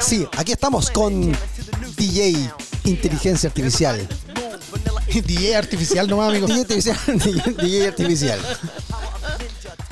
Sí, 0.00 0.26
aquí 0.36 0.52
estamos 0.52 0.90
con 0.90 1.36
DJ 1.96 2.50
Inteligencia 2.84 3.48
Artificial. 3.48 4.08
DJ 5.08 5.56
artificial 5.56 6.08
nomás, 6.08 6.30
amigo. 6.30 6.46
DJ 6.46 6.60
Artificial. 6.60 6.98
DJ 7.60 7.88
Artificial. 7.88 8.40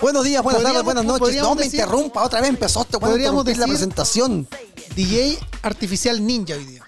Buenos 0.06 0.22
días, 0.22 0.40
buenas 0.40 0.62
tardes, 0.62 0.84
buenas 0.84 1.04
noches. 1.04 1.36
No 1.42 1.56
me 1.56 1.64
decir- 1.64 1.80
interrumpa, 1.80 2.22
otra 2.22 2.40
vez 2.40 2.50
empezó 2.50 2.82
este 2.82 2.96
Podríamos 2.96 3.40
interrumpir 3.40 3.56
la 3.58 3.66
decir- 3.66 3.70
presentación. 3.72 4.48
DJ 4.94 5.36
artificial 5.62 6.24
ninja 6.24 6.54
hoy 6.54 6.64
día. 6.64 6.82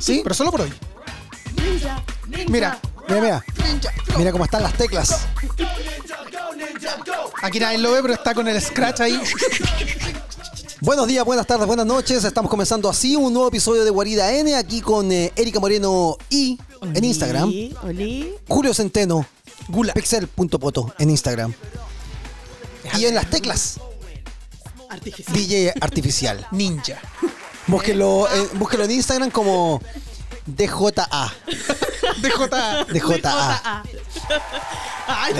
¿Sí? 0.00 0.22
Pero 0.24 0.34
solo 0.34 0.50
por 0.50 0.62
hoy. 0.62 0.72
Mira, 2.48 2.80
Mira, 3.08 3.20
mira. 3.22 3.44
Mira 4.16 4.32
cómo 4.32 4.44
están 4.44 4.64
las 4.64 4.72
teclas. 4.74 5.20
aquí 7.42 7.60
nadie 7.60 7.78
lo 7.78 7.92
ve, 7.92 8.02
pero 8.02 8.14
está 8.14 8.34
con 8.34 8.48
el 8.48 8.60
scratch 8.60 9.02
ahí. 9.02 9.22
Buenos 10.80 11.06
días, 11.06 11.24
buenas 11.24 11.46
tardes, 11.46 11.64
buenas 11.68 11.86
noches. 11.86 12.24
Estamos 12.24 12.50
comenzando 12.50 12.88
así 12.88 13.14
un 13.14 13.32
nuevo 13.32 13.46
episodio 13.46 13.84
de 13.84 13.90
Guarida 13.90 14.32
N 14.32 14.56
aquí 14.56 14.80
con 14.80 15.12
eh, 15.12 15.32
Erika 15.36 15.60
Moreno 15.60 16.16
y 16.28 16.58
en 16.82 17.04
Instagram. 17.04 17.52
Oli. 17.84 18.34
Julio 18.48 18.74
Centeno, 18.74 19.24
Gula. 19.68 19.92
pixel.poto 19.92 20.92
en 20.98 21.10
Instagram. 21.10 21.54
Y 22.98 23.06
en 23.06 23.14
las 23.14 23.28
teclas, 23.30 23.78
Artificial. 24.88 25.36
DJ 25.36 25.74
Artificial. 25.80 26.46
Ninja. 26.52 27.00
Búsquelo, 27.66 28.26
eh, 28.28 28.48
búsquelo 28.54 28.84
en 28.84 28.92
Instagram 28.92 29.30
como 29.30 29.82
DJA. 30.46 31.34
DJ. 32.22 32.86
DJA. 32.94 33.82
Ay, 35.06 35.34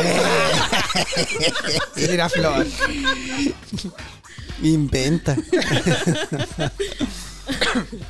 Mira, 1.97 2.28
Flor. 2.28 2.66
Inventa. 4.62 5.36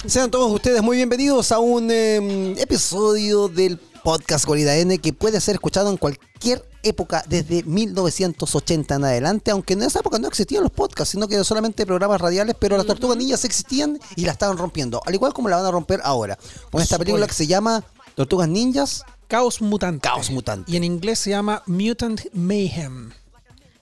Sean 0.07 0.31
todos 0.31 0.51
ustedes 0.53 0.83
muy 0.83 0.97
bienvenidos 0.97 1.53
a 1.53 1.61
un 1.61 1.89
eh, 1.91 2.55
episodio 2.59 3.47
del 3.47 3.79
podcast 4.03 4.45
Guarida 4.47 4.77
N 4.77 4.99
que 4.99 5.13
puede 5.13 5.41
ser 5.41 5.55
escuchado 5.55 5.91
en 5.91 5.97
cualquier 5.97 6.65
época 6.83 7.25
desde 7.29 7.63
1980 7.65 8.95
en 8.95 9.05
adelante, 9.05 9.51
aunque 9.51 9.75
en 9.75 9.83
esa 9.83 10.01
época 10.01 10.19
no 10.19 10.29
existían 10.29 10.63
los 10.63 10.73
podcasts, 10.73 11.13
sino 11.13 11.29
que 11.29 11.43
solamente 11.45 11.85
programas 11.87 12.21
radiales, 12.21 12.57
pero 12.59 12.77
las 12.77 12.87
tortugas 12.87 13.17
ninjas 13.17 13.45
existían 13.45 13.99
y 14.17 14.25
la 14.25 14.33
estaban 14.33 14.57
rompiendo, 14.57 15.03
al 15.05 15.15
igual 15.15 15.33
como 15.33 15.49
la 15.49 15.57
van 15.57 15.67
a 15.67 15.71
romper 15.71 16.01
ahora, 16.05 16.39
con 16.71 16.81
esta 16.83 16.99
película 16.99 17.27
que 17.27 17.35
se 17.35 17.47
llama 17.47 17.85
Tortugas 18.15 18.49
Ninjas. 18.49 19.05
Caos 19.29 19.61
mutante. 19.61 20.01
Caos 20.09 20.31
mutante. 20.31 20.73
Y 20.73 20.77
en 20.77 20.85
inglés 20.85 21.19
se 21.19 21.31
llama 21.31 21.63
Mutant 21.67 22.23
Mayhem. 22.33 23.11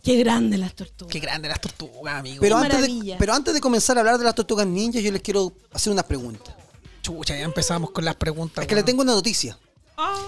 Qué 0.03 0.17
grande 0.19 0.57
las 0.59 0.75
tortugas. 0.75 1.13
Qué 1.13 1.19
grande 1.21 1.49
las 1.49 1.61
tortugas, 1.61 2.17
amigo. 2.21 2.39
Pero 2.41 2.57
Qué 2.59 2.65
antes, 2.65 2.81
de, 2.81 2.89
maravilla. 2.89 3.17
pero 3.19 3.33
antes 3.35 3.55
de 3.55 3.61
comenzar 3.61 3.97
a 3.97 4.01
hablar 4.01 4.19
de 4.19 4.25
las 4.25 4.35
tortugas 4.35 4.67
ninjas, 4.67 5.03
yo 5.03 5.11
les 5.11 5.23
quiero 5.23 5.53
hacer 5.73 5.93
una 5.93 6.03
pregunta. 6.03 6.57
Chucha, 7.03 7.37
ya 7.37 7.45
empezamos 7.45 7.91
con 7.91 8.05
las 8.05 8.17
preguntas. 8.17 8.63
Es 8.63 8.69
que 8.69 8.75
les 8.75 8.83
weón. 8.83 8.87
tengo 8.87 9.03
una 9.03 9.13
noticia. 9.15 9.59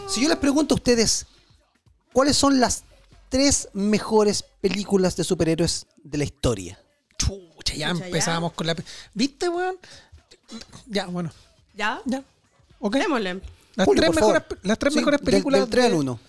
Si 0.09 0.23
yo 0.23 0.29
les 0.29 0.39
pregunto 0.39 0.75
a 0.75 0.77
ustedes, 0.77 1.27
¿cuáles 2.13 2.37
son 2.37 2.61
las 2.61 2.85
tres 3.29 3.69
mejores 3.73 4.43
películas 4.61 5.17
de 5.17 5.25
superhéroes 5.25 5.87
de 6.03 6.19
la 6.19 6.25
historia? 6.25 6.79
Chucha, 7.19 7.75
ya 7.75 7.91
Chucha, 7.91 8.01
ya. 8.01 8.07
empezamos 8.07 8.53
con 8.53 8.67
la. 8.67 8.77
¿Viste, 9.15 9.49
weón? 9.49 9.77
Ya, 10.87 11.07
bueno. 11.07 11.31
¿Ya? 11.75 12.01
Ya. 12.07 12.25
Ok. 12.81 12.95
Démosle. 12.97 13.41
Las 13.75 13.85
Julio, 13.87 14.03
tres 14.03 14.15
mejores, 14.17 14.43
las 14.63 14.79
tres 14.79 14.93
Sí, 14.93 14.99
mejores 14.99 15.21
del- 15.21 15.25
películas. 15.27 15.61
Del, 15.61 15.71
3 15.71 15.85
de- 15.85 15.91
al 15.91 15.95
1, 15.95 16.21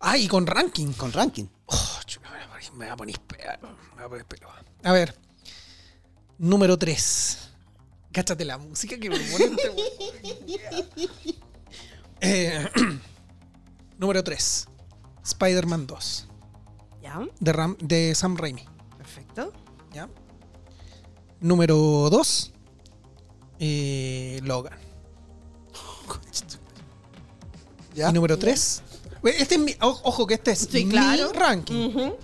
Ah, 0.00 0.16
y 0.16 0.26
con 0.28 0.46
ranking. 0.46 0.92
con 0.94 1.12
ranking. 1.12 1.44
Oh, 1.66 2.00
me 2.22 2.28
voy 2.28 2.38
a 2.38 2.48
poner- 2.48 2.72
me 2.72 2.84
voy 2.86 2.88
a 2.88 2.96
poner 2.96 3.20
pea- 3.20 3.58
me 3.60 3.68
voy 3.96 4.04
a 4.04 4.08
poner 4.08 4.24
pelo. 4.26 4.48
A 4.84 4.92
ver. 4.92 5.14
Número 6.38 6.78
3. 6.78 7.38
Cáchate 8.12 8.44
la 8.44 8.58
música 8.58 8.96
que 8.98 9.10
me 9.10 9.18
pone 9.18 9.44
este. 9.44 9.72
Eh, 12.22 12.66
Número 13.98 14.24
3. 14.24 14.68
Spider-Man 15.24 15.86
2. 15.86 16.28
¿Ya? 17.02 17.20
De, 17.40 17.52
Ram- 17.52 17.76
de 17.78 18.14
Sam 18.14 18.36
Raimi. 18.36 18.64
Perfecto. 18.96 19.52
¿Ya? 19.92 20.08
Número 21.40 21.76
2. 22.10 22.52
Logan. 24.42 24.78
¿Ya? 27.94 28.10
Y 28.10 28.12
número 28.12 28.38
3. 28.38 28.82
Este 29.24 29.54
es 29.54 29.60
mi. 29.60 29.74
Ojo 29.80 30.26
que 30.26 30.34
este 30.34 30.52
es 30.52 30.68
Sí, 30.70 30.84
mi 30.84 30.90
claro. 30.92 31.32
ranking. 31.32 31.88
Ujú. 31.88 32.16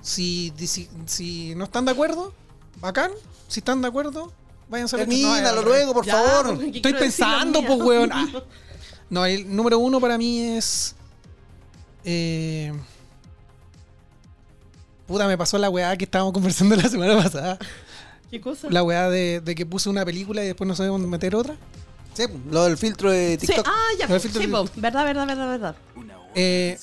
Si, 0.00 0.52
si, 0.56 0.88
si 1.06 1.54
no 1.54 1.64
están 1.64 1.84
de 1.84 1.92
acuerdo, 1.92 2.32
bacán. 2.80 3.10
Si 3.46 3.60
están 3.60 3.80
de 3.82 3.88
acuerdo, 3.88 4.32
váyanse 4.68 4.96
a 4.96 5.00
ver. 5.00 5.08
Termínalo 5.08 5.62
No, 5.62 5.68
luego, 5.68 5.92
por 5.94 6.04
Ya, 6.06 6.14
favor. 6.14 6.58
Estoy 6.64 6.94
pensando, 6.94 7.62
pues, 7.64 7.80
weón. 7.80 8.10
Ah. 8.12 8.26
No, 9.12 9.26
el 9.26 9.54
número 9.54 9.78
uno 9.78 10.00
para 10.00 10.16
mí 10.16 10.40
es. 10.40 10.94
eh, 12.02 12.72
puta, 15.06 15.26
me 15.26 15.36
pasó 15.36 15.58
la 15.58 15.68
weá 15.70 15.96
que 15.96 16.04
estábamos 16.04 16.32
conversando 16.34 16.76
la 16.76 16.88
semana 16.88 17.16
pasada. 17.22 17.58
¿Qué 18.30 18.40
cosa? 18.40 18.68
La 18.70 18.82
weá 18.82 19.10
de, 19.10 19.40
de 19.40 19.54
que 19.54 19.66
puse 19.66 19.90
una 19.90 20.04
película 20.04 20.42
y 20.42 20.46
después 20.46 20.66
no 20.66 20.74
sabemos 20.74 21.00
meter 21.02 21.34
otra. 21.36 21.56
Sí, 22.14 22.24
lo 22.50 22.64
del 22.64 22.76
filtro 22.78 23.10
de 23.10 23.38
Sí, 23.40 23.46
TikTok. 23.46 23.66
ah, 23.68 23.88
ya. 23.98 24.06
Pero 24.06 24.16
el 24.16 24.22
Sí, 24.22 24.28
filtro- 24.28 24.64
po. 24.66 24.70
verdad, 24.80 25.04
verdad, 25.04 25.26
verdad, 25.26 25.48
verdad. 25.48 25.76
Eh, 26.34 26.78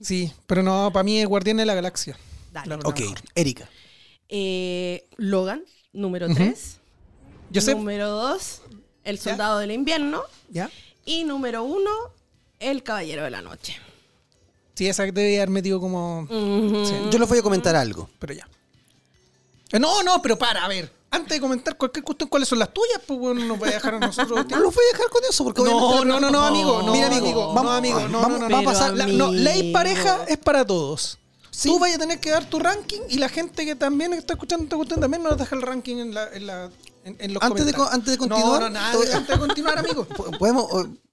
sí, 0.00 0.30
pero 0.46 0.62
no, 0.62 0.90
para 0.92 1.02
mí 1.02 1.18
es 1.20 1.26
Guardián 1.26 1.56
de 1.56 1.64
la 1.64 1.74
Galaxia. 1.74 2.18
Dale. 2.52 2.68
La 2.68 2.76
ok, 2.88 3.00
mejor. 3.00 3.18
Erika. 3.34 3.68
Eh, 4.28 5.06
Logan, 5.16 5.62
número 5.94 6.26
Ujú. 6.26 6.34
3. 6.36 6.76
Yo 7.50 7.60
sé. 7.62 7.74
Número 7.74 8.10
2, 8.10 8.60
El 9.04 9.18
Soldado 9.18 9.58
del 9.60 9.70
Invierno. 9.70 10.22
¿Ya? 10.50 10.70
Y 11.04 11.24
número 11.24 11.62
1, 11.64 11.90
El 12.60 12.82
Caballero 12.82 13.24
de 13.24 13.30
la 13.30 13.42
Noche. 13.42 13.76
Sí, 14.74 14.88
esa 14.88 15.04
que 15.04 15.12
debe 15.12 15.36
haber 15.36 15.50
metido 15.50 15.80
como. 15.80 16.26
Sí, 16.28 16.94
Yo 17.10 17.18
les 17.18 17.28
voy 17.28 17.38
a 17.38 17.42
comentar 17.42 17.76
algo. 17.76 18.08
pero 18.18 18.32
ya. 18.34 18.48
Eh, 19.72 19.78
No, 19.78 20.02
no, 20.02 20.20
pero 20.22 20.36
para, 20.38 20.64
a 20.64 20.68
ver. 20.68 20.92
Antes 21.10 21.36
de 21.36 21.40
comentar 21.40 21.76
cualquier 21.76 22.02
cuestión, 22.04 22.28
¿cuáles 22.28 22.48
son 22.48 22.58
las 22.58 22.74
tuyas? 22.74 23.00
Pues 23.06 23.20
bueno, 23.20 23.44
nos 23.44 23.62
va 23.62 23.68
a 23.68 23.70
dejar 23.70 23.94
a 23.94 23.98
nosotros. 24.00 24.44
No 24.50 24.56
los 24.58 24.74
voy 24.74 24.84
a 24.90 24.96
dejar 24.96 25.10
con 25.10 25.22
eso 25.30 25.44
porque 25.44 25.62
No, 25.62 26.04
no, 26.04 26.18
no, 26.18 26.28
no, 26.30 26.44
amigo. 26.44 26.82
No, 26.82 26.90
Mira, 26.92 27.06
amigo, 27.06 27.24
amigo. 27.26 27.46
vamos- 27.54 27.64
no, 27.64 27.70
amigo. 27.72 28.00
No, 28.08 28.20
vamos- 28.20 28.40
no, 28.40 28.48
no, 28.48 28.52
va 28.54 28.58
a 28.58 28.62
no. 28.62 28.68
pasar- 28.72 28.96
La, 28.96 29.06
no, 29.06 29.30
ley 29.30 29.72
pareja 29.72 30.24
es 30.26 30.38
para 30.38 30.66
todos. 30.66 31.18
Sí. 31.52 31.68
Tú 31.68 31.78
vayas 31.78 31.98
a 31.98 32.00
tener 32.00 32.18
que 32.18 32.30
dar 32.30 32.44
tu 32.50 32.58
ranking 32.58 33.00
y 33.08 33.18
la 33.18 33.28
gente 33.28 33.64
que 33.64 33.76
también 33.76 34.12
está 34.12 34.32
escuchando 34.32 34.64
esta 34.64 34.74
cuestión 34.74 34.98
también 35.00 35.22
nos 35.22 35.38
deja 35.38 35.54
el 35.54 35.62
ranking 35.62 35.98
en, 35.98 36.14
la, 36.14 36.28
en, 36.32 36.46
la, 36.48 36.68
en, 37.04 37.16
en 37.20 37.34
los 37.34 37.42
Antes 37.42 37.66
de 37.66 37.72
comentarios. 37.72 37.88
co- 37.88 37.94
antes 37.94 38.10
de 38.12 38.18
continuar, 38.18 38.60
No, 38.60 38.60
no, 38.60 38.70
nada, 38.70 38.90
te 38.92 38.96
voy- 38.98 39.06
antes 39.12 39.28
de 39.28 39.38
continuar, 39.46 39.78
amigo. 39.78 40.04
¿Podemos, 40.38 40.64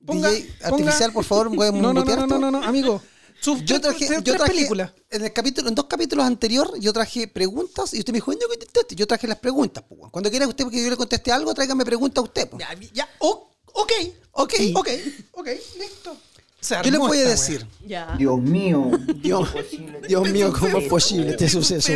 Ponga- 0.06 0.30
DJ 0.32 0.48
ponga- 0.50 0.66
Artificial, 0.68 1.14
por 1.14 1.24
favor, 1.26 1.56
podemos 1.56 1.82
No, 1.84 1.94
no, 1.94 2.04
no, 2.04 2.16
no, 2.16 2.28
no, 2.28 2.40
no, 2.40 2.52
no, 2.52 2.64
amigo. 2.64 3.02
Sus 3.40 3.62
Yo 3.66 3.82
traje, 3.82 4.06
tres- 4.08 4.24
yo 4.24 4.36
traje 4.36 4.52
películas. 4.54 4.92
en 5.10 5.24
el 5.26 5.34
capítulo, 5.34 5.68
en 5.70 5.76
dos 5.76 5.86
capítulos 5.86 6.26
anteriores, 6.26 6.80
yo 6.80 6.94
traje 6.94 7.28
preguntas 7.28 7.94
y 7.94 8.00
usted 8.00 8.14
me 8.14 8.18
dijo, 8.18 8.32
yo 8.34 8.48
conteste. 8.48 8.96
Yo 8.96 9.08
traje 9.08 9.28
las 9.28 9.40
preguntas, 9.40 9.84
pues. 9.88 10.00
Cuando 10.12 10.30
quiera 10.30 10.48
usted 10.48 10.68
que 10.70 10.84
yo 10.84 10.90
le 10.90 10.98
conteste 10.98 11.32
algo, 11.32 11.54
tráigame 11.54 11.84
preguntas 11.86 12.22
a 12.22 12.26
usted, 12.26 12.48
pues. 12.50 12.64
Ya, 12.64 12.78
ya, 12.94 13.10
o- 13.20 13.50
ok, 13.74 13.92
ok, 14.34 14.54
ok, 14.76 14.88
ok, 15.34 15.48
listo. 15.80 16.18
Yo 16.62 16.78
les 16.84 16.94
armó 16.94 17.08
voy 17.08 17.18
a 17.18 17.28
decir, 17.30 17.66
Ya. 17.88 18.14
Dios 18.20 18.40
mío. 18.40 18.92
Dios, 19.16 19.50
Dios 20.08 20.30
mío, 20.30 20.54
¿cómo 20.60 20.78
es 20.78 20.88
posible 20.88 21.32
este 21.32 21.50
suceso? 21.50 21.92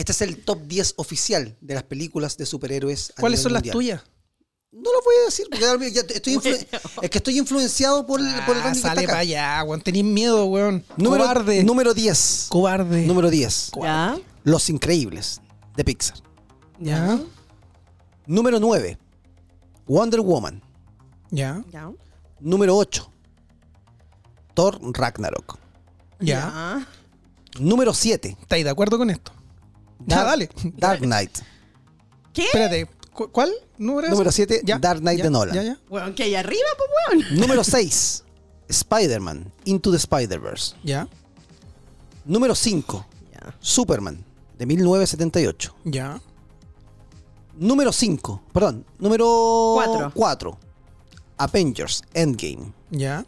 Este 0.00 0.12
es 0.12 0.22
el 0.22 0.42
top 0.42 0.62
10 0.62 0.94
oficial 0.96 1.58
de 1.60 1.74
las 1.74 1.82
películas 1.82 2.38
de 2.38 2.46
superhéroes. 2.46 3.12
a 3.16 3.20
¿Cuáles 3.20 3.40
nivel 3.40 3.42
son 3.42 3.52
las 3.52 3.60
mundial. 3.60 3.72
tuyas? 3.74 4.02
No 4.72 4.90
lo 4.94 5.02
voy 5.04 5.14
a 5.20 5.24
decir, 5.26 5.46
porque 5.50 5.66
ahora 5.66 5.86
ya 5.88 6.00
estoy 6.00 6.36
influ- 6.38 6.66
es 7.02 7.10
que 7.10 7.18
estoy 7.18 7.36
influenciado 7.38 8.06
por 8.06 8.18
el, 8.18 8.26
por 8.46 8.56
el 8.56 8.62
Ah, 8.62 8.64
ranking 8.64 8.80
que 8.82 8.88
sale 8.88 9.06
para 9.06 9.18
allá, 9.18 9.62
weón. 9.64 9.82
Tenís 9.82 10.02
miedo, 10.04 10.46
weón. 10.46 10.82
Número, 10.96 11.24
Cobarde. 11.24 11.64
número 11.64 11.92
10. 11.92 12.46
Cobarde. 12.48 13.04
Número 13.06 13.28
10. 13.28 13.72
Ya. 13.82 14.18
Los 14.42 14.70
Increíbles, 14.70 15.42
de 15.76 15.84
Pixar. 15.84 16.16
Ya. 16.78 17.20
Número 18.26 18.58
9. 18.58 18.96
Wonder 19.86 20.20
Woman. 20.22 20.62
Ya. 21.30 21.62
Ya. 21.70 21.90
Número 22.40 22.74
8. 22.74 23.12
Thor 24.54 24.78
Ragnarok. 24.98 25.58
Ya. 26.20 26.88
Número 27.58 27.92
7. 27.92 28.38
¿Estáis 28.40 28.64
de 28.64 28.70
acuerdo 28.70 28.96
con 28.96 29.10
esto? 29.10 29.32
Ya, 30.06 30.24
dale. 30.24 30.48
Dark 30.76 31.00
Knight. 31.00 31.38
¿Qué? 32.32 32.44
Espérate. 32.44 32.86
¿cu- 33.12 33.30
¿Cuál? 33.30 33.50
¿Número 33.78 34.06
es? 34.06 34.12
Número 34.12 34.32
7. 34.32 34.62
Ya, 34.64 34.78
Dark 34.78 35.00
Knight 35.00 35.18
ya, 35.18 35.24
de 35.24 35.30
Nolan. 35.30 35.54
Ya, 35.54 35.62
ya. 35.62 35.78
Weón, 35.88 36.14
que 36.14 36.22
hay 36.24 36.34
arriba, 36.34 36.68
pues, 36.76 36.90
weón. 37.28 37.40
Número 37.40 37.64
6. 37.64 38.24
Spider-Man. 38.68 39.52
Into 39.64 39.90
the 39.90 39.96
Spider-Verse. 39.96 40.76
Ya. 40.84 41.08
Número 42.24 42.54
5. 42.54 43.06
Ya. 43.32 43.54
Superman. 43.60 44.24
de 44.58 44.66
1978. 44.66 45.74
Ya. 45.84 46.20
Número 47.56 47.92
5, 47.92 48.42
perdón, 48.52 48.86
número 48.98 49.72
Cuatro. 49.74 50.12
4. 50.14 50.58
Avengers 51.38 52.02
Endgame. 52.14 52.72
Ya. 52.90 53.24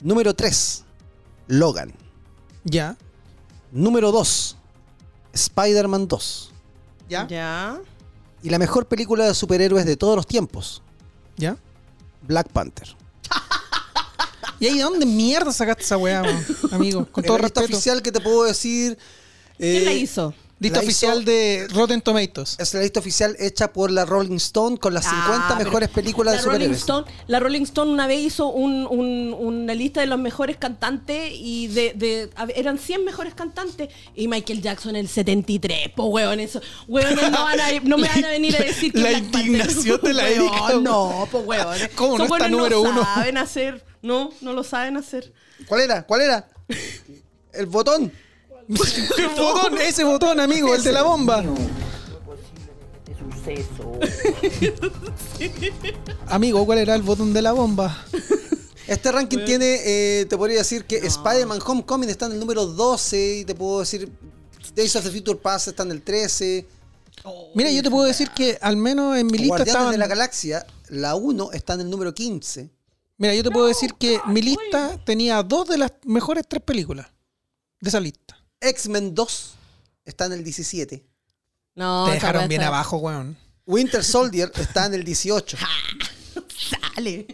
Número 0.00 0.34
3, 0.34 0.84
Logan. 1.48 1.92
Ya. 2.64 2.96
Número 3.72 4.10
2, 4.12 4.56
Spider-Man 5.38 6.08
2. 6.08 6.52
Ya. 7.08 7.26
Ya. 7.28 7.80
Y 8.42 8.50
la 8.50 8.58
mejor 8.58 8.86
película 8.86 9.26
de 9.26 9.34
superhéroes 9.34 9.84
de 9.84 9.96
todos 9.96 10.16
los 10.16 10.26
tiempos, 10.26 10.82
Ya. 11.36 11.56
Black 12.22 12.48
Panther. 12.50 12.88
¿Y 14.60 14.66
ahí 14.66 14.76
de 14.76 14.82
dónde 14.82 15.06
mierda 15.06 15.52
sacaste 15.52 15.82
esa 15.82 15.96
weá, 15.96 16.22
amigo? 16.72 17.06
Con 17.06 17.24
todo 17.24 17.38
lista 17.38 17.60
respeto. 17.60 17.76
oficial 17.76 18.02
que 18.02 18.12
te 18.12 18.20
puedo 18.20 18.44
decir... 18.44 18.98
¿Quién 19.56 19.82
eh, 19.82 19.84
la 19.84 19.92
hizo? 19.92 20.34
Lista 20.60 20.78
la 20.78 20.84
oficial 20.84 21.22
hizo- 21.22 21.30
de 21.30 21.68
Rotten 21.70 22.00
Tomatoes. 22.02 22.56
Es 22.58 22.74
la 22.74 22.80
lista 22.80 22.98
oficial 23.00 23.36
hecha 23.38 23.72
por 23.72 23.92
la 23.92 24.04
Rolling 24.04 24.36
Stone 24.36 24.76
con 24.78 24.92
las 24.92 25.04
50 25.04 25.46
Ah, 25.50 25.54
pero 25.56 25.70
mejores 25.70 25.88
películas 25.90 26.34
la 26.34 26.40
de 26.40 26.46
Rolling 26.46 26.74
superhéroes. 26.74 26.78
Stone, 26.80 27.06
la 27.28 27.40
Rolling 27.40 27.62
Stone 27.62 27.92
una 27.92 28.06
vez 28.08 28.20
hizo 28.20 28.48
un- 28.48 28.86
un- 28.90 29.34
una 29.38 29.74
lista 29.74 30.00
de 30.00 30.08
los 30.08 30.18
mejores 30.18 30.56
cantantes 30.56 31.30
y 31.32 31.68
de, 31.68 31.92
de- 31.94 32.30
a 32.34 32.46
ver, 32.46 32.58
eran 32.58 32.78
100 32.78 33.04
mejores 33.04 33.34
cantantes 33.34 33.88
y 34.16 34.26
Michael 34.26 34.60
Jackson 34.60 34.96
el 34.96 35.08
73. 35.08 35.92
Pues 35.94 36.08
weón, 36.10 36.40
eso. 36.40 36.60
Weón, 36.88 37.14
no, 37.14 37.22
van 37.44 37.60
a- 37.60 37.80
no 37.84 37.96
me 37.98 38.08
van 38.08 38.24
a 38.24 38.28
venir 38.30 38.56
a 38.56 38.58
decir 38.64 38.92
que 38.92 38.98
La 39.00 39.12
indignación 39.12 40.00
de 40.02 40.12
la 40.12 40.24
weón. 40.24 40.82
No, 40.82 41.28
pues 41.30 41.46
weón. 41.46 41.76
¿Cómo 41.94 42.18
no 42.18 42.24
está 42.24 42.48
número 42.48 42.82
no 42.82 42.90
uno? 42.90 43.04
saben 43.04 43.38
hacer. 43.38 43.84
No, 44.02 44.30
no 44.40 44.52
lo 44.52 44.64
saben 44.64 44.96
hacer. 44.96 45.32
¿Cuál 45.66 45.82
era? 45.82 46.04
¿Cuál 46.06 46.20
era? 46.22 46.48
El 47.52 47.66
botón. 47.66 48.12
El 48.68 49.28
botón, 49.36 49.78
ese 49.78 50.04
botón, 50.04 50.40
amigo, 50.40 50.74
el 50.74 50.82
de 50.82 50.92
la 50.92 51.02
bomba. 51.02 51.44
Amigo, 56.26 56.66
¿cuál 56.66 56.78
era 56.78 56.94
el 56.94 57.02
botón 57.02 57.32
de 57.32 57.40
la 57.40 57.52
bomba? 57.52 58.04
Este 58.86 59.10
ranking 59.10 59.44
tiene, 59.44 59.80
eh, 59.84 60.26
te 60.28 60.36
podría 60.36 60.58
decir 60.58 60.84
que 60.84 60.96
Spider-Man 60.96 61.60
Homecoming 61.64 62.10
está 62.10 62.26
en 62.26 62.32
el 62.32 62.40
número 62.40 62.66
12 62.66 63.38
y 63.38 63.44
te 63.44 63.54
puedo 63.54 63.80
decir 63.80 64.10
Days 64.74 64.96
of 64.96 65.04
the 65.04 65.10
Future 65.10 65.38
Past 65.38 65.68
está 65.68 65.82
en 65.82 65.92
el 65.92 66.02
13. 66.02 66.66
Mira, 67.54 67.70
yo 67.70 67.82
te 67.82 67.90
puedo 67.90 68.06
decir 68.06 68.30
que 68.30 68.58
al 68.60 68.76
menos 68.76 69.16
en 69.16 69.26
mi 69.26 69.38
lista 69.38 69.56
Guardianes 69.56 69.74
estaban... 69.74 69.92
de 69.92 69.98
la 69.98 70.06
Galaxia, 70.06 70.66
la 70.88 71.14
1 71.14 71.52
está 71.52 71.74
en 71.74 71.82
el 71.82 71.90
número 71.90 72.14
15. 72.14 72.70
Mira, 73.18 73.34
yo 73.34 73.42
te 73.42 73.50
puedo 73.50 73.66
decir 73.66 73.94
que 73.94 74.20
mi 74.26 74.42
lista 74.42 74.98
tenía 75.04 75.42
dos 75.42 75.68
de 75.68 75.78
las 75.78 75.92
mejores 76.04 76.44
tres 76.48 76.62
películas 76.62 77.06
de 77.80 77.88
esa 77.88 78.00
lista. 78.00 78.37
X-Men 78.60 79.14
2 79.14 79.54
está 80.04 80.26
en 80.26 80.32
el 80.32 80.44
17. 80.44 81.04
No, 81.74 82.06
Te 82.06 82.12
dejaron 82.12 82.48
bien 82.48 82.62
abajo, 82.62 82.96
weón. 82.98 83.36
Winter 83.66 84.02
Soldier 84.04 84.50
está 84.56 84.86
en 84.86 84.94
el 84.94 85.04
18. 85.04 85.56
Sale. 86.94 87.24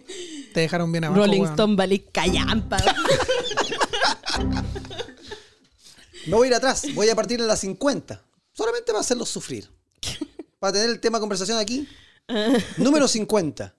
Te 0.52 0.60
dejaron 0.60 0.92
bien 0.92 1.04
abajo, 1.04 1.20
Rolling 1.20 1.40
weón. 1.40 1.52
Stone 1.52 1.76
Valley 1.76 1.98
Callampa. 2.12 2.76
No 6.26 6.38
voy 6.38 6.46
a 6.46 6.50
ir 6.52 6.54
atrás, 6.54 6.86
voy 6.94 7.06
a 7.10 7.14
partir 7.14 7.38
en 7.38 7.46
la 7.46 7.54
50. 7.54 8.22
Solamente 8.54 8.86
para 8.92 9.00
hacerlos 9.00 9.28
sufrir. 9.28 9.70
Para 10.58 10.72
tener 10.72 10.88
el 10.88 10.98
tema 10.98 11.18
de 11.18 11.20
conversación 11.20 11.58
aquí. 11.58 11.86
Número 12.78 13.06
50. 13.06 13.74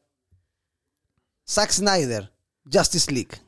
Zack 1.49 1.71
Snyder, 1.71 2.31
Justice 2.71 3.11
League. 3.11 3.41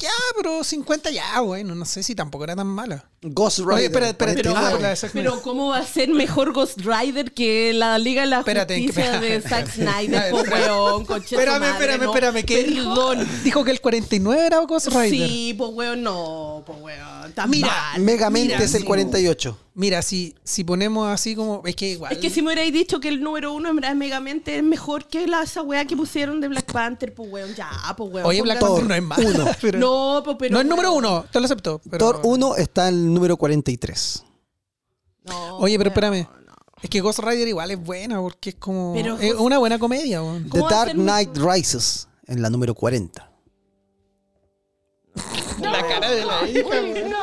Ya, 0.00 0.10
pero 0.36 0.64
50 0.64 1.10
ya, 1.10 1.40
bueno, 1.40 1.74
no 1.74 1.84
sé 1.84 2.02
si 2.02 2.14
tampoco 2.14 2.44
era 2.44 2.56
tan 2.56 2.66
mala. 2.66 3.04
Ghost 3.22 3.58
Rider. 3.58 3.74
Oye, 3.74 3.84
espera, 3.86 4.08
espera, 4.08 4.32
Pero, 4.34 4.50
Ah, 4.56 4.70
49. 4.70 4.96
la 5.02 5.10
pero 5.12 5.42
¿cómo 5.42 5.68
va 5.68 5.78
a 5.78 5.86
ser 5.86 6.08
mejor 6.08 6.52
Ghost 6.54 6.78
Rider 6.80 7.32
que 7.32 7.74
la 7.74 7.98
Liga 7.98 8.22
de 8.22 8.28
la 8.28 8.38
Espérate, 8.38 8.78
Justicia 8.82 9.20
que- 9.20 9.26
de 9.26 9.40
Zack 9.42 9.68
espérate. 9.68 9.72
Snyder? 10.00 10.30
Po, 10.30 10.38
Espérate. 10.38 10.64
weón, 10.72 11.04
conche 11.04 11.28
su 11.28 11.34
Espérame, 11.34 11.60
madre, 11.60 11.72
espérame, 11.74 12.02
no. 12.04 12.14
espérame. 12.14 12.44
¿qué 12.46 12.64
dijo? 12.64 12.94
Perdón. 12.94 13.28
Dijo 13.44 13.64
que 13.64 13.70
el 13.72 13.80
49 13.82 14.46
era 14.46 14.58
Ghost 14.60 14.86
Rider. 14.88 15.10
Sí, 15.28 15.54
pues 15.58 15.70
weón, 15.74 16.02
no, 16.02 16.62
pues 16.66 16.78
weón. 16.80 17.34
Mira, 17.48 17.68
mal. 17.92 18.00
Megamente 18.00 18.54
Mira, 18.54 18.64
es 18.64 18.74
el 18.74 18.80
sí. 18.80 18.86
48. 18.86 19.58
Mira, 19.72 20.02
si, 20.02 20.34
si 20.42 20.64
ponemos 20.64 21.06
así 21.08 21.36
como. 21.36 21.62
Es 21.64 21.76
que 21.76 21.90
igual. 21.90 22.12
Es 22.12 22.18
que 22.18 22.28
si 22.28 22.42
me 22.42 22.48
hubierais 22.48 22.72
dicho 22.72 22.98
que 22.98 23.08
el 23.08 23.20
número 23.22 23.52
uno 23.52 23.68
en 23.70 23.76
verdad 23.76 23.92
es 23.92 23.96
Megamente 23.96 24.56
es 24.56 24.62
mejor 24.64 25.06
que 25.06 25.26
la, 25.28 25.42
esa 25.44 25.62
weá 25.62 25.84
que 25.84 25.96
pusieron 25.96 26.40
de 26.40 26.48
Black 26.48 26.70
Panther, 26.72 27.14
pues 27.14 27.30
weón, 27.32 27.54
ya, 27.54 27.70
pues 27.96 28.12
weón. 28.12 28.26
Oye, 28.26 28.42
Black 28.42 28.58
Panther 28.58 28.84
no 28.84 28.94
es 28.94 29.02
malo. 29.02 29.28
uno. 29.28 29.46
pero- 29.60 29.78
No, 29.78 30.22
pues 30.24 30.36
pero. 30.40 30.54
no 30.54 30.60
es 30.60 30.66
número 30.66 30.92
uno, 30.92 31.24
te 31.30 31.38
lo 31.38 31.44
acepto. 31.46 31.80
pero- 31.88 31.98
Thor 31.98 32.20
1 32.24 32.56
está 32.56 32.88
en 32.88 32.94
el 32.96 33.14
número 33.14 33.36
43. 33.36 34.24
No, 35.24 35.58
Oye, 35.58 35.78
pero 35.78 35.90
espérame. 35.90 36.26
no. 36.46 36.54
Es 36.82 36.90
que 36.90 37.00
Ghost 37.00 37.20
Rider 37.20 37.46
igual 37.46 37.70
es 37.70 37.78
buena 37.80 38.20
porque 38.20 38.50
es 38.50 38.56
como. 38.56 38.92
Pero 38.94 39.18
es 39.18 39.34
una 39.34 39.58
buena 39.58 39.78
comedia, 39.78 40.20
weón. 40.20 40.44
The 40.44 40.50
¿Cómo 40.50 40.64
va 40.64 40.70
a 40.70 40.74
Dark 40.86 40.92
Knight 40.94 41.36
Rises 41.36 42.08
en 42.26 42.42
la 42.42 42.50
número 42.50 42.74
40. 42.74 43.30
La 45.60 45.86
cara 45.86 46.10
de 46.10 46.24
la 46.24 46.48
hija, 46.48 46.68
weón. 46.68 47.14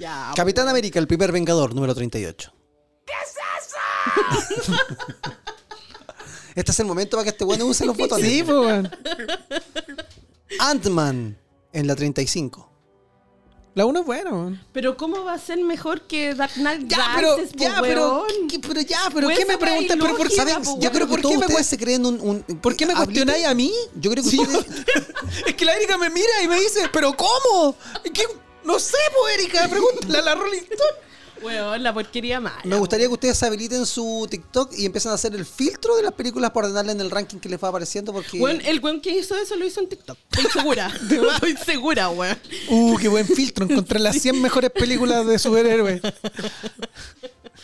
Ya, 0.00 0.32
Capitán 0.34 0.68
América, 0.68 0.98
el 0.98 1.06
primer 1.06 1.32
Vengador, 1.32 1.74
número 1.74 1.94
38. 1.94 2.52
¿Qué 3.06 3.12
es 3.24 4.58
eso? 4.66 4.72
este 6.54 6.72
es 6.72 6.80
el 6.80 6.86
momento 6.86 7.16
para 7.16 7.24
que 7.24 7.30
este 7.30 7.44
bueno 7.44 7.66
use 7.66 7.84
los 7.86 7.96
botones. 7.96 8.26
Sí, 8.28 8.42
pues. 8.42 8.88
Ant-Man 10.58 11.38
en 11.72 11.86
la 11.86 11.94
35. 11.96 12.68
La 13.74 13.86
uno 13.86 14.00
es 14.00 14.06
buena, 14.06 14.30
weón. 14.32 14.60
Pero 14.72 14.96
¿cómo 14.96 15.22
va 15.22 15.34
a 15.34 15.38
ser 15.38 15.58
mejor 15.62 16.02
que 16.02 16.34
Dark 16.34 16.52
Knight 16.54 16.88
Ya, 16.88 17.12
pero, 17.14 17.36
Rises, 17.36 17.52
ya, 17.54 17.78
pero? 17.80 18.26
¿qué- 18.48 18.58
pero 18.58 18.80
ya, 18.80 18.98
pero 19.14 19.28
Pues 19.28 19.38
¿qué 19.38 19.46
me 19.46 19.56
preguntas? 19.58 19.96
Pero 20.00 20.16
por, 20.16 20.30
¿saben? 20.30 20.62
po, 20.62 20.74
Ya, 20.80 20.88
Yo 20.88 20.92
pero 20.92 20.92
creo 20.92 21.06
que 21.06 21.10
¿por 21.10 21.20
todos 21.22 21.32
qué 21.34 21.38
me 21.38 21.46
ustedes 21.46 21.66
se 21.68 21.78
creen 21.78 22.04
un... 22.04 22.20
un- 22.20 22.42
¿Por 22.60 22.74
qué 22.74 22.84
me 22.84 22.94
cuestionáis 22.94 23.46
a 23.46 23.54
mí? 23.54 23.72
Yo 23.94 24.10
creo 24.10 24.24
que 24.24 24.30
Sí. 24.30 24.40
ustedes... 24.40 24.66
es 25.46 25.54
que 25.54 25.64
la 25.64 25.76
Erika 25.76 25.96
me 25.98 26.10
mira 26.10 26.42
y 26.42 26.48
me 26.48 26.58
dice, 26.58 26.88
¿pero 26.92 27.16
cómo? 27.16 27.76
Que 28.12 28.24
no 28.70 28.78
sé, 28.78 28.96
pues, 29.18 29.38
Erika, 29.38 29.68
pregúntale 29.70 30.18
a 30.18 30.22
la 30.22 30.34
Rolling 30.34 30.62
Stone. 30.62 31.10
Weón, 31.42 31.82
la 31.82 31.94
porquería 31.94 32.38
mala. 32.38 32.60
Me 32.64 32.76
gustaría 32.76 33.06
que 33.06 33.14
ustedes 33.14 33.42
habiliten 33.42 33.86
su 33.86 34.26
TikTok 34.30 34.74
y 34.76 34.84
empiecen 34.84 35.10
a 35.10 35.14
hacer 35.14 35.34
el 35.34 35.46
filtro 35.46 35.96
de 35.96 36.02
las 36.02 36.12
películas 36.12 36.50
para 36.50 36.66
ordenarle 36.66 36.92
en 36.92 37.00
el 37.00 37.10
ranking 37.10 37.38
que 37.38 37.48
les 37.48 37.62
va 37.62 37.68
apareciendo 37.68 38.12
porque... 38.12 38.38
Weón, 38.38 38.60
el 38.62 38.78
weón 38.80 39.00
que 39.00 39.16
hizo 39.16 39.34
eso 39.36 39.56
lo 39.56 39.64
hizo 39.64 39.80
en 39.80 39.88
TikTok. 39.88 40.18
Estoy 40.30 40.50
segura. 40.52 40.92
Estoy 41.34 41.56
segura, 41.56 42.10
weón. 42.10 42.38
Uh, 42.68 42.96
qué 42.98 43.08
buen 43.08 43.26
filtro. 43.26 43.64
Encontré 43.64 43.98
las 43.98 44.20
100 44.20 44.40
mejores 44.40 44.70
películas 44.70 45.26
de 45.26 45.38
superhéroes. 45.38 46.02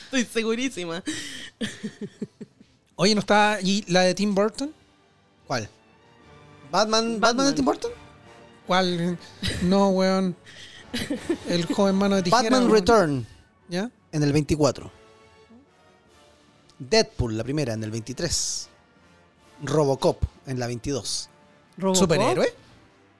Estoy 0.04 0.24
segurísima. 0.24 1.04
Oye, 2.94 3.14
¿no 3.14 3.20
está 3.20 3.58
y 3.62 3.84
la 3.92 4.00
de 4.02 4.14
Tim 4.14 4.34
Burton? 4.34 4.72
¿Cuál? 5.46 5.68
¿Batman, 6.70 7.20
¿Batman, 7.20 7.46
de 7.46 7.52
Tim 7.52 7.64
Burton? 7.64 7.92
¿Cuál? 8.66 9.18
No, 9.62 9.90
weón. 9.90 10.34
El 11.48 11.64
joven 11.66 11.94
mano 11.94 12.16
de 12.16 12.22
tijera. 12.22 12.42
Batman. 12.42 12.70
Return 12.70 13.26
¿Ya? 13.68 13.90
en 14.12 14.22
el 14.22 14.32
24. 14.32 14.90
Deadpool, 16.78 17.36
la 17.36 17.44
primera, 17.44 17.72
en 17.74 17.82
el 17.84 17.90
23. 17.90 18.68
Robocop 19.62 20.22
en 20.46 20.58
la 20.60 20.66
22. 20.66 21.28
¿Robocop? 21.78 21.98
¿Superhéroe? 22.02 22.54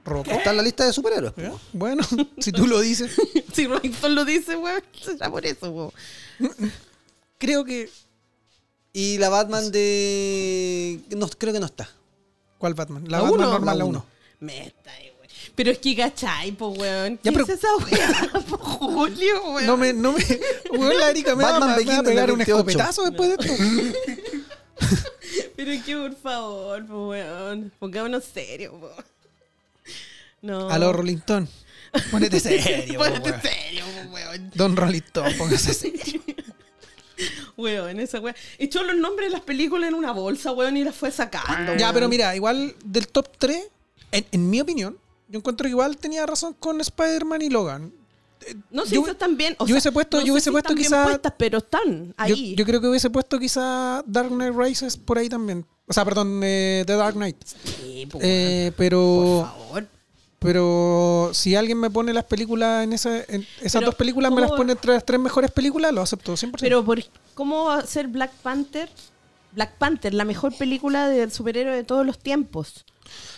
¿Robocop? 0.05 0.33
Está 0.33 0.51
en 0.51 0.57
la 0.59 0.63
lista 0.63 0.85
de 0.85 0.93
superhéroes. 0.93 1.33
¿Ya? 1.37 1.53
Bueno, 1.73 2.03
si 2.39 2.53
tú 2.53 2.67
lo 2.67 2.81
dices. 2.81 3.13
Si 3.53 3.67
Rolling 3.67 3.91
Stone 3.93 4.15
lo 4.15 4.27
dice, 4.27 4.55
weón, 4.57 4.83
será 5.03 5.31
por 5.31 5.47
eso, 5.47 5.71
weón. 5.71 5.93
Creo 7.39 7.65
que. 7.65 7.91
Y 8.93 9.17
la 9.19 9.29
Batman 9.31 9.71
de... 9.73 11.01
No, 11.17 11.27
creo 11.29 11.53
que 11.55 11.61
no 11.61 11.65
está. 11.67 11.89
¿Cuál 12.59 12.75
Batman? 12.75 13.05
La, 13.09 13.19
La 13.19 13.23
Batman 13.25 13.41
uno. 13.41 13.51
normal, 13.53 13.79
La 13.79 13.85
la 13.85 13.85
uno. 13.87 13.99
1. 13.99 14.07
Me 14.41 14.67
está 14.67 14.91
weón. 14.93 15.16
Pero 15.57 15.71
es 15.71 15.79
que 15.79 15.97
cachai, 15.97 16.53
po, 16.53 16.69
weón. 16.69 17.17
¿Qué 17.17 17.31
Ya, 17.31 17.33
pero- 17.33 17.45
es 17.45 17.51
esa 17.51 17.69
weá, 17.77 18.31
po, 18.49 18.59
Julio, 18.59 19.43
weón? 19.53 19.67
No 19.67 19.77
me, 19.77 19.93
no 19.93 20.13
me. 20.13 20.23
Weón, 20.71 20.99
la 21.01 21.11
Erika 21.11 21.35
me 21.35 21.43
va, 21.45 21.59
me 21.59 21.73
a 21.73 21.77
en 21.79 22.05
pegar 22.05 22.31
un 22.31 22.39
28. 22.39 22.43
escopetazo 22.43 23.03
después 23.05 23.31
de 23.31 23.47
esto. 23.47 24.35
Pero 25.57 25.71
es 25.73 25.83
que, 25.85 25.97
por 25.97 26.15
favor, 26.17 26.87
po, 26.87 27.09
weón. 27.09 27.73
Pongámonos 27.79 28.25
serio, 28.25 28.73
po. 28.79 28.91
No. 30.43 30.69
A 30.69 30.79
los 30.79 30.95
Rolling 30.95 31.17
Stone. 31.17 31.49
Ponete 32.11 32.39
serio, 32.39 32.99
Ponete 32.99 33.31
weón. 33.31 33.43
serio, 33.43 33.85
po, 34.05 34.13
weón. 34.15 34.51
Don 34.55 34.77
Rolling 34.77 35.01
Stone, 35.07 35.35
póngase 35.37 35.73
serio. 35.73 36.21
Weón, 37.57 37.99
esa 38.01 38.21
weá. 38.21 38.35
Echó 38.59 38.83
los 38.83 38.95
nombres 38.97 39.29
de 39.29 39.33
las 39.33 39.41
películas 39.41 39.89
en 39.89 39.95
una 39.95 40.13
bolsa, 40.13 40.53
weón, 40.53 40.77
y 40.77 40.85
las 40.85 40.95
fue 40.95 41.11
sacando. 41.11 41.75
Ya, 41.77 41.87
weón. 41.87 41.95
pero 41.95 42.09
mira, 42.11 42.37
igual 42.37 42.75
del 42.85 43.09
top 43.09 43.29
3, 43.39 43.63
en, 44.13 44.27
en 44.31 44.51
mi 44.51 44.61
opinión, 44.61 44.99
yo 45.29 45.39
encuentro 45.39 45.65
que 45.65 45.71
igual 45.71 45.97
tenía 45.97 46.25
razón 46.27 46.55
con 46.59 46.81
Spider-Man 46.81 47.43
y 47.43 47.51
Logan. 47.51 47.93
No 48.71 48.85
sé 48.87 48.95
yo- 48.95 49.05
si 49.05 49.11
están 49.11 49.37
bien. 49.37 49.57
O 49.59 49.67
yo 49.67 49.73
hubiese 49.75 49.91
puesto- 49.91 50.19
no 50.21 50.25
yo 50.27 50.33
hubiese 50.35 50.45
si 50.45 50.51
puesto 50.53 50.75
quizá- 50.75 51.05
puestas, 51.05 51.33
pero 51.37 51.59
están 51.59 52.15
ahí. 52.17 52.55
yo 52.55 52.65
creo 52.65 52.81
que 52.81 52.87
hubiese 52.89 53.11
puesto 53.11 53.39
quizá 53.39 54.05
Dark 54.07 54.29
Knight 54.29 54.55
Rises 54.55 54.97
por 54.97 55.19
ahí 55.19 55.29
también. 55.29 55.67
O 55.89 55.93
sea, 55.93 56.05
perdón, 56.05 56.41
eh, 56.45 56.85
The 56.87 56.95
Dark 56.95 57.15
Knight. 57.15 57.37
Sí, 57.45 58.07
po, 58.07 58.19
Eh, 58.23 58.65
weón. 58.67 58.75
pero 58.77 59.01
Por 59.01 59.47
favor. 59.47 59.87
Pero 60.39 61.31
si 61.33 61.57
alguien 61.57 61.79
me 61.81 61.91
pone 61.91 62.13
las 62.13 62.25
películas 62.25 62.85
en, 62.85 62.93
esa, 62.93 63.19
en 63.25 63.45
esas 63.61 63.73
Pero, 63.81 63.87
dos 63.87 63.95
películas, 63.95 64.31
me 64.31 64.43
las 64.43 64.51
¿cómo- 64.51 64.59
pone 64.59 64.73
entre 64.73 64.93
las 64.93 65.05
tres 65.05 65.19
mejores 65.19 65.51
películas, 65.51 65.93
lo 65.93 66.03
acepto 66.03 66.37
100%. 66.37 66.61
Pero 66.61 66.85
por, 66.85 67.03
¿cómo 67.35 67.65
va 67.65 67.79
a 67.79 67.87
ser 67.87 68.07
Black 68.07 68.31
Panther? 68.43 68.89
Black 69.57 69.79
Panther, 69.79 70.15
la 70.15 70.25
mejor 70.25 70.55
película 70.57 71.09
de 71.09 71.29
superhéroe 71.31 71.75
de 71.75 71.83
todos 71.83 72.07
los 72.07 72.19
tiempos. 72.19 72.85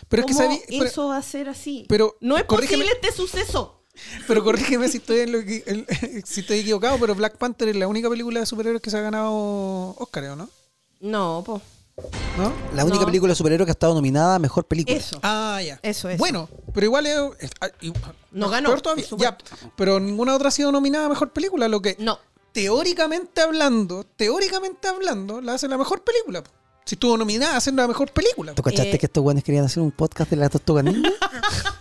Pero 0.08 0.22
es 0.22 0.26
que 0.26 0.34
¿Cómo 0.34 0.44
sabí- 0.46 0.60
pero- 0.68 0.84
eso 0.84 1.08
va 1.08 1.16
a 1.16 1.22
ser 1.22 1.48
así? 1.48 1.86
pero, 1.88 2.16
no 2.20 2.36
es 2.36 2.44
corrígeme- 2.44 2.68
posible 2.82 2.92
este 3.00 3.12
suceso. 3.12 3.84
Pero 4.26 4.42
corrígeme 4.44 4.88
si 4.88 4.98
estoy, 4.98 5.20
en 5.20 5.32
lo 5.32 5.44
que- 5.44 5.62
en- 5.66 5.86
si 6.26 6.40
estoy 6.40 6.58
equivocado, 6.58 6.98
pero 6.98 7.14
Black 7.14 7.36
Panther 7.38 7.68
es 7.68 7.76
la 7.76 7.86
única 7.88 8.08
película 8.10 8.40
de 8.40 8.46
superhéroes 8.46 8.82
que 8.82 8.90
se 8.90 8.98
ha 8.98 9.00
ganado 9.00 9.94
Oscar, 9.98 10.24
¿o 10.24 10.36
no? 10.36 10.48
No, 11.00 11.42
po. 11.46 11.62
¿No? 12.36 12.52
La 12.76 12.84
única 12.84 13.00
No. 13.00 13.06
película 13.06 13.32
de 13.32 13.36
superhéroe 13.36 13.64
que 13.66 13.70
ha 13.70 13.72
estado 13.72 13.92
nominada 13.94 14.36
a 14.36 14.38
mejor 14.38 14.64
película. 14.66 14.96
Eso. 14.96 15.18
Ah, 15.22 15.60
ya. 15.64 15.80
Eso, 15.82 16.08
eso. 16.08 16.18
Bueno, 16.18 16.48
pero 16.72 16.86
igual 16.86 17.06
es... 17.06 17.16
es- 17.40 17.50
ah, 17.60 17.68
No 18.30 18.48
ganó, 18.48 18.76
todavía. 18.80 19.04
por 19.08 19.18
Ya, 19.20 19.36
pero 19.76 19.98
ninguna 19.98 20.34
otra 20.36 20.48
ha 20.48 20.52
sido 20.52 20.70
nominada 20.70 21.06
a 21.06 21.08
mejor 21.08 21.32
película, 21.32 21.66
lo 21.66 21.82
que 21.82 21.96
No. 21.98 22.18
Teóricamente 22.62 23.40
hablando, 23.40 24.04
teóricamente 24.16 24.88
hablando, 24.88 25.40
la 25.40 25.54
hace 25.54 25.68
la 25.68 25.78
mejor 25.78 26.02
película. 26.02 26.42
po. 26.42 26.50
Si 26.84 26.96
estuvo 26.96 27.16
nominada, 27.16 27.56
hace 27.56 27.70
la 27.70 27.86
mejor 27.86 28.10
película. 28.12 28.52
¿Tú 28.54 28.62
cachaste 28.62 28.96
Eh, 28.96 28.98
que 28.98 29.06
estos 29.06 29.22
guanes 29.22 29.44
querían 29.44 29.64
hacer 29.64 29.80
un 29.82 29.92
podcast 29.92 30.28
de 30.30 30.36
la 30.36 30.48
Tortuga 30.48 30.82
Ninja? 30.82 31.10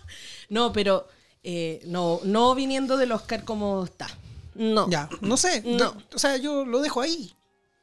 No, 0.49 0.71
pero 0.71 1.07
eh, 1.43 1.81
no, 1.87 2.21
no 2.23 2.55
viniendo 2.55 2.95
del 2.95 3.11
Oscar 3.11 3.43
como 3.43 3.83
está. 3.83 4.07
No. 4.55 4.87
Ya, 4.89 5.09
no 5.19 5.35
sé. 5.35 5.61
No. 5.65 5.93
o 6.13 6.19
sea, 6.19 6.37
yo 6.37 6.63
lo 6.63 6.79
dejo 6.79 7.01
ahí. 7.01 7.33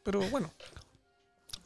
Pero 0.03 0.21
bueno. 0.31 0.51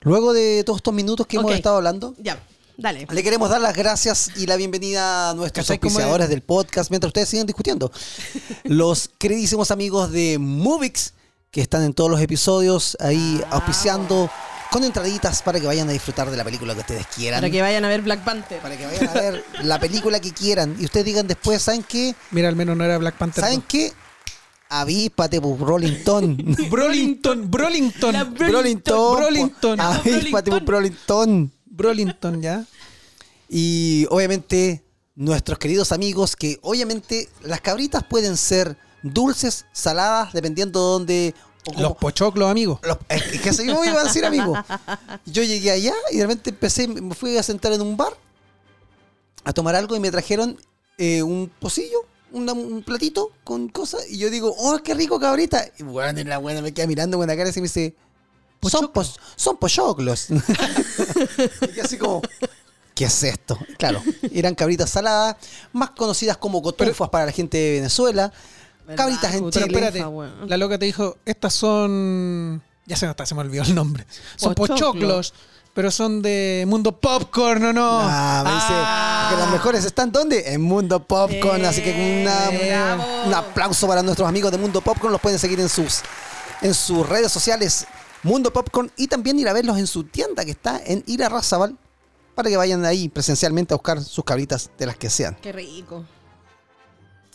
Luego 0.01 0.33
de 0.33 0.65
todos 0.65 0.79
estos 0.79 0.93
minutos 0.95 1.27
que 1.27 1.37
hemos 1.37 1.53
estado 1.53 1.77
hablando, 1.77 2.15
Ya, 2.19 2.43
dale. 2.77 3.07
le 3.11 3.23
queremos 3.23 3.49
dar 3.51 3.61
las 3.61 3.77
gracias 3.77 4.31
y 4.37 4.47
la 4.47 4.57
bienvenida 4.57 5.31
a 5.31 5.35
nuestros 5.35 5.67
¿Cachai 5.67 5.79
cómo 5.79 5.91
auspiciadores 5.91 6.25
es? 6.25 6.31
del 6.31 6.43
podcast 6.43 6.91
mientras 6.91 7.11
ustedes 7.11 7.29
siguen 7.29 7.47
discutiendo. 7.47 7.93
Los 8.65 9.09
queridísimos 9.19 9.71
amigos 9.71 10.11
de 10.11 10.39
Movix, 10.39 11.15
que 11.51 11.61
están 11.61 11.83
en 11.85 11.95
todos 11.95 12.11
los 12.11 12.21
episodios 12.21 12.97
ahí 13.01 13.41
Ah. 13.47 13.57
auspiciando 13.57 14.31
con 14.71 14.85
entraditas 14.85 15.41
para 15.43 15.59
que 15.59 15.67
vayan 15.67 15.89
a 15.89 15.93
disfrutar 15.93 16.31
de 16.31 16.37
la 16.37 16.45
película 16.45 16.75
que 16.75 16.81
ustedes 16.81 17.07
quieran. 17.07 17.41
Para 17.41 17.51
que 17.51 17.63
vayan 17.63 17.85
a 17.85 17.89
ver 17.89 18.03
Black 18.03 18.23
Panther. 18.23 18.61
para 18.61 18.77
que 18.77 18.85
vayan 18.85 19.09
a 19.09 19.13
ver 19.15 19.45
la 19.63 19.81
película 19.81 20.21
que 20.21 20.33
quieran. 20.33 20.77
Y 20.79 20.85
ustedes 20.85 21.07
digan 21.07 21.27
después, 21.27 21.63
¿saben 21.63 21.83
qué? 21.83 22.15
Mira, 22.33 22.49
al 22.49 22.57
menos 22.57 22.77
no 22.77 22.85
era 22.85 22.99
Black 22.99 23.17
Panther. 23.17 23.45
¿Saben 23.45 23.63
qué? 23.63 23.93
Avíspate, 24.69 25.41
pues. 25.41 25.59
Brolington, 25.59 26.37
Brolington. 27.51 28.13
La- 28.13 28.25
Brolington. 28.25 29.17
Brolington. 29.17 29.77
po. 29.79 29.83
Avíspate, 29.83 30.51
pues, 30.51 30.65
Brolington. 30.65 31.51
Brolington, 31.65 32.43
ya. 32.43 32.65
Y 33.49 34.07
obviamente 34.11 34.85
nuestros 35.15 35.59
queridos 35.59 35.93
amigos 35.93 36.37
que 36.37 36.59
obviamente 36.63 37.29
las 37.43 37.61
cabritas 37.63 38.05
pueden 38.05 38.37
ser 38.37 38.77
dulces, 39.03 39.67
saladas, 39.73 40.33
dependiendo 40.33 40.79
de 40.81 40.87
dónde... 40.93 41.35
Los 41.77 41.97
pochoclos, 41.99 42.51
amigos. 42.51 42.81
los- 42.83 42.97
es 43.11 43.23
que- 43.25 43.37
es 43.37 43.41
que 43.43 43.49
así 43.51 43.65
mismo 43.65 43.85
iba 43.85 44.01
a 44.01 44.05
decir, 44.05 44.25
amigo. 44.25 44.55
Yo 45.27 45.43
llegué 45.43 45.71
allá 45.71 45.93
y 46.11 46.17
de 46.17 46.23
repente 46.23 46.51
empecé, 46.51 46.89
me 46.89 47.15
fui 47.15 47.37
a 47.37 47.43
sentar 47.43 47.73
en 47.75 47.83
un 47.83 47.95
bar 47.97 48.17
a 49.45 49.53
tomar 49.53 49.75
algo 49.77 49.95
y 49.95 50.01
me 50.01 50.11
trajeron 50.11 50.59
eh, 50.97 51.23
un 51.23 51.51
pocillo, 51.61 51.99
una- 52.33 52.55
un 52.55 52.83
platito 52.83 53.33
con 53.45 53.69
cosas. 53.69 54.09
Y 54.09 54.17
yo 54.19 54.31
digo, 54.31 54.55
oh, 54.57 54.79
qué 54.83 54.95
rico 54.95 55.21
cabrita. 55.21 55.63
Y 55.79 55.83
bueno, 55.83 56.23
la 56.25 56.39
buena 56.39 56.63
me 56.63 56.73
queda 56.73 56.87
mirando 56.87 57.19
con 57.19 57.27
la 57.27 57.37
cara 57.37 57.51
y 57.51 57.55
me 57.57 57.63
dice, 57.63 57.95
son, 58.63 58.89
pos- 58.89 59.19
son 59.37 59.59
pochoclos. 59.59 60.29
y 61.77 61.81
así 61.81 61.99
como, 61.99 62.23
¿qué 62.95 63.05
es 63.05 63.23
esto? 63.23 63.59
Claro, 63.79 64.03
eran 64.33 64.55
cabritas 64.55 64.91
saladas, 64.91 65.37
más 65.73 65.91
conocidas 65.91 66.37
como 66.39 66.63
cotufas 66.63 67.09
para 67.11 67.27
la 67.27 67.33
gente 67.33 67.59
de 67.59 67.73
Venezuela. 67.73 68.33
Cabritas 68.97 69.35
en 69.35 69.51
Chile. 69.51 69.67
espérate, 69.67 70.05
la 70.47 70.57
loca 70.57 70.79
te 70.79 70.87
dijo, 70.87 71.17
estas 71.25 71.55
son... 71.55 72.63
Ya 72.87 72.97
se 72.97 73.07
me, 73.07 73.15
se 73.27 73.35
me 73.35 73.41
olvidó 73.43 73.65
el 73.65 73.75
nombre. 73.75 74.07
Son 74.37 74.55
Pochoclos. 74.55 74.81
pochoclos, 74.93 75.35
pero 75.75 75.91
son 75.91 76.23
de 76.23 76.65
Mundo 76.67 76.99
Popcorn, 76.99 77.63
¿o 77.67 77.73
no? 77.73 78.01
Ah, 78.03 78.43
me 78.45 78.55
dice 78.55 78.67
Ah. 78.71 79.29
que 79.31 79.37
las 79.37 79.51
mejores 79.51 79.85
están 79.85 80.11
¿dónde? 80.11 80.55
En 80.55 80.63
Mundo 80.63 81.07
Popcorn. 81.07 81.65
así 81.67 81.83
que 81.83 81.91
una- 82.23 82.49
Eh, 82.51 82.69
bravo. 82.71 83.05
un 83.27 83.35
aplauso 83.35 83.87
para 83.87 84.03
nuestros 84.03 84.27
amigos 84.29 84.51
de 84.53 84.59
Mundo 84.59 84.81
Popcorn. 84.81 85.13
Los 85.13 85.21
pueden 85.21 85.39
seguir 85.39 85.61
en 85.61 85.69
sus, 85.69 86.01
en 86.63 86.73
sus 86.73 87.07
redes 87.07 87.31
sociales 87.31 87.87
Mundo 88.23 88.53
Popcorn 88.53 88.91
y 88.97 89.07
también 89.07 89.39
ir 89.39 89.49
a 89.49 89.53
verlos 89.53 89.77
en 89.79 89.87
su 89.87 90.05
tienda 90.05 90.45
que 90.47 90.51
está 90.53 90.81
en 90.85 91.05
Ira 91.07 91.29
Razabal 91.29 91.77
para 92.35 92.49
que 92.49 92.57
vayan 92.57 92.85
ahí 92.87 93.09
presencialmente 93.09 93.75
a 93.75 93.77
buscar 93.77 94.03
sus 94.03 94.25
cabritas 94.25 94.71
de 94.79 94.87
las 94.87 94.97
que 94.97 95.11
sean. 95.11 95.37
Qué 95.43 95.53
rico. 95.53 96.05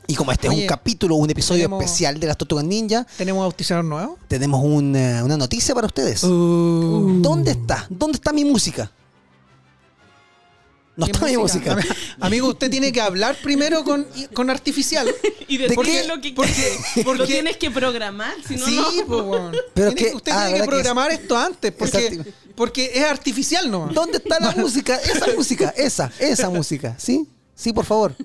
Y 0.07 0.15
como 0.15 0.31
este 0.31 0.47
es 0.47 0.53
un 0.53 0.65
capítulo, 0.67 1.15
un 1.15 1.29
episodio 1.29 1.63
tenemos- 1.63 1.83
especial 1.83 2.19
de 2.19 2.27
las 2.27 2.37
Tortugas 2.37 2.65
Ninja, 2.65 3.05
¿Tenemos 3.17 3.43
auspiciador 3.45 3.85
nuevo? 3.85 4.17
tenemos 4.27 4.61
un, 4.63 4.95
eh, 4.95 5.23
una 5.23 5.37
noticia 5.37 5.73
para 5.73 5.87
ustedes. 5.87 6.23
Uh. 6.23 7.19
¿Dónde 7.21 7.51
está? 7.51 7.87
¿Dónde 7.89 8.17
está 8.17 8.33
mi 8.33 8.43
música? 8.43 8.91
No 10.95 11.07
¿Qué 11.07 11.11
está 11.13 11.25
mi 11.25 11.37
música. 11.37 11.75
Ami- 11.75 11.87
Amigo, 12.19 12.49
usted 12.49 12.69
tiene 12.69 12.91
que 12.91 13.01
hablar 13.01 13.35
primero 13.41 13.83
con, 13.83 14.05
con 14.33 14.49
artificial. 14.51 15.07
Y 15.47 15.57
¿De 15.57 15.67
después 15.67 15.87
qué? 15.87 16.07
lo 16.07 16.21
que 16.21 16.33
Porque- 16.33 16.77
lo 16.97 17.03
porque- 17.03 17.25
tienes 17.25 17.57
que 17.57 17.69
programar, 17.71 18.33
si 18.47 18.55
no, 18.55 18.65
sí, 18.65 18.79
no. 18.99 19.05
po. 19.07 19.51
Pero 19.73 19.91
Tiene- 19.93 20.11
que- 20.11 20.15
usted 20.15 20.31
ah, 20.31 20.45
tiene 20.45 20.51
¿verdad 20.51 20.53
que 20.53 20.61
que 20.63 20.67
programar 20.67 21.11
esto 21.11 21.37
antes, 21.37 21.71
porque, 21.71 22.33
porque 22.55 22.91
es 22.93 23.03
artificial 23.03 23.69
nomás. 23.71 23.93
¿Dónde 23.95 24.17
está 24.17 24.39
la 24.39 24.51
música? 24.51 24.95
Esa 24.97 25.27
música, 25.35 25.73
esa, 25.75 26.11
esa 26.19 26.49
música. 26.49 26.95
¿Sí? 26.99 27.27
Sí, 27.55 27.73
por 27.73 27.85
favor. 27.85 28.15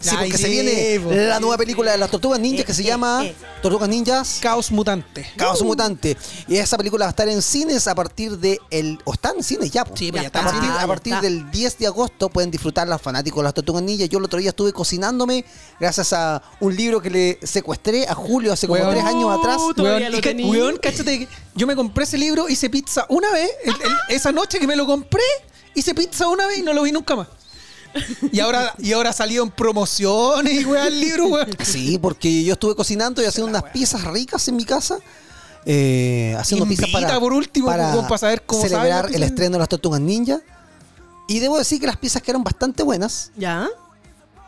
Sí, 0.00 0.10
Ay, 0.16 0.30
porque 0.30 0.38
se 0.38 0.48
viene 0.48 1.00
po. 1.00 1.10
la 1.12 1.40
nueva 1.40 1.56
película 1.58 1.90
de 1.90 1.98
las 1.98 2.08
Tortugas 2.10 2.38
Ninjas 2.38 2.64
que 2.64 2.72
se 2.72 2.82
eh, 2.82 2.86
llama 2.86 3.24
eh. 3.24 3.34
Tortugas 3.60 3.88
Ninjas 3.88 4.38
Caos 4.40 4.70
mutante. 4.70 5.26
Caos 5.36 5.60
Mutante. 5.62 6.16
Y 6.46 6.56
esa 6.56 6.76
película 6.76 7.04
va 7.06 7.08
a 7.08 7.10
estar 7.10 7.28
en 7.28 7.42
cines 7.42 7.88
a 7.88 7.94
partir 7.96 8.38
de 8.38 8.60
el 8.70 8.98
o 9.04 9.12
está 9.14 9.32
en 9.36 9.42
cines 9.42 9.72
ya. 9.72 9.84
po. 9.84 9.96
Sí, 9.96 10.12
pues 10.12 10.22
ya 10.22 10.26
a 10.26 10.28
está. 10.28 10.44
partir, 10.44 10.70
a 10.70 10.86
partir 10.86 11.12
está. 11.14 11.22
del 11.22 11.50
10 11.50 11.78
de 11.78 11.86
agosto 11.88 12.28
pueden 12.28 12.50
disfrutar 12.52 12.86
los 12.86 13.02
fanáticos 13.02 13.38
de 13.38 13.44
las 13.44 13.54
Tortugas 13.54 13.82
Ninjas. 13.82 14.08
Yo 14.08 14.18
el 14.18 14.24
otro 14.24 14.38
día 14.38 14.50
estuve 14.50 14.72
cocinándome 14.72 15.44
gracias 15.80 16.12
a 16.12 16.42
un 16.60 16.76
libro 16.76 17.02
que 17.02 17.10
le 17.10 17.38
secuestré 17.42 18.06
a 18.06 18.14
Julio 18.14 18.52
hace 18.52 18.68
como 18.68 18.80
Weón. 18.80 18.92
tres 18.92 19.04
años 19.04 19.36
atrás. 19.36 19.56
Uh, 19.60 19.74
todavía 19.74 20.08
Weón, 20.10 20.22
lo 20.22 20.30
y 20.30 20.44
weón, 20.50 20.76
cáchate 20.80 21.18
que 21.18 21.28
yo 21.56 21.66
me 21.66 21.74
compré 21.74 22.04
ese 22.04 22.18
libro, 22.18 22.48
hice 22.48 22.70
pizza 22.70 23.04
una 23.08 23.32
vez, 23.32 23.50
el- 23.64 23.72
el- 23.72 24.16
esa 24.16 24.30
noche 24.30 24.60
que 24.60 24.66
me 24.68 24.76
lo 24.76 24.86
compré, 24.86 25.22
hice 25.74 25.92
pizza 25.92 26.28
una 26.28 26.46
vez 26.46 26.58
y 26.58 26.62
no 26.62 26.72
lo 26.72 26.82
vi 26.84 26.92
nunca 26.92 27.16
más. 27.16 27.26
Y 28.32 28.40
ahora, 28.40 28.74
y 28.78 28.92
ahora 28.92 29.12
salió 29.12 29.42
en 29.42 29.50
promociones 29.50 30.52
y 30.60 30.64
weón 30.64 30.86
el 30.86 31.00
libro, 31.00 31.26
weón. 31.28 31.48
Sí, 31.64 31.98
porque 31.98 32.44
yo 32.44 32.52
estuve 32.54 32.74
cocinando 32.74 33.22
y 33.22 33.24
haciendo 33.26 33.48
unas 33.50 33.64
pizzas 33.72 34.04
ricas 34.04 34.46
en 34.48 34.56
mi 34.56 34.64
casa. 34.64 34.98
eh, 35.64 36.34
haciendo 36.38 36.66
pizzas 36.66 36.88
para, 36.90 37.18
por 37.20 37.32
último, 37.32 37.66
para 37.66 38.18
saber 38.18 38.42
cómo 38.42 38.62
celebrar 38.62 39.10
el 39.14 39.22
estreno 39.22 39.52
de 39.52 39.58
las 39.58 39.68
Tortugas 39.68 40.00
Ninja. 40.00 40.40
Y 41.28 41.40
debo 41.40 41.58
decir 41.58 41.78
que 41.80 41.86
las 41.86 41.96
pizzas 41.98 42.22
quedaron 42.22 42.42
bastante 42.42 42.82
buenas, 42.82 43.32
¿Ya? 43.36 43.68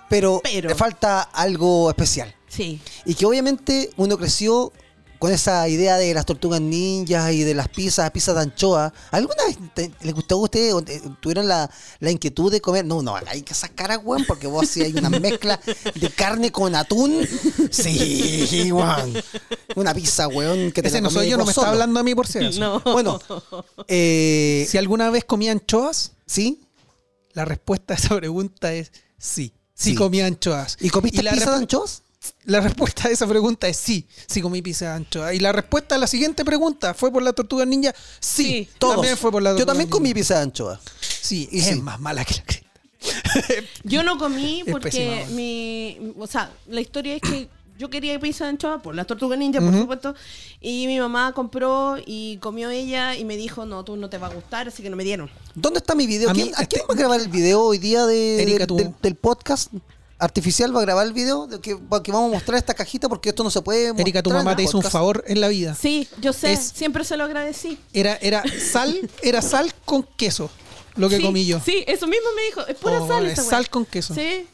pero, 0.09 0.41
Pero. 0.43 0.69
le 0.71 0.75
falta 0.75 1.21
algo 1.23 1.91
especial. 1.91 2.35
Sí. 2.49 2.81
Y 3.05 3.15
que 3.15 3.27
obviamente 3.27 3.91
uno 3.99 4.17
creció 4.17 4.73
con 5.21 5.31
esa 5.31 5.69
idea 5.69 5.97
de 5.99 6.13
las 6.15 6.27
tortugas 6.27 6.61
ninjas 6.61 7.33
y 7.33 7.45
de 7.45 7.55
las 7.55 7.69
pizzas, 7.69 8.11
pizzas 8.11 8.35
de 8.35 8.41
anchoa. 8.41 8.93
¿Alguna 9.13 9.45
vez 9.47 9.59
te- 9.75 9.93
les 10.03 10.15
gustó 10.15 10.35
a 10.35 10.39
ustedes 10.39 10.73
o 10.75 10.83
te- 10.83 11.01
tuvieron 11.21 11.47
la, 11.47 11.71
la 12.01 12.11
inquietud 12.11 12.51
de 12.51 12.61
comer? 12.61 12.85
No, 12.85 13.03
no, 13.03 13.15
hay 13.29 13.43
que 13.43 13.55
sacar 13.55 14.01
weón, 14.03 14.25
porque 14.27 14.49
vos 14.49 14.67
si 14.67 14.83
hay 14.83 14.93
una 14.95 15.11
mezcla 15.11 15.61
de 15.95 16.11
carne 16.11 16.51
con 16.51 16.75
atún. 16.75 17.25
Sí, 17.71 18.73
weón. 18.73 19.15
Una 19.77 19.95
pizza, 19.95 20.27
weón, 20.27 20.73
que 20.73 20.83
te 20.83 20.89
Ese 20.89 20.97
la 20.99 21.03
no 21.03 21.11
soy 21.11 21.29
yo, 21.31 21.37
no 21.37 21.45
me 21.45 21.51
está 21.51 21.61
solo. 21.63 21.73
hablando 21.73 22.01
a 22.01 22.03
mí 22.03 22.15
por 22.15 22.27
si. 22.27 22.39
No. 22.59 22.81
Bueno, 22.81 23.21
eh, 23.89 24.67
Si 24.69 24.77
alguna 24.79 25.11
vez 25.11 25.25
comí 25.25 25.49
anchoas, 25.49 26.13
¿sí? 26.27 26.61
la 27.33 27.45
respuesta 27.45 27.95
a 27.95 27.97
esa 27.97 28.17
pregunta 28.17 28.73
es 28.73 28.91
sí. 29.19 29.53
Sí, 29.75 29.91
Sí. 29.91 29.95
comí 29.95 30.21
anchoas. 30.21 30.77
¿Y 30.81 30.91
comiste 30.91 31.23
la 31.23 31.31
pizza 31.33 31.51
de 31.53 31.57
anchoas? 31.59 32.03
La 32.45 32.61
respuesta 32.61 33.09
a 33.09 33.11
esa 33.11 33.27
pregunta 33.27 33.67
es 33.69 33.77
sí, 33.77 34.07
sí 34.27 34.43
comí 34.43 34.61
pizza 34.61 34.87
de 34.87 34.93
anchoa. 34.93 35.33
Y 35.35 35.41
la 35.41 35.53
respuesta 35.53 35.95
a 35.95 35.99
la 35.99 36.07
siguiente 36.07 36.45
pregunta, 36.45 36.93
¿fue 36.95 37.11
por 37.13 37.23
la 37.23 37.33
tortuga 37.33 37.65
ninja? 37.65 37.95
Sí, 38.19 38.45
Sí. 38.45 38.69
Todos. 38.79 38.97
También 38.97 39.17
fue 39.17 39.31
por 39.33 39.43
la 39.43 39.51
Yo 39.51 39.57
tortuga 39.57 39.73
también 39.73 39.89
ninja. 39.89 39.97
comí 39.99 40.15
pizza 40.15 40.35
de 40.37 40.43
anchoa. 40.43 40.81
Sí, 41.01 41.49
Y 41.51 41.61
es 41.61 41.67
sí. 41.67 41.75
más 41.77 41.99
mala 42.01 42.25
que 42.25 42.35
la 42.35 42.43
cresta. 42.45 42.67
Yo 43.85 44.03
no 44.03 44.19
comí 44.19 44.63
Es 44.67 44.71
porque 44.73 45.25
mi. 45.31 46.13
O 46.19 46.27
sea, 46.27 46.53
la 46.67 46.81
historia 46.83 47.15
es 47.17 47.23
que 47.23 47.49
yo 47.79 47.89
quería 47.89 48.21
pizza 48.21 48.45
de 48.45 48.51
anchoa 48.51 48.83
por 48.83 48.95
las 48.95 49.07
tortugas 49.07 49.39
ninja, 49.39 49.59
por 49.59 49.73
supuesto. 49.75 50.15
Y 50.61 50.87
mi 50.87 50.99
mamá 51.01 51.33
compró 51.33 51.97
y 52.05 52.37
comió 52.37 52.69
ella 52.69 53.17
y 53.17 53.25
me 53.25 53.39
dijo, 53.39 53.65
no, 53.65 53.83
tú 53.85 53.97
no 53.97 54.11
te 54.11 54.19
va 54.19 54.27
a 54.27 54.35
gustar, 54.35 54.69
así 54.69 54.83
que 54.83 54.91
no 54.91 54.97
me 54.97 55.05
dieron. 55.05 55.31
¿Dónde 55.55 55.79
está 55.79 55.95
mi 55.95 56.07
video? 56.07 56.29
A 56.29 56.35
mí, 56.35 56.43
¿Quién, 56.43 56.55
¿a 56.57 56.63
este- 56.63 56.81
va 56.87 56.93
a 56.93 56.97
grabar 56.99 57.19
el 57.21 57.29
video 57.29 57.63
hoy 57.63 57.79
día 57.79 58.05
de, 58.05 58.43
Erika, 58.43 58.59
del- 58.59 58.67
tú. 58.67 58.77
del, 58.77 58.93
del 59.01 59.15
podcast? 59.15 59.73
Artificial 60.21 60.75
va 60.75 60.81
a 60.81 60.83
grabar 60.83 61.07
el 61.07 61.13
video 61.13 61.47
de 61.47 61.61
que, 61.61 61.71
que 61.77 62.13
vamos 62.13 62.31
a 62.31 62.35
mostrar 62.35 62.59
esta 62.59 62.75
cajita 62.75 63.09
porque 63.09 63.31
esto 63.31 63.43
no 63.43 63.51
se 63.51 63.63
puede 63.63 63.87
mostrar. 63.89 64.01
Erika, 64.03 64.23
tu 64.23 64.31
en 64.31 64.37
mamá 64.37 64.55
te 64.55 64.63
hizo 64.63 64.77
un 64.77 64.85
favor 64.85 65.25
en 65.27 65.41
la 65.41 65.49
vida. 65.49 65.75
Sí, 65.75 66.07
yo 66.21 66.33
sé, 66.33 66.53
Es- 66.53 66.73
siempre 66.75 67.05
se 67.05 67.17
lo 67.17 67.25
agradecí. 67.25 67.79
Era, 67.93 68.17
era 68.17 68.43
sal, 68.73 69.11
era 69.23 69.41
sal 69.43 69.75
con 69.85 70.03
queso. 70.03 70.51
lo 70.97 71.09
que 71.09 71.17
sí, 71.17 71.23
comí 71.23 71.47
yo. 71.47 71.61
Sí, 71.65 71.85
eso 71.87 72.07
mismo 72.07 72.29
me 72.37 72.43
dijo. 72.43 72.67
Es 72.67 72.77
pura 72.77 73.01
Oh, 73.03 73.09
sal 73.09 73.27
es 73.27 73.43
sal 73.45 73.71
con 73.71 73.87
queso. 73.87 74.15
Sí. 74.15 74.47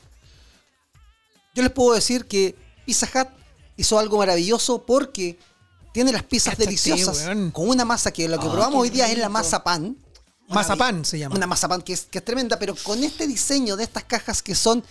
Yo 1.54 1.62
les 1.62 1.73
puedo 1.73 1.94
decir 1.94 2.26
que 2.26 2.54
Pizza 2.85 3.08
Hut 3.14 3.28
hizo 3.76 3.99
algo 3.99 4.18
maravilloso 4.18 4.85
porque 4.85 5.38
tiene 5.92 6.12
las 6.12 6.23
pizzas 6.23 6.50
Cáchate, 6.54 6.64
deliciosas 6.66 7.25
weón. 7.26 7.50
con 7.50 7.68
una 7.68 7.85
masa 7.85 8.12
que 8.12 8.28
lo 8.28 8.38
que 8.38 8.46
Oh, 8.46 8.52
probamos 8.52 8.80
hoy 8.82 8.90
día 8.90 9.11
es 9.11 9.18
la 9.18 9.28
masa 9.28 9.64
pan. 9.64 9.96
Mazapán 10.49 11.04
se 11.04 11.18
llama. 11.18 11.35
Una 11.35 11.46
masa 11.49 11.66
pan 11.68 11.82
que 11.82 11.92
es, 11.94 12.02
que 12.02 12.18
es 12.18 12.25
tremenda, 12.25 12.58
pero 12.58 12.76
con 12.85 13.02
este 13.02 13.26
diseño 13.26 13.76
de 13.76 13.85
estas 13.85 14.04
cajas 14.04 14.42
que 14.42 14.54
son. 14.54 14.85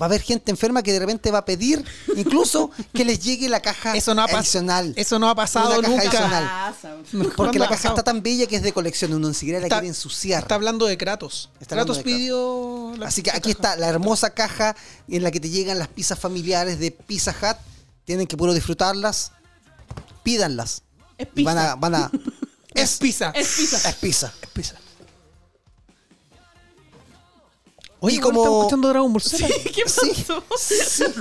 Va 0.00 0.06
a 0.06 0.08
haber 0.08 0.22
gente 0.22 0.50
enferma 0.50 0.82
que 0.82 0.92
de 0.92 0.98
repente 0.98 1.30
va 1.30 1.38
a 1.38 1.44
pedir 1.44 1.84
incluso 2.16 2.70
que 2.92 3.04
les 3.04 3.20
llegue 3.20 3.48
la 3.48 3.60
caja 3.62 3.94
Eso 3.96 4.12
no 4.12 4.22
ha 4.22 4.24
adicional. 4.24 4.92
Eso 4.96 5.20
no 5.20 5.28
ha 5.28 5.36
pasado 5.36 5.80
nunca. 5.82 6.02
adicional. 6.02 6.44
Pasa. 6.44 6.96
¿Cuándo 7.12 7.32
Porque 7.36 7.58
la 7.60 7.68
caja 7.68 7.90
está 7.90 8.02
tan 8.02 8.20
bella 8.20 8.46
que 8.48 8.56
es 8.56 8.62
de 8.64 8.72
colección, 8.72 9.14
uno 9.14 9.28
ni 9.28 9.34
siquiera 9.34 9.60
la 9.60 9.66
Está- 9.66 9.76
quiere 9.76 9.88
ensuciar. 9.88 10.42
Está 10.42 10.56
hablando 10.56 10.86
de 10.86 10.98
Kratos. 10.98 11.50
Está 11.60 11.76
Kratos 11.76 11.98
de 11.98 12.02
pidió. 12.02 12.94
la 12.98 13.06
Así 13.06 13.22
que 13.22 13.30
aquí 13.30 13.54
caja. 13.54 13.70
está 13.72 13.76
la 13.76 13.86
hermosa 13.88 14.30
caja 14.30 14.74
en 15.06 15.22
la 15.22 15.30
que 15.30 15.38
te 15.38 15.48
llegan 15.48 15.78
las 15.78 15.86
pizzas 15.88 16.18
familiares 16.18 16.80
de 16.80 16.90
Pizza 16.90 17.30
Hut. 17.40 17.56
Tienen 18.04 18.26
que 18.26 18.36
puro 18.36 18.52
disfrutarlas. 18.52 19.30
Pídanlas. 20.24 20.82
Es 21.18 21.28
Y 21.36 21.44
van 21.44 21.58
a, 21.58 21.62
pizza. 21.62 21.74
van 21.76 21.94
a- 21.94 22.10
Es 22.74 22.98
pizza. 22.98 23.30
Es 23.30 23.46
pizza. 23.56 23.88
es 23.88 23.94
pizza. 23.94 24.32
Es 24.42 24.48
pizza. 24.50 24.74
Oye, 28.04 28.16
Y 28.16 28.18
¿cómo 28.20 28.32
como- 28.34 28.42
estamos 28.44 28.60
escuchando 28.62 28.88
Dragon 28.88 29.12
Ball 29.12 29.22
Z? 29.22 29.46
¿Qué 29.74 29.82
pasó? 29.82 30.02
Sí. 30.58 30.74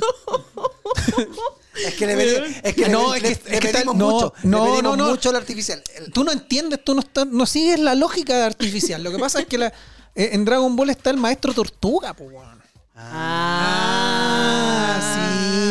Es 1.87 1.95
que 1.95 2.05
le, 2.05 2.15
pedi- 2.15 2.61
es 2.63 2.75
que 2.75 2.87
No, 2.87 3.15
le- 3.15 3.31
es 3.31 3.39
que- 3.39 3.49
le 3.49 3.55
es 3.55 3.61
que 3.61 3.69
pedimos 3.69 3.95
no, 3.95 4.09
mucho. 4.11 4.33
no, 4.43 4.63
le 4.65 4.71
pedimos 4.73 4.95
no, 4.97 5.05
no. 5.05 5.09
mucho 5.09 5.29
al 5.31 5.35
artificial. 5.37 5.81
Tú 6.13 6.23
no 6.23 6.31
entiendes, 6.31 6.83
tú 6.83 6.93
no, 6.93 6.99
estás- 7.01 7.25
no 7.27 7.47
sigues 7.47 7.79
la 7.79 7.95
lógica 7.95 8.37
de 8.37 8.43
artificial. 8.43 9.01
Lo 9.03 9.11
que 9.11 9.17
pasa 9.17 9.39
es 9.39 9.47
que 9.47 9.57
la- 9.57 9.73
eh, 10.13 10.29
en 10.33 10.45
Dragon 10.45 10.75
Ball 10.75 10.91
está 10.91 11.09
el 11.09 11.17
maestro 11.17 11.51
Tortuga, 11.51 12.13
po, 12.13 12.25
weón. 12.25 12.61
Ah, 14.15 14.99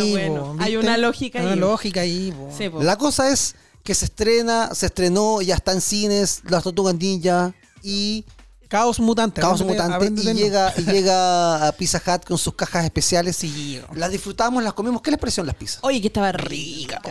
sí, 0.02 0.10
bueno, 0.10 0.56
po, 0.56 0.62
hay 0.62 0.76
una 0.76 0.96
lógica 0.98 1.40
Una 1.40 1.52
ahí. 1.52 1.58
lógica 1.58 2.00
ahí, 2.00 2.32
po. 2.32 2.50
Sí, 2.56 2.68
po. 2.68 2.82
La 2.82 2.98
cosa 2.98 3.30
es 3.30 3.54
que 3.84 3.94
se 3.94 4.06
estrena, 4.06 4.74
se 4.74 4.86
estrenó, 4.86 5.40
ya 5.40 5.54
está 5.54 5.70
en 5.72 5.80
cines, 5.80 6.42
Las 6.48 6.64
Tortugas 6.64 6.94
Ninja 6.96 7.54
y 7.82 8.24
Caos 8.72 8.98
Mutante. 9.00 9.42
Caos 9.42 9.62
Mutante 9.62 10.06
y 10.06 10.32
llega, 10.32 10.72
y 10.78 10.82
llega 10.82 11.68
a 11.68 11.72
Pizza 11.72 12.00
Hut 12.06 12.24
con 12.24 12.38
sus 12.38 12.54
cajas 12.54 12.86
especiales. 12.86 13.36
Sí, 13.36 13.78
Las 13.94 14.10
disfrutamos, 14.10 14.62
las 14.64 14.72
comimos. 14.72 15.02
¿Qué 15.02 15.10
les 15.10 15.20
parecieron 15.20 15.46
las 15.46 15.56
pizzas? 15.56 15.80
Oye, 15.82 16.00
que 16.00 16.06
estaba 16.06 16.32
rica. 16.32 17.02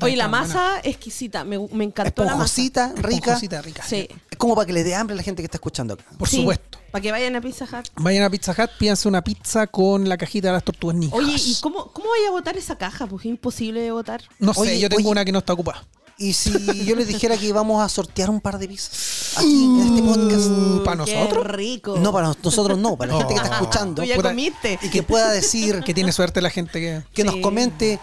Oye, 0.00 0.16
la 0.16 0.28
masa 0.28 0.80
exquisita. 0.82 1.44
Me, 1.44 1.58
me 1.58 1.84
encantó 1.84 2.24
la 2.24 2.36
masa. 2.36 2.54
Rica. 2.56 2.92
Esponjosita, 3.34 3.60
rica. 3.60 3.82
Sí. 3.86 4.08
Es 4.30 4.38
como 4.38 4.54
para 4.54 4.66
que 4.66 4.72
le 4.72 4.82
dé 4.82 4.94
hambre 4.94 5.12
a 5.12 5.16
la 5.18 5.22
gente 5.22 5.42
que 5.42 5.44
está 5.46 5.58
escuchando 5.58 5.92
acá. 5.92 6.04
Por 6.18 6.26
Sí, 6.26 6.38
supuesto. 6.38 6.78
Para 6.90 7.02
que 7.02 7.12
vayan 7.12 7.36
a 7.36 7.42
Pizza 7.42 7.66
Hut. 7.66 7.88
Vayan 7.96 8.24
a 8.24 8.30
Pizza 8.30 8.52
Hut, 8.52 8.70
pídanse 8.78 9.06
una 9.06 9.22
pizza 9.22 9.66
con 9.66 10.08
la 10.08 10.16
cajita 10.16 10.48
de 10.48 10.54
las 10.54 10.64
tortugas 10.64 10.96
ninjas. 10.96 11.18
Oye, 11.20 11.34
¿y 11.36 11.54
cómo, 11.60 11.92
cómo 11.92 12.08
vaya 12.08 12.28
a 12.28 12.30
votar 12.32 12.56
esa 12.56 12.76
caja? 12.78 13.06
Porque 13.06 13.28
es 13.28 13.32
imposible 13.32 13.82
de 13.82 13.90
votar. 13.92 14.22
No 14.38 14.54
sé, 14.54 14.60
Oye, 14.62 14.80
yo 14.80 14.88
tengo 14.88 15.02
oye. 15.02 15.10
una 15.10 15.24
que 15.26 15.32
no 15.32 15.40
está 15.40 15.52
ocupada. 15.52 15.84
Y 16.20 16.34
si 16.34 16.52
yo 16.84 16.94
les 16.96 17.08
dijera 17.08 17.34
que 17.38 17.46
íbamos 17.46 17.82
a 17.82 17.88
sortear 17.88 18.28
un 18.28 18.42
par 18.42 18.58
de 18.58 18.68
pizzas 18.68 19.38
aquí 19.38 19.64
en 19.64 19.80
este 19.80 20.02
podcast. 20.02 20.84
¿Para 20.84 21.04
Qué 21.06 21.14
nosotros? 21.16 21.46
rico. 21.46 21.96
No, 21.98 22.12
para 22.12 22.28
nosotros 22.42 22.78
no, 22.78 22.94
para 22.96 23.12
la 23.14 23.18
gente 23.20 23.34
que 23.34 23.40
está 23.40 23.54
escuchando. 23.56 24.02
Tú 24.02 24.06
ya 24.06 24.20
comiste. 24.20 24.78
Y 24.82 24.90
que 24.90 25.02
pueda 25.02 25.30
decir, 25.30 25.82
Que 25.82 25.94
tiene 25.94 26.12
suerte 26.12 26.42
la 26.42 26.50
gente 26.50 26.78
que. 26.78 27.02
que 27.14 27.24
nos 27.24 27.36
comente 27.36 27.98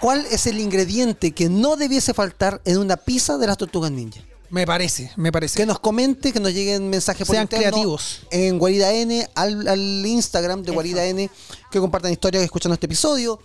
cuál 0.00 0.24
es 0.30 0.46
el 0.46 0.60
ingrediente 0.60 1.32
que 1.32 1.50
no 1.50 1.76
debiese 1.76 2.14
faltar 2.14 2.62
en 2.64 2.78
una 2.78 2.96
pizza 2.96 3.36
de 3.36 3.46
las 3.46 3.58
tortugas 3.58 3.90
ninja. 3.90 4.22
Me 4.48 4.66
parece, 4.66 5.12
me 5.16 5.30
parece. 5.30 5.58
Que 5.58 5.66
nos 5.66 5.78
comente, 5.78 6.32
que 6.32 6.40
nos 6.40 6.54
lleguen 6.54 6.88
mensajes 6.88 7.26
por 7.26 7.36
Sean 7.36 7.42
interno 7.42 7.66
creativos. 7.68 8.20
En 8.30 8.58
Guarida 8.58 8.94
N, 8.94 9.28
al, 9.34 9.68
al 9.68 10.06
Instagram 10.06 10.62
de 10.62 10.72
Guarida 10.72 11.04
N, 11.04 11.30
que 11.70 11.80
compartan 11.80 12.12
historias 12.12 12.42
escuchando 12.42 12.72
este 12.72 12.86
episodio, 12.86 13.38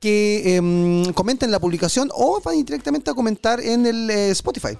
que 0.00 0.56
em, 0.56 1.12
comenten 1.12 1.50
la 1.50 1.58
publicación 1.58 2.10
o 2.14 2.40
van 2.40 2.64
directamente 2.64 3.10
a 3.10 3.14
comentar 3.14 3.60
en 3.60 3.86
el 3.86 4.10
eh, 4.10 4.30
Spotify. 4.30 4.78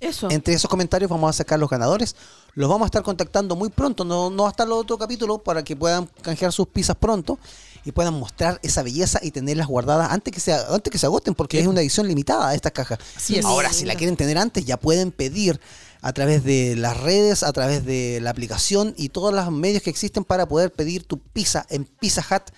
Eso. 0.00 0.30
Entre 0.30 0.52
esos 0.52 0.68
comentarios 0.68 1.10
vamos 1.10 1.30
a 1.30 1.32
sacar 1.32 1.58
los 1.58 1.70
ganadores. 1.70 2.16
Los 2.54 2.68
vamos 2.68 2.84
a 2.84 2.86
estar 2.86 3.02
contactando 3.02 3.56
muy 3.56 3.70
pronto, 3.70 4.04
no, 4.04 4.28
no 4.30 4.46
hasta 4.46 4.64
el 4.64 4.72
otro 4.72 4.98
capítulo, 4.98 5.38
para 5.38 5.62
que 5.62 5.74
puedan 5.74 6.06
canjear 6.22 6.52
sus 6.52 6.68
pizzas 6.68 6.96
pronto 6.96 7.38
y 7.84 7.92
puedan 7.92 8.14
mostrar 8.14 8.58
esa 8.62 8.82
belleza 8.82 9.20
y 9.22 9.30
tenerlas 9.30 9.68
guardadas 9.68 10.10
antes 10.10 10.34
que 10.34 10.40
se, 10.40 10.52
antes 10.52 10.90
que 10.90 10.98
se 10.98 11.06
agoten, 11.06 11.34
porque 11.34 11.60
es 11.60 11.66
una 11.66 11.80
edición 11.80 12.08
limitada 12.08 12.50
de 12.50 12.56
estas 12.56 12.72
cajas. 12.72 12.98
Así 13.16 13.38
es. 13.38 13.44
Ahora, 13.44 13.72
si 13.72 13.84
la 13.84 13.94
quieren 13.94 14.16
tener 14.16 14.36
antes, 14.38 14.64
ya 14.64 14.76
pueden 14.76 15.12
pedir 15.12 15.60
a 16.02 16.12
través 16.12 16.44
de 16.44 16.76
las 16.76 16.98
redes, 16.98 17.42
a 17.42 17.52
través 17.52 17.84
de 17.84 18.18
la 18.20 18.30
aplicación 18.30 18.94
y 18.96 19.10
todos 19.10 19.32
los 19.32 19.50
medios 19.50 19.82
que 19.82 19.90
existen 19.90 20.24
para 20.24 20.46
poder 20.46 20.72
pedir 20.72 21.04
tu 21.04 21.18
pizza 21.18 21.64
en 21.70 21.84
Pizza 21.84 22.24
Hut 22.28 22.52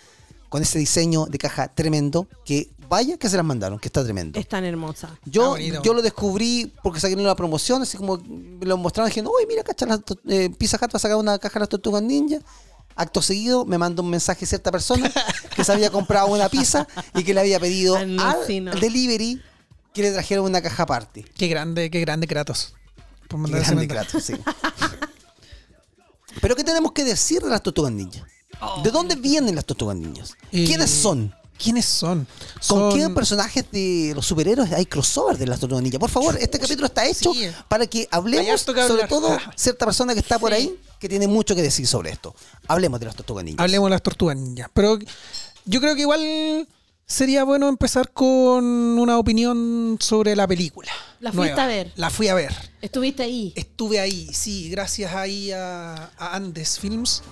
con 0.49 0.63
ese 0.63 0.79
diseño 0.79 1.27
de 1.27 1.39
caja 1.39 1.69
tremendo 1.69 2.27
que 2.45 2.71
vaya 2.89 3.19
que 3.19 3.29
se 3.29 3.37
las 3.37 3.45
mandaron, 3.45 3.79
que 3.79 3.89
está 3.89 4.03
tremendo. 4.03 4.39
Es 4.41 4.49
tan 4.49 4.65
hermosa. 4.65 5.19
Yo, 5.27 5.55
Ah, 5.57 5.83
yo 5.83 5.93
lo 5.93 6.01
descubrí 6.03 6.73
porque 6.83 7.01
saqué 7.01 7.15
una 7.15 7.35
promoción, 7.37 7.83
así 7.83 7.97
como 7.99 8.17
me 8.19 8.65
lo 8.65 8.77
mostraron, 8.79 9.11
dije, 9.11 9.21
uy, 9.23 9.45
mira, 9.47 9.63
cacha, 9.63 9.85
las 9.87 10.03
to- 10.05 10.19
eh, 10.29 10.49
Pizza 10.57 10.79
Hut 10.81 10.95
va 10.95 10.97
a 10.97 10.99
sacar 10.99 11.17
una 11.19 11.39
caja 11.39 11.55
de 11.55 11.61
las 11.61 11.69
tortugas 11.69 12.03
ninja. 12.03 12.39
Acto 12.97 13.21
seguido 13.23 13.65
me 13.65 13.79
mandó 13.79 14.03
un 14.03 14.11
mensaje 14.11 14.45
cierta 14.47 14.73
persona 14.73 15.13
que 15.55 15.63
se 15.65 15.71
había 15.73 15.91
comprado 15.91 16.29
una 16.29 16.49
pizza 16.49 16.87
y 17.15 17.23
que 17.25 17.35
le 17.35 17.41
había 17.41 17.61
pedido 17.61 17.95
Alucino. 17.97 18.73
al 18.73 18.81
delivery 18.81 19.41
que 19.95 20.03
le 20.03 20.13
trajeron 20.13 20.47
una 20.47 20.61
caja 20.63 20.83
aparte. 20.85 21.25
Qué 21.37 21.47
grande, 21.47 21.91
qué 21.91 22.01
grande 22.01 22.27
Kratos. 22.27 22.75
Por 23.29 23.45
Qué 23.45 23.51
grande. 23.61 23.87
Kratos, 23.87 24.25
sí. 24.25 24.33
Pero 26.41 26.57
¿qué 26.57 26.65
tenemos 26.65 26.93
que 26.93 27.05
decir 27.05 27.43
de 27.43 27.51
las 27.51 27.63
tortugas 27.63 27.93
ninjas? 28.61 28.83
¿De 28.85 28.91
dónde 28.91 29.17
vienen 29.17 29.55
las 29.55 29.65
tortugas 29.65 29.97
ninjas? 29.97 30.35
Eh, 30.53 30.65
¿Quiénes 30.67 30.91
son? 30.91 31.35
¿Quiénes 31.63 31.87
son? 31.87 32.25
¿Con 32.69 32.91
Son- 32.93 32.93
qué 32.97 33.09
personajes 33.11 33.65
de 33.73 34.13
los 34.15 34.25
superhéroes 34.25 34.73
hay 34.73 34.87
crossover 34.87 35.37
de 35.37 35.47
las 35.47 35.59
tortugas 35.59 35.83
ninja? 35.83 35.99
Por 35.99 36.09
favor, 36.11 36.37
este 36.41 36.59
capítulo 36.59 36.87
está 36.87 37.05
hecho 37.07 37.33
Sí. 37.35 37.49
para 37.67 37.87
que 37.87 38.07
hablemos, 38.13 38.65
que 38.65 38.87
sobre 38.87 39.09
todo 39.09 39.37
cierta 39.57 39.85
persona 39.85 40.15
que 40.15 40.21
está 40.21 40.39
por 40.39 40.53
ahí 40.53 40.79
que 41.01 41.09
tiene 41.09 41.27
mucho 41.27 41.55
que 41.57 41.63
decir 41.63 41.87
sobre 41.87 42.11
esto. 42.11 42.35
Hablemos 42.69 43.01
de 43.01 43.07
las 43.07 43.17
tortugas 43.17 43.45
ninjas. 43.45 43.63
Hablemos 43.65 43.87
de 43.89 43.91
las 43.91 44.03
tortugas 44.03 44.37
ninjas. 44.37 44.69
Pero 44.73 44.99
yo 45.65 45.81
creo 45.81 45.95
que 45.97 46.03
igual 46.03 46.69
sería 47.07 47.43
bueno 47.43 47.69
empezar 47.69 48.13
con 48.13 48.65
una 48.65 49.19
opinión 49.19 49.97
sobre 50.01 50.37
la 50.37 50.47
película. 50.47 50.91
¿La 51.21 51.33
fuiste 51.33 51.55
nueva. 51.57 51.65
a 51.65 51.67
ver? 51.67 51.93
La 51.97 52.11
fui 52.11 52.29
a 52.29 52.35
ver. 52.35 52.55
Estuviste 52.81 53.25
ahí. 53.25 53.53
Estuve 53.57 53.99
ahí, 53.99 54.29
sí, 54.33 54.71
gracias 54.71 55.13
ahí 55.13 55.51
a, 55.51 56.11
a 56.19 56.37
Andes 56.37 56.79
Films. 56.79 57.23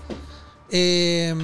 Eh, 0.70 1.34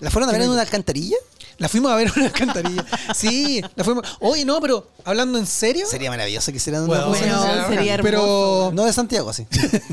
¿La 0.00 0.10
fueron 0.10 0.28
a 0.28 0.32
ver 0.32 0.42
en 0.42 0.50
una 0.50 0.62
alcantarilla? 0.62 1.16
la 1.58 1.68
fuimos 1.68 1.92
a 1.92 1.96
ver 1.96 2.08
en 2.08 2.12
una 2.16 2.24
alcantarilla. 2.26 2.84
Sí, 3.14 3.62
la 3.76 3.84
fuimos. 3.84 4.04
Oye, 4.20 4.44
no, 4.44 4.60
pero 4.60 4.88
hablando 5.04 5.38
en 5.38 5.46
serio. 5.46 5.86
Sería 5.86 6.10
maravilloso 6.10 6.50
que 6.50 6.56
hicieran 6.56 6.86
Bueno, 6.88 7.08
una 7.08 7.18
cosa 7.18 7.24
Bueno, 7.24 7.62
así. 7.62 7.74
sería 7.74 7.94
hermoso. 7.94 8.10
Pero 8.10 8.70
No 8.74 8.84
de 8.84 8.92
Santiago, 8.92 9.32
sí. 9.32 9.46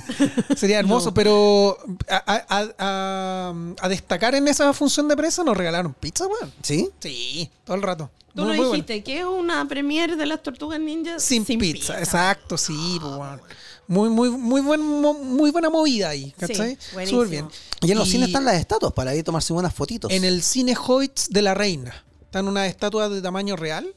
sería 0.58 0.80
hermoso, 0.80 1.14
pero 1.14 1.78
a, 2.10 2.16
a- 2.16 2.46
a- 2.50 2.74
a- 2.80 3.54
a 3.82 3.90
destacar 3.90 4.34
en 4.36 4.48
esa 4.48 4.74
función 4.74 5.08
de 5.08 5.16
prensa 5.16 5.44
nos 5.44 5.56
regalaron 5.56 5.94
pizza, 5.94 6.26
weón. 6.26 6.52
¿Sí? 6.64 6.90
Sí, 7.00 7.52
todo 7.66 7.76
el 7.76 7.84
rato. 7.84 8.10
Tú 8.34 8.42
Muy- 8.42 8.48
nos 8.48 8.58
muy 8.58 8.58
bueno. 8.68 8.72
dijiste 8.72 9.04
que 9.04 9.20
es 9.20 9.26
una 9.26 9.68
premiere 9.68 10.16
de 10.16 10.26
las 10.26 10.42
tortugas 10.42 10.80
ninjas 10.80 11.22
Sin, 11.24 11.46
pizza, 11.46 12.00
exacto, 12.00 12.58
sí, 12.58 12.98
pues, 13.00 13.14
weón. 13.14 13.42
Muy, 13.90 14.08
muy, 14.10 14.30
muy, 14.30 14.62
buen, 14.62 14.82
muy 14.82 15.50
buena 15.50 15.70
movida 15.72 16.10
ahí, 16.10 16.32
¿cachai? 16.38 16.78
Súper 17.08 17.28
bien. 17.28 17.48
Y 17.82 17.92
en 17.92 17.98
los 17.98 18.08
Y 18.08 18.12
cines 18.12 18.28
están 18.28 18.46
las 18.46 18.60
estatuas 18.60 18.94
para 18.94 19.16
ir 19.16 19.22
a 19.22 19.24
tomarse 19.24 19.52
buenas 19.52 19.74
fotitos. 19.74 20.12
En 20.12 20.24
el 20.24 20.44
cine 20.44 20.76
Hoyts 20.78 21.30
de 21.32 21.42
la 21.42 21.56
Reina. 21.56 22.06
Están 22.22 22.48
unas 22.48 22.68
estatuas 22.70 23.10
de 23.10 23.20
tamaño 23.20 23.56
real. 23.56 23.92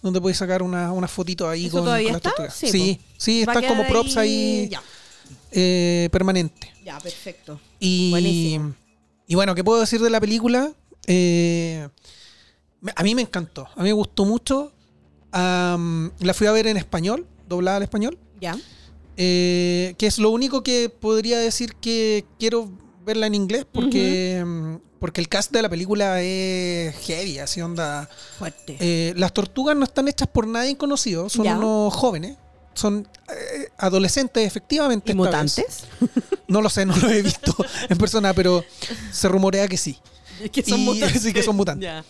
Donde 0.00 0.22
podéis 0.22 0.38
sacar 0.38 0.62
una- 0.62 0.90
unas 0.92 1.10
fotitos 1.10 1.46
ahí 1.46 1.66
¿Eso 1.66 1.76
con, 1.76 1.84
todavía 1.84 2.08
con 2.08 2.16
está? 2.16 2.50
Sí, 2.50 2.68
Sí, 2.70 3.00
sí, 3.18 3.40
están 3.42 3.62
como 3.66 3.86
props 3.86 4.16
ahí, 4.16 4.68
Ya, 4.70 4.82
eh, 5.52 6.08
permanente. 6.10 6.72
ya, 6.82 6.98
perfecto. 6.98 7.60
Y, 7.78 8.08
Buenísimo. 8.10 8.74
y 9.26 9.34
bueno, 9.34 9.54
¿qué 9.54 9.62
puedo 9.62 9.78
decir 9.80 10.00
de 10.00 10.08
la 10.08 10.18
película? 10.18 10.72
Eh, 11.06 11.86
a 12.96 13.02
mí 13.02 13.14
me 13.14 13.20
encantó, 13.20 13.68
a 13.76 13.82
mí 13.82 13.90
me 13.90 13.92
gustó 13.92 14.24
mucho. 14.24 14.72
La 15.30 16.32
fui 16.34 16.46
a 16.46 16.52
ver 16.52 16.66
en 16.68 16.78
español, 16.78 17.26
doblada 17.46 17.76
al 17.76 17.82
español. 17.82 18.16
Ya. 18.40 18.56
Eh, 19.22 19.94
que 19.98 20.06
es 20.06 20.18
lo 20.18 20.30
único 20.30 20.62
que 20.62 20.88
podría 20.88 21.38
decir 21.38 21.74
que 21.74 22.24
quiero 22.38 22.70
verla 23.04 23.26
en 23.26 23.34
inglés 23.34 23.66
porque, 23.70 24.42
mm, 24.46 24.76
porque 24.98 25.20
el 25.20 25.28
cast 25.28 25.52
de 25.52 25.60
la 25.60 25.68
película 25.68 26.22
es 26.22 26.96
heavy, 27.06 27.38
así 27.38 27.60
onda. 27.60 28.08
Fuerte. 28.38 28.78
Eh, 28.80 29.12
las 29.16 29.34
tortugas 29.34 29.76
no 29.76 29.84
están 29.84 30.08
hechas 30.08 30.26
por 30.28 30.46
nadie 30.46 30.74
conocido, 30.78 31.28
son 31.28 31.44
Ya. 31.44 31.58
unos 31.58 31.92
jóvenes, 31.92 32.38
son 32.72 33.06
eh, 33.28 33.68
adolescentes 33.76 34.46
efectivamente. 34.46 35.12
¿Y 35.12 35.20
esta 35.20 35.42
vez. 35.42 35.58
mutantes? 35.58 35.84
No 36.48 36.62
lo 36.62 36.70
sé, 36.70 36.86
no 36.86 36.96
lo 36.96 37.10
he 37.10 37.20
visto 37.20 37.54
en 37.90 37.98
persona, 37.98 38.32
pero 38.32 38.64
se 39.12 39.28
rumorea 39.28 39.68
que 39.68 39.76
sí. 39.76 39.98
que 40.52 40.60
Y- 40.66 41.00
sí, 41.20 41.32
que 41.34 41.42
son 41.42 41.56
mutantes. 41.56 41.84
Ya. 41.86 42.04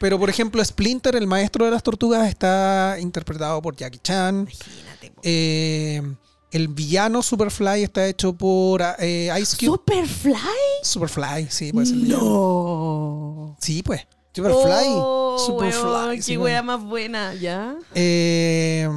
Pero 0.00 0.18
por 0.18 0.30
ejemplo, 0.30 0.64
Splinter, 0.64 1.14
el 1.14 1.28
maestro 1.28 1.64
de 1.66 1.70
las 1.70 1.82
tortugas, 1.84 2.28
está 2.28 2.96
interpretado 3.00 3.62
por 3.62 3.76
Jackie 3.76 4.00
Chan. 4.02 4.48
Imagínate. 4.50 5.12
Eh, 5.22 6.02
El 6.50 6.68
villano 6.68 7.22
Superfly 7.22 7.84
está 7.84 8.06
hecho 8.08 8.32
por 8.32 8.82
eh, 8.98 9.30
Ice 9.40 9.56
Cube. 9.56 9.78
¿Superfly? 9.78 10.34
Superfly, 10.82 11.46
sí, 11.48 11.72
puede 11.72 11.86
ser. 11.86 11.96
No. 11.96 13.56
Sí, 13.60 13.82
pues. 13.82 14.06
Superfly. 14.34 14.86
Oh, 14.88 15.36
Superfly, 15.44 15.82
weón, 15.90 16.22
sí, 16.22 16.32
qué 16.32 16.38
wea 16.38 16.62
más 16.62 16.82
buena, 16.82 17.34
¿ya? 17.34 17.76
Eh, 17.94 18.88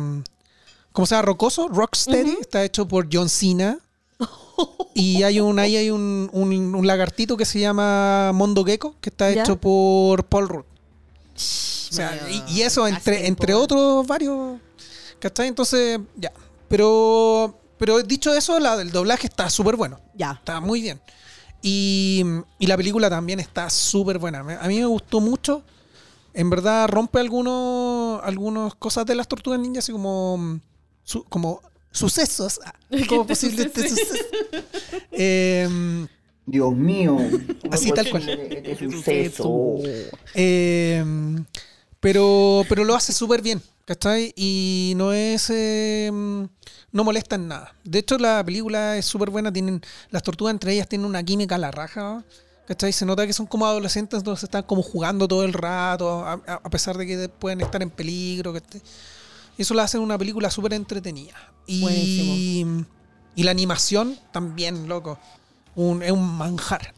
¿Cómo 0.91 1.05
se 1.05 1.15
llama? 1.15 1.25
Rocoso, 1.25 1.67
Rocksteady, 1.69 2.37
está 2.39 2.63
hecho 2.63 2.87
por 2.87 3.07
John 3.11 3.29
Cena. 3.29 3.77
Y 4.95 5.23
hay 5.23 5.39
un, 5.39 5.57
ahí 5.57 5.75
hay 5.75 5.89
un, 5.89 6.29
un- 6.31 6.75
un 6.75 6.85
lagartito 6.87 7.35
que 7.35 7.45
se 7.45 7.59
llama 7.59 8.31
Mondo 8.35 8.63
Gecko, 8.63 8.93
que 9.01 9.09
está 9.09 9.31
¿Ya? 9.31 9.41
hecho 9.41 9.57
por 9.59 10.25
Paul 10.25 10.47
Rudd. 10.47 10.65
O 10.65 11.95
sea, 11.95 12.27
y, 12.29 12.43
y 12.53 12.61
eso 12.61 12.87
entre, 12.87 13.25
entre 13.25 13.55
otros 13.55 14.05
varios. 14.05 14.59
¿Cachai? 15.19 15.47
Entonces, 15.47 15.99
ya. 16.15 16.31
Pero, 16.73 17.59
pero 17.77 18.01
dicho 18.01 18.33
eso, 18.33 18.59
la 18.59 18.75
del 18.75 18.89
doblaje 18.91 19.27
está 19.27 19.47
súper 19.51 19.75
bueno. 19.75 19.99
Ya. 20.15 20.31
Está 20.31 20.59
muy 20.59 20.81
bien. 20.81 20.99
Y, 21.61 22.23
y 22.57 22.65
la 22.65 22.75
película 22.75 23.11
también 23.11 23.39
está 23.39 23.69
súper 23.69 24.17
buena. 24.17 24.39
A 24.39 24.67
mí 24.67 24.79
me 24.79 24.85
gustó 24.87 25.21
mucho. 25.21 25.61
En 26.33 26.49
verdad 26.49 26.87
rompe 26.89 27.19
algunos 27.19 28.19
algunas 28.23 28.73
cosas 28.73 29.05
de 29.05 29.13
las 29.13 29.27
tortugas 29.27 29.59
ninja, 29.59 29.77
así 29.79 29.91
como, 29.91 30.59
su- 31.03 31.23
como 31.25 31.61
sucesos. 31.91 32.59
Ah, 32.65 32.73
posible 33.27 33.65
este 33.65 33.87
suceso. 33.89 34.15
Em, 35.11 36.07
Dios 36.47 36.73
mío. 36.75 37.17
Así 37.69 37.91
tal 37.91 38.09
cual. 38.09 38.27
Este 38.27 38.89
suceso. 38.89 39.75
Eh, 40.33 41.05
pero, 42.03 42.65
pero 42.67 42.83
lo 42.83 42.95
hace 42.95 43.13
súper 43.13 43.41
bien, 43.41 43.61
¿cachai? 43.85 44.33
Y 44.35 44.91
no 44.97 45.13
es. 45.13 45.49
eh, 45.49 46.11
no 46.91 47.03
molesta 47.03 47.35
en 47.35 47.47
nada. 47.47 47.73
De 47.85 47.99
hecho, 47.99 48.17
la 48.17 48.43
película 48.43 48.97
es 48.97 49.05
súper 49.05 49.29
buena. 49.29 49.53
Tienen, 49.53 49.81
las 50.11 50.21
tortugas 50.21 50.51
entre 50.51 50.73
ellas 50.73 50.89
tienen 50.89 51.07
una 51.07 51.23
química 51.23 51.55
a 51.55 51.57
la 51.57 51.71
raja, 51.71 52.25
¿cachai? 52.67 52.91
Se 52.91 53.05
nota 53.05 53.25
que 53.25 53.31
son 53.31 53.47
como 53.47 53.65
adolescentes, 53.65 54.19
entonces 54.19 54.43
están 54.43 54.63
como 54.63 54.83
jugando 54.83 55.29
todo 55.29 55.45
el 55.45 55.53
rato, 55.53 56.25
a, 56.27 56.69
pesar 56.69 56.97
de 56.97 57.07
que 57.07 57.29
pueden 57.29 57.61
estar 57.61 57.81
en 57.81 57.89
peligro, 57.89 58.51
¿cachai? 58.51 58.81
Eso 59.57 59.73
lo 59.73 59.81
hace 59.81 59.97
una 59.97 60.17
película 60.17 60.51
súper 60.51 60.73
entretenida. 60.73 61.53
Y, 61.65 61.81
Buenísimo. 61.81 62.85
y 63.35 63.43
la 63.43 63.51
animación 63.51 64.19
también, 64.33 64.89
loco. 64.89 65.17
Un- 65.75 66.03
es 66.03 66.11
un 66.19 66.37
manjar. 66.37 66.93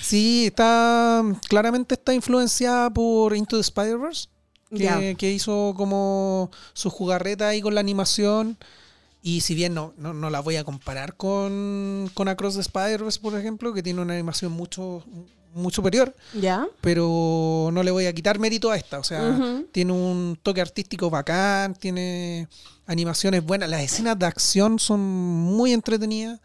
Sí, 0.00 0.46
está. 0.46 1.22
Claramente 1.48 1.94
está 1.94 2.12
influenciada 2.14 2.90
por 2.90 3.36
Into 3.36 3.56
the 3.56 3.60
Spider-Verse. 3.62 4.28
Que, 4.74 5.16
que 5.18 5.30
hizo 5.30 5.74
como 5.76 6.50
su 6.72 6.88
jugarreta 6.88 7.48
ahí 7.48 7.60
con 7.60 7.74
la 7.74 7.80
animación. 7.80 8.56
Y 9.22 9.42
si 9.42 9.54
bien 9.54 9.74
no, 9.74 9.92
no, 9.98 10.14
no 10.14 10.30
la 10.30 10.40
voy 10.40 10.56
a 10.56 10.64
comparar 10.64 11.14
con, 11.16 12.10
con 12.14 12.28
Across 12.28 12.54
the 12.54 12.60
Spider-Verse, 12.62 13.20
por 13.20 13.38
ejemplo, 13.38 13.72
que 13.74 13.82
tiene 13.82 14.00
una 14.00 14.14
animación 14.14 14.50
mucho, 14.50 15.04
muy 15.54 15.70
superior, 15.72 16.16
¿Ya? 16.32 16.66
pero 16.80 17.68
no 17.72 17.82
le 17.82 17.90
voy 17.90 18.06
a 18.06 18.12
quitar 18.14 18.38
mérito 18.38 18.70
a 18.70 18.76
esta. 18.76 18.98
O 18.98 19.04
sea, 19.04 19.62
tiene 19.72 19.92
un 19.92 20.38
toque 20.42 20.60
artístico 20.62 21.10
bacán, 21.10 21.74
tiene 21.74 22.48
animaciones 22.86 23.44
buenas. 23.44 23.68
Las 23.68 23.82
escenas 23.82 24.18
de 24.18 24.26
acción 24.26 24.78
son 24.78 25.00
muy 25.00 25.72
entretenidas. 25.72 26.40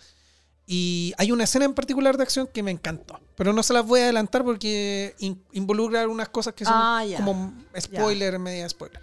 Y 0.69 1.13
hay 1.17 1.31
una 1.31 1.45
escena 1.45 1.63
en 1.65 1.73
particular 1.73 2.17
de 2.17 2.23
acción 2.23 2.47
que 2.53 2.61
me 2.61 2.71
encantó. 2.71 3.19
Pero 3.37 3.53
no 3.53 3.63
se 3.63 3.73
las 3.73 3.85
voy 3.85 4.01
a 4.01 4.03
adelantar 4.03 4.43
porque 4.43 5.15
in- 5.19 5.41
involucra 5.53 6.01
algunas 6.01 6.27
cosas 6.27 6.53
que 6.53 6.65
son 6.65 6.73
Ah, 6.75 7.05
ya. 7.05 7.17
como 7.17 7.53
spoiler, 7.79 8.37
media 8.37 8.67
spoiler. 8.67 8.99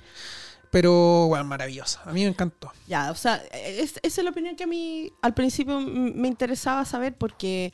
Pero, 0.70 1.26
bueno, 1.28 1.44
maravillosa. 1.44 2.02
A 2.04 2.12
mí 2.12 2.22
me 2.22 2.28
encantó. 2.28 2.70
Ya, 2.86 3.10
o 3.10 3.14
sea, 3.14 3.36
es- 3.52 3.94
esa 4.02 4.20
es 4.20 4.24
la 4.24 4.30
opinión 4.30 4.56
que 4.56 4.64
a 4.64 4.66
mí 4.66 5.10
al 5.22 5.32
principio 5.32 5.80
me 5.80 6.28
interesaba 6.28 6.84
saber 6.84 7.14
porque 7.16 7.72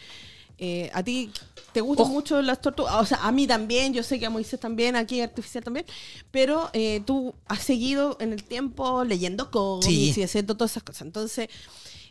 eh, 0.63 0.91
a 0.93 1.03
ti 1.03 1.33
te 1.73 1.81
gustan 1.81 2.05
Ojo. 2.05 2.13
mucho 2.13 2.43
las 2.43 2.61
tortugas, 2.61 2.95
o 2.97 3.07
sea, 3.07 3.19
a 3.27 3.33
mí 3.33 3.47
también, 3.47 3.95
yo 3.95 4.03
sé 4.03 4.19
que 4.21 4.27
a 4.27 4.31
Moisés 4.31 4.61
también, 4.61 4.95
aquí 4.95 5.23
Artificial 5.23 5.65
también, 5.65 5.87
pero 6.31 6.69
eh, 6.75 7.01
tú 7.07 7.35
has 7.49 7.61
seguido 7.63 8.19
en 8.21 8.35
el 8.35 8.45
tiempo 8.45 9.03
leyendo 9.05 9.51
cómics 9.51 9.87
Sí. 9.87 10.13
y 10.15 10.23
haciendo 10.23 10.55
todas 10.59 10.73
esas 10.73 10.83
cosas. 10.83 11.01
Entonces, 11.03 11.49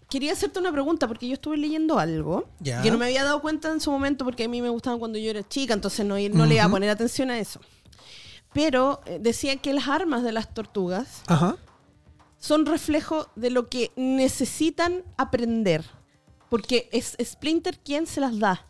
quería 0.10 0.34
hacerte 0.34 0.60
una 0.60 0.72
pregunta 0.72 1.08
porque 1.08 1.28
yo 1.28 1.34
estuve 1.34 1.58
leyendo 1.58 2.00
algo 2.00 2.48
que 2.64 2.90
no 2.92 2.98
me 2.98 3.06
había 3.06 3.24
dado 3.24 3.42
cuenta 3.42 3.72
en 3.72 3.80
su 3.80 3.92
momento 3.92 4.26
porque 4.26 4.46
a 4.46 4.48
mí 4.48 4.62
me 4.62 4.70
gustaban 4.70 5.00
cuando 5.00 5.18
yo 5.20 5.30
era 5.30 5.48
chica, 5.48 5.74
entonces 5.74 6.06
no, 6.06 6.16
no 6.16 6.46
le 6.46 6.56
iba 6.56 6.64
a 6.64 6.70
poner 6.70 6.90
atención 6.90 7.30
a 7.32 7.40
eso. 7.40 7.60
Pero 8.54 9.02
eh, 9.06 9.20
decía 9.22 9.56
que 9.58 9.74
las 9.74 9.88
armas 9.88 10.24
de 10.24 10.32
las 10.32 10.54
tortugas 10.54 11.22
Ajá. 11.28 11.58
son 12.40 12.66
reflejo 12.66 13.28
de 13.36 13.52
lo 13.52 13.68
que 13.70 13.92
necesitan 13.96 15.04
aprender. 15.18 15.86
Porque 16.50 16.90
es 16.92 17.16
Splinter 17.24 17.78
quien 17.78 18.08
se 18.08 18.22
las 18.22 18.40
da. 18.40 18.66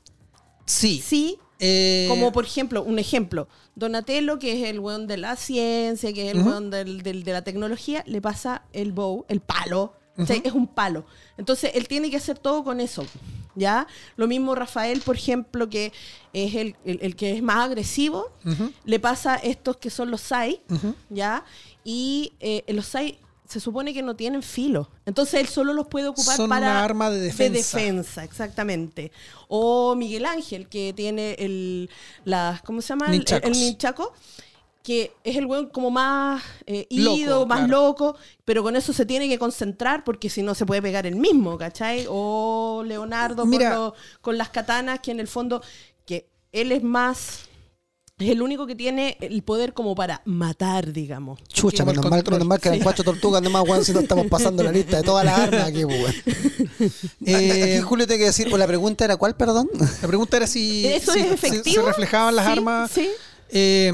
Sí. 0.65 1.01
Sí, 1.05 1.39
Eh, 1.61 2.05
como 2.09 2.31
por 2.31 2.45
ejemplo, 2.45 2.83
un 2.83 2.99
ejemplo, 2.99 3.47
Donatello, 3.75 4.39
que 4.39 4.61
es 4.63 4.69
el 4.69 4.79
weón 4.79 5.07
de 5.07 5.17
la 5.17 5.35
ciencia, 5.35 6.11
que 6.13 6.27
es 6.27 6.31
el 6.35 6.39
Ujú. 6.41 6.49
weón 6.49 6.69
del- 6.71 7.01
del- 7.03 7.23
de 7.23 7.31
la 7.33 7.41
tecnología, 7.43 8.03
le 8.07 8.21
pasa 8.21 8.63
el 8.73 8.91
bow, 8.93 9.25
el 9.29 9.39
palo. 9.41 9.93
O 10.19 10.25
sea, 10.25 10.35
Ujú. 10.37 10.47
es 10.47 10.53
un 10.53 10.67
palo. 10.67 11.05
Entonces, 11.37 11.71
él 11.73 11.87
tiene 11.87 12.11
que 12.11 12.17
hacer 12.17 12.37
todo 12.37 12.63
con 12.63 12.79
eso. 12.81 13.05
¿Ya? 13.55 13.87
Lo 14.15 14.27
mismo 14.27 14.53
Rafael, 14.55 15.01
por 15.01 15.15
ejemplo, 15.17 15.69
que 15.69 15.91
es 16.33 16.55
el, 16.55 16.75
el- 16.85 16.99
el 17.01 17.15
que 17.15 17.35
es 17.35 17.41
más 17.41 17.57
agresivo, 17.65 18.31
le 18.85 18.99
pasa 18.99 19.35
estos 19.35 19.77
que 19.77 19.89
son 19.89 20.11
los 20.11 20.21
Sai. 20.21 20.61
¿ya? 21.09 21.43
Y 21.83 22.33
eh, 22.39 22.63
los 22.67 22.85
Sai 22.85 23.19
se 23.47 23.59
supone 23.59 23.93
que 23.95 24.03
no 24.03 24.15
tienen 24.15 24.43
filo. 24.43 24.89
Entonces 25.07 25.39
él 25.41 25.47
solo 25.47 25.73
los 25.73 25.87
puede 25.87 26.07
ocupar 26.07 26.37
Son 26.37 26.47
para... 26.49 26.67
una 26.69 26.83
arma 26.83 27.09
de 27.09 27.19
defensa. 27.19 27.77
defensa, 27.79 28.23
exactamente. 28.23 29.11
O 29.47 29.95
Miguel 29.95 30.25
Ángel, 30.25 30.67
que 30.69 30.93
tiene 30.95 31.33
el... 31.39 31.89
Las, 32.25 32.61
¿Cómo 32.61 32.81
se 32.81 32.89
llama? 32.89 33.07
El- 33.07 33.13
El, 33.13 33.17
Ninchacos. 33.19 33.57
ninchaco. 33.57 34.13
Que 34.89 35.11
es 35.23 35.35
el 35.35 35.45
weón 35.45 35.67
como 35.69 35.91
más 35.91 36.41
eh, 36.65 36.87
Loco, 36.89 37.15
ido, 37.17 37.45
más 37.45 37.59
claro. 37.59 37.71
loco, 37.83 38.15
pero 38.43 38.63
con 38.63 38.75
eso 38.75 38.91
se 38.91 39.05
tiene 39.05 39.29
que 39.29 39.37
concentrar 39.37 40.03
porque 40.03 40.31
si 40.31 40.41
no 40.41 40.55
se 40.55 40.65
puede 40.65 40.81
pegar 40.81 41.05
el 41.05 41.15
mismo, 41.15 41.59
¿cachai? 41.59 42.07
O 42.09 42.81
Leonardo 42.83 43.43
con, 43.43 43.49
Mira. 43.51 43.75
lo- 43.75 43.93
con 44.21 44.35
las 44.39 44.49
katanas, 44.49 44.99
que 45.01 45.11
en 45.11 45.19
el 45.19 45.27
fondo, 45.27 45.61
que 46.07 46.27
él 46.51 46.71
es 46.71 46.81
más... 46.81 47.41
Es 48.17 48.29
el 48.31 48.41
único 48.41 48.65
que 48.65 48.73
tiene 48.75 49.15
el 49.21 49.43
poder 49.43 49.73
como 49.73 49.93
para 49.93 50.23
matar, 50.25 50.91
digamos. 50.91 51.39
Chucha, 51.49 51.85
menos 51.85 52.03
mal, 52.09 52.23
menos 52.27 52.47
mal 52.47 52.59
que 52.59 52.69
eran 52.69 52.79
Sí. 52.79 52.83
cuatro 52.83 53.03
tortugas 53.03 53.43
nomás, 53.43 53.63
weón, 53.69 53.85
si 53.85 53.93
no 53.93 53.99
estamos 53.99 54.25
pasando 54.29 54.63
la 54.63 54.71
lista 54.71 54.97
de 54.97 55.03
todas 55.03 55.23
las 55.23 55.37
armas 55.39 55.65
aquí, 55.67 55.85
weón. 55.85 56.13
Eh, 57.25 57.75
Aquí 57.77 57.81
Julio 57.83 58.07
tiene 58.07 58.19
que 58.21 58.25
decir, 58.25 58.49
pues 58.49 58.59
la 58.59 58.65
pregunta 58.67 59.05
era 59.05 59.17
¿cuál, 59.17 59.35
perdón? 59.35 59.69
La 60.01 60.07
pregunta 60.07 60.35
era 60.37 60.47
si, 60.47 60.87
¿Eso 60.87 61.13
si 61.13 61.19
es 61.19 61.27
se- 61.27 61.33
efectivo? 61.47 61.83
se 61.83 61.87
reflejaban 61.87 62.35
las 62.35 62.45
Sí, 62.45 62.51
armas. 62.51 62.91
Sí. 62.91 63.09
Eh, 63.51 63.93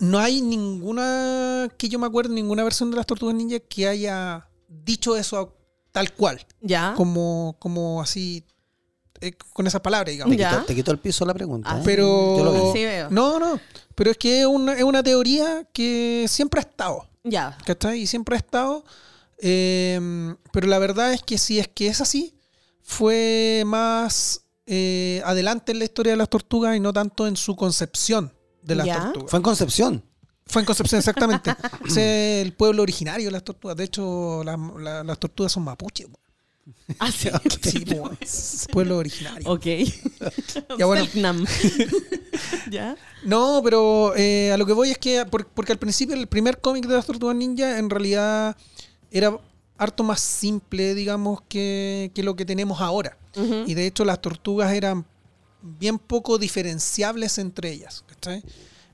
no 0.00 0.18
hay 0.18 0.40
ninguna, 0.42 1.68
que 1.78 1.88
yo 1.88 1.98
me 1.98 2.06
acuerdo, 2.06 2.34
ninguna 2.34 2.64
versión 2.64 2.90
de 2.90 2.96
las 2.96 3.06
Tortugas 3.06 3.34
Ninja 3.34 3.60
que 3.60 3.86
haya 3.86 4.48
dicho 4.68 5.16
eso 5.16 5.38
a- 5.38 5.48
tal 5.92 6.12
cual, 6.14 6.44
Ya. 6.60 6.94
como, 6.96 7.56
como 7.58 8.00
así, 8.02 8.44
eh, 9.20 9.32
con 9.52 9.66
esas 9.66 9.80
palabras, 9.80 10.12
digamos. 10.12 10.34
Te 10.34 10.40
Ya. 10.40 10.50
quitó, 10.50 10.64
te 10.64 10.74
quitó 10.74 10.90
el 10.92 10.98
piso 10.98 11.24
la 11.26 11.34
pregunta. 11.34 11.68
Ah, 11.72 11.78
¿eh? 11.78 11.82
Pero, 11.84 12.36
Yo 12.38 12.44
lo. 12.44 12.72
Sí 12.72 12.84
veo. 12.84 13.10
no, 13.10 13.38
no, 13.38 13.60
pero 13.94 14.10
es 14.10 14.16
que 14.18 14.40
es 14.40 14.46
una, 14.46 14.72
es 14.74 14.82
una 14.82 15.02
teoría 15.02 15.64
que 15.72 16.24
siempre 16.28 16.60
ha 16.60 16.62
estado, 16.62 17.06
Ya. 17.22 17.56
¿cachai? 17.66 18.00
Y 18.00 18.06
siempre 18.06 18.36
ha 18.36 18.38
estado, 18.38 18.84
eh, 19.38 20.34
pero 20.52 20.66
la 20.66 20.78
verdad 20.78 21.12
es 21.12 21.22
que 21.22 21.36
si 21.38 21.58
es 21.58 21.68
que 21.68 21.88
es 21.88 22.00
así, 22.00 22.34
fue 22.82 23.62
más 23.66 24.42
eh, 24.66 25.20
adelante 25.24 25.72
en 25.72 25.78
la 25.80 25.84
historia 25.84 26.12
de 26.12 26.16
las 26.16 26.28
tortugas 26.28 26.76
y 26.76 26.80
no 26.80 26.92
tanto 26.92 27.26
en 27.26 27.36
su 27.36 27.56
concepción 27.56 28.32
de 28.70 28.76
las 28.76 28.86
Ya. 28.86 29.02
tortugas. 29.04 29.30
Fue 29.30 29.36
en 29.38 29.42
Concepción. 29.42 30.04
Fue 30.46 30.62
en 30.62 30.66
Concepción, 30.66 30.98
exactamente. 30.98 31.54
Es 31.86 31.96
el 31.98 32.52
pueblo 32.54 32.82
originario 32.82 33.26
de 33.26 33.32
las 33.32 33.44
tortugas. 33.44 33.76
De 33.76 33.84
hecho, 33.84 34.42
la- 34.44 34.56
la- 34.78 35.04
las 35.04 35.18
tortugas 35.18 35.52
son 35.52 35.64
mapuches. 35.64 36.08
Ah, 36.98 37.10
sí. 37.12 37.28
Sí, 37.62 37.84
weón. 37.88 38.18
pueblo 38.72 38.96
originario. 38.98 39.48
Ok. 39.50 39.66
Ya, 40.78 40.86
bueno. 40.86 41.04
¿Ya? 42.70 42.96
No, 43.24 43.60
pero 43.62 44.14
eh, 44.16 44.52
a 44.52 44.56
lo 44.56 44.66
que 44.66 44.72
voy 44.72 44.90
es 44.90 44.98
que, 44.98 45.24
por- 45.26 45.46
porque 45.46 45.72
al 45.72 45.78
principio 45.78 46.14
el 46.14 46.26
primer 46.26 46.60
cómic 46.60 46.86
de 46.86 46.94
las 46.94 47.06
tortugas 47.06 47.36
ninja 47.36 47.78
en 47.78 47.90
realidad 47.90 48.56
era 49.10 49.36
harto 49.78 50.02
más 50.04 50.20
simple, 50.20 50.94
digamos, 50.94 51.40
que, 51.48 52.10
que 52.14 52.22
lo 52.22 52.36
que 52.36 52.44
tenemos 52.44 52.80
ahora. 52.80 53.16
Y 53.66 53.74
de 53.74 53.86
hecho 53.86 54.04
las 54.04 54.20
tortugas 54.20 54.72
eran 54.72 55.06
bien 55.62 55.98
poco 55.98 56.36
diferenciables 56.38 57.38
entre 57.38 57.70
ellas. 57.72 58.04
¿Cachai? 58.20 58.42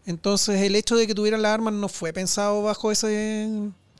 Entonces 0.06 0.60
el 0.62 0.76
hecho 0.76 0.96
de 0.96 1.06
que 1.06 1.14
tuvieran 1.14 1.42
las 1.42 1.52
armas 1.52 1.74
no 1.74 1.88
fue 1.88 2.12
pensado 2.12 2.62
bajo 2.62 2.92
ese, 2.92 3.48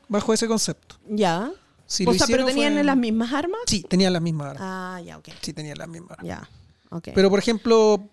bajo 0.08 0.32
ese 0.32 0.46
concepto. 0.46 0.96
Ya. 1.08 1.50
Si 1.86 2.06
o 2.06 2.12
sea, 2.14 2.26
pero 2.26 2.44
tenían 2.46 2.74
fue- 2.74 2.84
las 2.84 2.96
mismas 2.96 3.32
armas. 3.32 3.60
Sí, 3.66 3.84
tenían 3.88 4.12
las 4.12 4.22
mismas 4.22 4.48
armas. 4.50 4.62
Ah, 4.64 5.00
ya, 5.04 5.18
ok. 5.18 5.28
Sí, 5.40 5.52
tenían 5.52 5.78
las 5.78 5.88
mismas 5.88 6.12
armas. 6.18 6.26
Ya. 6.26 6.48
Ok. 6.90 7.08
Pero 7.14 7.28
por 7.30 7.38
ejemplo, 7.38 8.08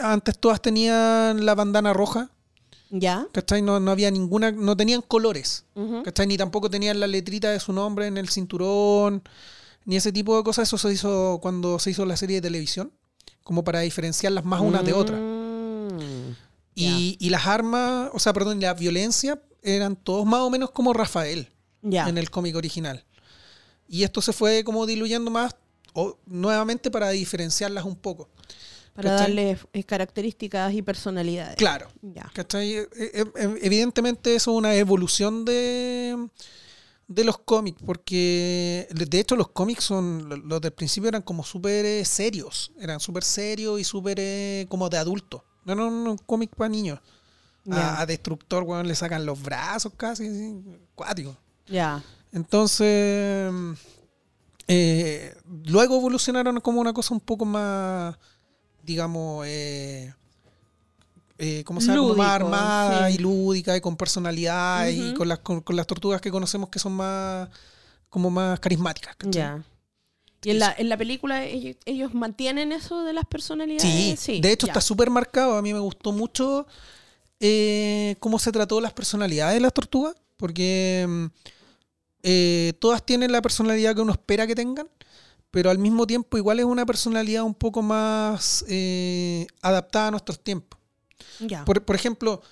antes 0.00 0.38
todas 0.38 0.60
tenían 0.62 1.44
la 1.44 1.54
bandana 1.54 1.92
roja. 1.92 2.30
Ya. 2.90 3.26
¿cachai? 3.32 3.62
No, 3.62 3.80
no 3.80 3.90
había 3.90 4.10
ninguna, 4.10 4.52
no 4.52 4.76
tenían 4.76 5.00
colores, 5.00 5.64
Ujú. 5.74 6.02
¿cachai? 6.02 6.26
Ni 6.26 6.36
tampoco 6.36 6.68
tenían 6.68 7.00
la 7.00 7.06
letrita 7.06 7.50
de 7.50 7.58
su 7.58 7.72
nombre 7.72 8.06
en 8.06 8.18
el 8.18 8.28
cinturón, 8.28 9.22
ni 9.86 9.96
ese 9.96 10.12
tipo 10.12 10.36
de 10.36 10.44
cosas. 10.44 10.68
Eso 10.68 10.76
se 10.76 10.92
hizo 10.92 11.38
cuando 11.40 11.78
se 11.78 11.90
hizo 11.90 12.04
la 12.04 12.16
serie 12.18 12.36
de 12.36 12.42
televisión, 12.48 12.92
como 13.44 13.64
para 13.64 13.80
diferenciarlas 13.80 14.44
más 14.44 14.60
unas 14.60 14.84
de 14.84 14.92
otras. 14.92 15.18
Y, 16.74 17.16
y 17.20 17.30
las 17.30 17.46
armas, 17.46 18.10
o 18.14 18.18
sea, 18.18 18.32
perdón, 18.32 18.60
la 18.60 18.72
violencia 18.74 19.40
eran 19.62 19.94
todos 19.96 20.24
más 20.26 20.40
o 20.40 20.50
menos 20.50 20.70
como 20.70 20.92
Rafael 20.92 21.48
Ya. 21.82 22.08
en 22.08 22.16
el 22.18 22.30
cómic 22.30 22.56
original. 22.56 23.04
Y 23.88 24.04
esto 24.04 24.22
se 24.22 24.32
fue 24.32 24.64
como 24.64 24.86
diluyendo 24.86 25.30
más, 25.30 25.54
o, 25.92 26.16
nuevamente 26.26 26.90
para 26.90 27.10
diferenciarlas 27.10 27.84
un 27.84 27.96
poco. 27.96 28.30
Para 28.94 29.10
¿cachai? 29.10 29.26
darle 29.26 29.58
eh, 29.72 29.84
características 29.84 30.72
y 30.74 30.82
personalidades. 30.82 31.56
Claro. 31.56 31.88
¿Cachai? 32.34 32.72
E- 32.74 32.88
e- 32.96 33.26
Evidentemente 33.62 34.34
eso 34.34 34.52
es 34.52 34.56
una 34.56 34.74
evolución 34.74 35.44
de, 35.44 36.28
de 37.08 37.24
los 37.24 37.38
cómics, 37.38 37.80
porque 37.84 38.88
de 38.90 39.20
hecho 39.20 39.36
los 39.36 39.48
cómics 39.48 39.84
son, 39.84 40.28
lo- 40.28 40.36
los 40.36 40.60
del 40.60 40.72
principio 40.72 41.08
eran 41.08 41.22
como 41.22 41.44
súper 41.44 41.84
eh, 41.84 42.04
serios, 42.04 42.72
eran 42.80 42.98
súper 43.00 43.24
serios 43.24 43.78
y 43.80 43.84
súper 43.84 44.18
eh, 44.20 44.66
como 44.68 44.88
de 44.88 44.96
adultos. 44.98 45.42
No 45.64 45.72
eran 45.72 45.86
un 45.86 46.18
cómic 46.18 46.54
para 46.54 46.68
niños. 46.68 47.00
A, 47.70 48.00
a 48.00 48.06
Destructor, 48.06 48.64
weón, 48.64 48.88
le 48.88 48.94
sacan 48.94 49.24
los 49.24 49.40
brazos 49.40 49.92
casi, 49.96 50.26
así, 50.26 50.62
cuático. 50.94 51.36
Ya. 51.66 52.02
Entonces, 52.32 53.52
eh, 54.66 55.34
luego 55.64 55.96
evolucionaron 55.96 56.60
como 56.60 56.80
una 56.80 56.92
cosa 56.92 57.14
un 57.14 57.20
poco 57.20 57.44
más, 57.44 58.16
digamos, 58.82 59.46
eh, 59.46 60.14
eh, 61.38 61.62
¿cómo 61.64 61.80
se 61.80 61.88
llama? 61.88 62.00
Como 62.00 62.14
más 62.14 62.30
armada 62.30 63.08
sí. 63.08 63.14
y 63.14 63.18
lúdica 63.18 63.76
y 63.76 63.80
con 63.80 63.96
personalidad 63.96 64.88
y 64.88 65.14
con 65.14 65.28
las, 65.28 65.40
con, 65.40 65.60
con 65.60 65.76
las 65.76 65.86
tortugas 65.86 66.20
que 66.20 66.30
conocemos 66.30 66.68
que 66.68 66.78
son 66.78 66.92
más, 66.92 67.48
como 68.08 68.30
más 68.30 68.58
carismáticas. 68.60 69.16
Ya. 69.22 69.62
Y 70.44 70.50
en 70.50 70.58
la, 70.58 70.74
en 70.76 70.88
la 70.88 70.96
película 70.96 71.44
ellos, 71.44 71.76
ellos 71.84 72.14
mantienen 72.14 72.72
eso 72.72 73.04
de 73.04 73.12
las 73.12 73.24
personalidades. 73.26 74.18
Sí, 74.18 74.40
de 74.40 74.52
hecho 74.52 74.66
ya. 74.66 74.72
está 74.72 74.80
súper 74.80 75.10
marcado. 75.10 75.56
A 75.56 75.62
mí 75.62 75.72
me 75.72 75.78
gustó 75.78 76.12
mucho 76.12 76.66
eh, 77.44 78.16
cómo 78.20 78.38
se 78.38 78.52
trató 78.52 78.80
las 78.80 78.92
personalidades 78.92 79.54
de 79.54 79.60
las 79.60 79.72
tortugas, 79.72 80.14
porque 80.36 81.06
mm, 81.08 81.24
eh, 82.22 82.72
todas 82.78 83.04
tienen 83.04 83.32
la 83.32 83.42
personalidad 83.42 83.94
que 83.94 84.00
uno 84.00 84.12
espera 84.12 84.46
que 84.46 84.54
tengan, 84.54 84.88
pero 85.50 85.70
al 85.70 85.78
mismo 85.78 86.06
tiempo 86.06 86.36
igual 86.36 86.60
es 86.60 86.64
una 86.64 86.86
personalidad 86.86 87.42
un 87.42 87.54
poco 87.54 87.82
más 87.82 88.64
eh, 88.68 89.46
adaptada 89.60 90.08
a 90.08 90.10
nuestros 90.12 90.42
tiempos. 90.42 90.78
Ya. 91.40 91.64
Por, 91.64 91.84
por 91.84 91.96
ejemplo, 91.96 92.42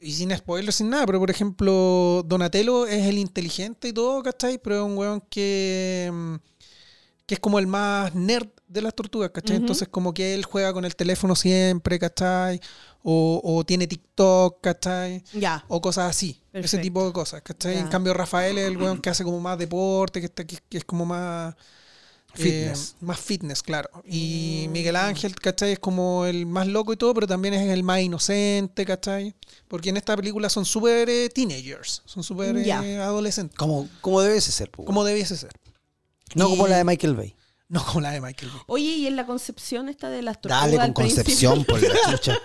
y 0.00 0.12
sin 0.12 0.36
spoilers, 0.36 0.76
sin 0.76 0.90
nada, 0.90 1.06
pero 1.06 1.20
por 1.20 1.30
ejemplo, 1.30 2.24
Donatello 2.26 2.86
es 2.86 3.06
el 3.06 3.18
inteligente 3.18 3.88
y 3.88 3.92
todo, 3.92 4.22
¿cachai? 4.22 4.58
Pero 4.58 4.76
es 4.76 4.82
un 4.82 4.98
weón 4.98 5.22
que, 5.30 6.10
mm, 6.12 6.34
que 7.26 7.34
es 7.34 7.40
como 7.40 7.58
el 7.58 7.66
más 7.66 8.14
nerd 8.14 8.48
de 8.68 8.82
las 8.82 8.94
tortugas, 8.94 9.30
¿cachai? 9.30 9.56
Entonces 9.56 9.88
como 9.88 10.12
que 10.14 10.34
él 10.34 10.44
juega 10.44 10.72
con 10.72 10.84
el 10.84 10.96
teléfono 10.96 11.36
siempre, 11.36 11.98
¿cachai? 11.98 12.60
O, 13.02 13.40
o 13.44 13.64
tiene 13.64 13.86
TikTok, 13.86 14.60
¿cachai? 14.60 15.22
Ya. 15.34 15.64
O 15.68 15.80
cosas 15.80 16.10
así, 16.10 16.40
ese 16.52 16.78
tipo 16.78 17.04
de 17.06 17.12
cosas, 17.12 17.42
¿cachai? 17.42 17.74
Ya. 17.74 17.80
En 17.80 17.88
cambio 17.88 18.14
Rafael 18.14 18.56
es 18.58 18.66
el 18.68 18.76
weón 18.76 19.00
que 19.00 19.10
hace 19.10 19.24
como 19.24 19.40
más 19.40 19.58
deporte, 19.58 20.20
que, 20.20 20.26
está, 20.26 20.44
que, 20.46 20.58
que 20.68 20.78
es 20.78 20.84
como 20.84 21.04
más... 21.04 21.54
eh, 21.54 22.42
Fitness. 22.42 22.96
más 23.00 23.20
fitness, 23.20 23.62
claro. 23.62 23.90
Y 24.06 24.64
Mm. 24.68 24.72
Miguel 24.72 24.96
Ángel, 24.96 25.34
¿cachai? 25.34 25.72
Es 25.72 25.78
como 25.78 26.24
el 26.24 26.46
más 26.46 26.66
loco 26.66 26.92
y 26.92 26.96
todo, 26.96 27.12
pero 27.12 27.26
también 27.26 27.52
es 27.54 27.68
el 27.68 27.82
más 27.82 28.00
inocente, 28.00 28.86
¿cachai? 28.86 29.34
Porque 29.68 29.90
en 29.90 29.98
esta 29.98 30.16
película 30.16 30.48
son 30.48 30.64
súper 30.64 31.10
eh, 31.10 31.28
teenagers, 31.28 32.00
son 32.06 32.22
súper 32.22 32.56
eh, 32.56 32.96
adolescentes, 32.98 33.56
Como, 33.58 33.86
como 34.00 34.22
debiese 34.22 34.50
ser. 34.50 34.70
como 34.70 35.04
debiese 35.04 35.36
ser. 35.36 35.50
No 36.34 36.46
y- 36.48 36.50
como 36.50 36.66
la 36.68 36.76
de 36.78 36.84
Michael 36.84 37.14
Bay. 37.14 37.34
No 37.68 37.84
como 37.84 38.00
la 38.02 38.10
de 38.10 38.20
Michael 38.20 38.50
Bay. 38.52 38.60
Oye, 38.66 38.84
y 38.84 39.06
en 39.06 39.16
la 39.16 39.24
concepción 39.26 39.88
esta 39.88 40.10
de 40.10 40.20
las 40.22 40.40
tortugas 40.40 40.62
Dale 40.64 40.76
con 40.76 40.84
al 40.84 40.92
principio, 40.94 41.24
Concepción 41.24 41.64
por 41.64 41.80
la 41.82 41.94
chucha. 42.10 42.38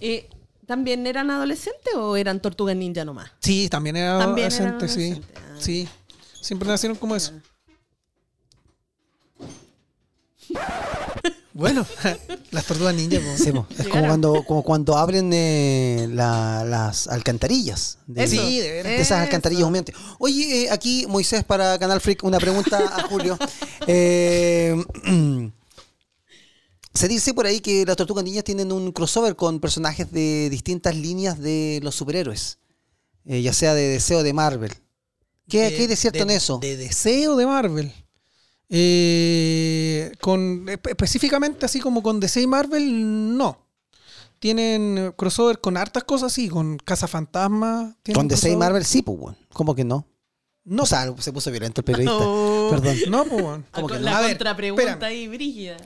eh, 0.00 0.28
¿También 0.66 1.06
eran 1.06 1.30
adolescentes 1.30 1.94
o 1.94 2.16
eran 2.16 2.40
tortugas 2.40 2.74
ninja 2.76 3.04
nomás? 3.04 3.30
Sí, 3.40 3.68
también 3.68 3.96
era 3.96 4.18
También 4.18 4.50
eran 4.52 4.68
adolescente, 4.74 4.88
sí. 4.88 5.10
adolescentes, 5.12 5.42
ah. 5.50 5.56
Sí. 5.60 5.88
Siempre 6.40 6.68
nacieron 6.68 6.96
como 6.98 7.16
eso. 7.16 7.32
Bueno, 11.56 11.86
las 12.50 12.66
tortugas 12.66 12.94
ninja. 12.96 13.20
Sí, 13.38 13.52
es 13.78 13.88
como 13.88 14.06
cuando, 14.06 14.44
como 14.44 14.62
cuando 14.64 14.96
abren 14.96 15.30
eh, 15.32 16.08
la- 16.10 16.64
las 16.64 17.06
alcantarillas. 17.06 17.98
De, 18.08 18.26
Sí, 18.26 18.58
de 18.58 18.70
veras. 18.72 18.92
de 18.92 19.00
esas 19.00 19.20
alcantarillas 19.20 19.62
humeantes. 19.64 19.94
Oye, 20.18 20.64
eh, 20.64 20.70
aquí 20.70 21.06
Moisés 21.08 21.44
para 21.44 21.78
Canal 21.78 22.00
Freak, 22.00 22.24
una 22.24 22.38
pregunta 22.38 22.78
a 22.96 23.02
Julio. 23.08 23.38
Eh, 23.86 24.74
se 26.94 27.08
dice 27.08 27.34
por 27.34 27.44
ahí 27.46 27.60
que 27.60 27.84
las 27.84 27.96
tortugas 27.96 28.24
ninjas 28.24 28.44
tienen 28.44 28.72
un 28.72 28.92
crossover 28.92 29.36
con 29.36 29.60
personajes 29.60 30.10
de 30.10 30.48
distintas 30.50 30.96
líneas 30.96 31.38
de 31.38 31.80
los 31.82 31.94
superhéroes, 31.94 32.58
eh, 33.26 33.42
ya 33.42 33.52
sea 33.52 33.74
de 33.74 33.88
DC 33.90 34.16
o 34.16 34.22
de 34.22 34.32
Marvel. 34.32 34.72
¿Qué, 35.48 35.74
qué 35.76 35.82
hay 35.82 35.86
de 35.86 35.96
cierto 35.96 36.22
en 36.22 36.30
eso? 36.30 36.58
De 36.58 36.76
deseo 36.78 37.36
de 37.36 37.46
Marvel. 37.46 37.92
Eh, 38.76 40.10
con, 40.20 40.66
espe- 40.66 40.90
específicamente 40.90 41.64
así 41.64 41.78
como 41.78 42.02
con 42.02 42.18
DC 42.18 42.40
y 42.42 42.46
Marvel, 42.48 43.36
no. 43.36 43.58
Tienen 44.40 44.98
eh, 44.98 45.12
crossover 45.16 45.60
con 45.60 45.76
hartas 45.76 46.02
cosas, 46.02 46.32
sí, 46.32 46.48
con 46.48 46.76
Cazafantasmas. 46.78 47.94
tienen 48.02 48.18
con 48.20 48.26
DC 48.28 48.50
y. 48.50 48.56
Marvel 48.56 48.84
sí, 48.84 49.02
pues, 49.02 49.16
bueno. 49.16 49.38
¿Cómo 49.52 49.74
que 49.76 49.84
no? 49.84 50.06
No, 50.64 50.82
O 50.82 50.86
sea, 50.86 51.14
se 51.18 51.32
puso 51.32 51.50
violento 51.52 51.82
el 51.82 51.84
periodista. 51.84 52.18
Perdón. 52.70 52.96
no, 53.10 53.24
pues, 53.24 53.42
bueno. 53.42 53.64
¿Cómo 53.72 53.86
que 53.86 53.94
no? 53.94 54.00
la 54.00 54.22
contrapregunta 54.28 55.06
ahí, 55.06 55.28
brígida. 55.28 55.76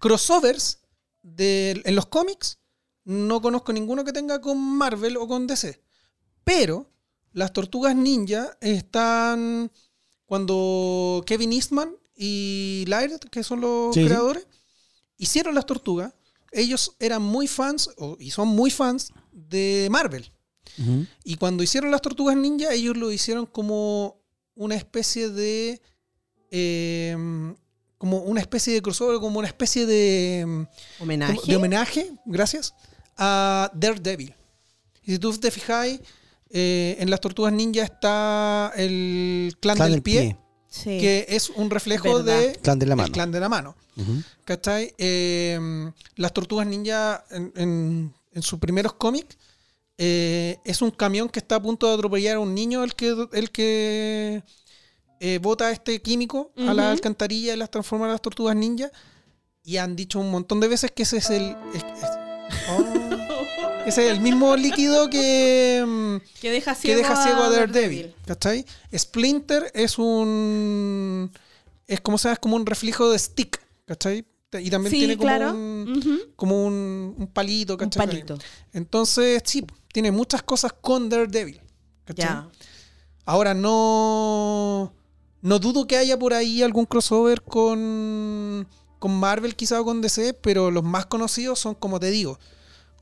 crossovers 0.00 0.80
de, 1.22 1.82
en 1.84 1.94
los 1.94 2.06
cómics, 2.06 2.58
no 3.04 3.40
conozco 3.40 3.72
ninguno 3.72 4.04
que 4.04 4.12
tenga 4.12 4.40
con 4.40 4.58
Marvel 4.60 5.16
o 5.18 5.28
con 5.28 5.46
DC. 5.46 5.80
Pero 6.42 6.90
las 7.32 7.52
tortugas 7.52 7.94
ninja 7.94 8.56
están 8.60 9.70
cuando 10.26 11.22
Kevin 11.26 11.52
Eastman 11.52 11.94
y 12.16 12.84
Laird, 12.88 13.20
que 13.30 13.42
son 13.42 13.60
los 13.60 13.94
Sí, 13.94 14.04
creadores, 14.04 14.46
hicieron 15.18 15.54
las 15.54 15.66
tortugas. 15.66 16.12
Ellos 16.52 16.94
eran 17.00 17.22
muy 17.22 17.48
fans, 17.48 17.90
o- 17.98 18.16
y 18.20 18.30
son 18.30 18.48
muy 18.48 18.70
fans 18.70 19.12
de 19.32 19.88
Marvel. 19.90 20.30
Y 21.24 21.36
cuando 21.36 21.62
hicieron 21.62 21.90
las 21.90 22.00
tortugas 22.00 22.36
ninja, 22.36 22.72
ellos 22.72 22.96
lo 22.96 23.10
hicieron 23.12 23.46
como 23.46 24.20
una 24.54 24.74
especie 24.76 25.28
de. 25.28 25.80
eh, 26.50 27.16
como 27.98 28.18
una 28.18 28.40
especie 28.40 28.74
de 28.74 28.82
crossover, 28.82 29.18
como 29.20 29.38
una 29.38 29.48
especie 29.48 29.86
de. 29.86 30.66
Homenaje. 31.00 31.34
como 31.36 31.46
de 31.46 31.56
homenaje, 31.56 32.12
gracias, 32.26 32.74
a 33.16 33.70
Daredevil. 33.74 34.34
Y 35.02 35.12
si 35.12 35.18
tú 35.18 35.36
te 35.38 35.50
fijáis, 35.50 36.00
eh, 36.50 36.96
en 36.98 37.10
las 37.10 37.20
tortugas 37.20 37.52
ninja 37.52 37.82
está 37.82 38.72
el 38.76 39.54
clan, 39.60 39.76
Clan 39.76 39.86
del 39.88 39.94
del 39.96 40.02
pie, 40.02 40.20
pie. 40.20 40.36
Sí. 40.74 40.98
que 40.98 41.26
es 41.28 41.50
un 41.50 41.70
reflejo 41.70 42.14
Verdad. 42.22 42.40
de. 42.40 42.52
Clan 42.60 42.78
de 42.80 42.86
la 42.86 42.94
el 42.94 42.96
mano. 42.96 43.12
clan 43.12 43.30
de 43.32 43.40
la 43.40 43.48
mano. 43.48 43.76
¿Cachai? 44.44 44.92
Eh, 44.98 45.56
las 46.16 46.32
tortugas 46.32 46.66
ninja 46.66 47.24
en, 47.30 47.52
en- 47.54 48.14
en 48.32 48.42
sus 48.42 48.58
primeros 48.58 48.94
cómics 48.94 49.36
eh, 49.98 50.58
es 50.64 50.82
un 50.82 50.90
camión 50.90 51.28
que 51.28 51.38
está 51.38 51.54
a 51.54 51.62
punto 51.62 51.86
de 51.86 51.94
atropellar 51.94 52.34
a 52.36 52.40
un 52.40 52.52
niño 52.52 52.82
el 52.82 52.96
que, 52.96 53.14
el 53.32 53.50
que 53.52 54.42
eh, 55.20 55.38
bota 55.40 55.70
este 55.70 56.02
químico 56.02 56.50
a 56.56 56.74
la 56.74 56.90
alcantarilla 56.90 57.54
y 57.54 57.56
las 57.56 57.70
transforma 57.70 58.06
en 58.06 58.12
las 58.12 58.20
tortugas 58.20 58.56
ninja. 58.56 58.90
Y 59.62 59.76
han 59.76 59.94
dicho 59.94 60.18
un 60.18 60.30
montón 60.32 60.58
de 60.58 60.66
veces 60.68 60.90
que 60.90 61.04
ese 61.04 61.18
es 61.18 61.30
el. 61.30 61.56
es- 61.72 61.84
es- 61.84 62.68
oh, 62.70 63.10
ese 63.86 64.06
es 64.06 64.12
el 64.12 64.20
mismo 64.20 64.56
líquido 64.56 65.08
que. 65.10 65.84
mm, 65.86 66.16
que 66.40 66.50
deja 66.50 66.74
que 66.74 66.80
ciego, 66.80 66.98
deja 67.00 67.22
ciego 67.22 67.42
a 67.42 67.50
Daredevil. 67.50 67.72
Daredevil. 67.72 68.14
¿Cachai? 68.26 68.66
Splinter 68.96 69.70
es 69.74 69.98
un. 69.98 71.30
Es 71.86 72.00
como 72.00 72.18
se 72.18 72.24
llama, 72.28 72.32
es 72.34 72.38
como 72.40 72.56
un 72.56 72.66
reflejo 72.66 73.10
de 73.10 73.18
stick. 73.18 73.60
¿Cachai? 73.86 74.24
Y 74.60 74.70
también 74.70 74.92
Sí, 74.92 74.98
tiene 74.98 75.16
como 75.16 75.26
claro. 75.28 75.50
un. 75.52 76.20
Como 76.36 76.64
un, 76.66 77.14
un 77.18 77.26
palito, 77.26 77.74
Un 77.74 77.78
¿cachai? 77.80 78.06
palito. 78.06 78.38
Entonces, 78.72 79.42
sí, 79.44 79.64
tiene 79.92 80.12
muchas 80.12 80.42
cosas 80.42 80.72
con 80.80 81.08
Daredevil. 81.08 81.60
¿cachai? 82.04 82.24
Ya. 82.24 82.48
Ahora 83.26 83.54
no. 83.54 84.92
No 85.42 85.58
dudo 85.58 85.86
que 85.86 85.96
haya 85.98 86.18
por 86.18 86.32
ahí 86.34 86.62
algún 86.62 86.86
crossover 86.86 87.42
con. 87.42 88.66
Con 88.98 89.12
Marvel, 89.20 89.54
quizá 89.54 89.82
o 89.82 89.84
con 89.84 90.00
DC, 90.00 90.32
pero 90.34 90.70
los 90.70 90.82
más 90.82 91.04
conocidos 91.04 91.58
son, 91.58 91.74
como 91.74 92.00
te 92.00 92.10
digo, 92.10 92.38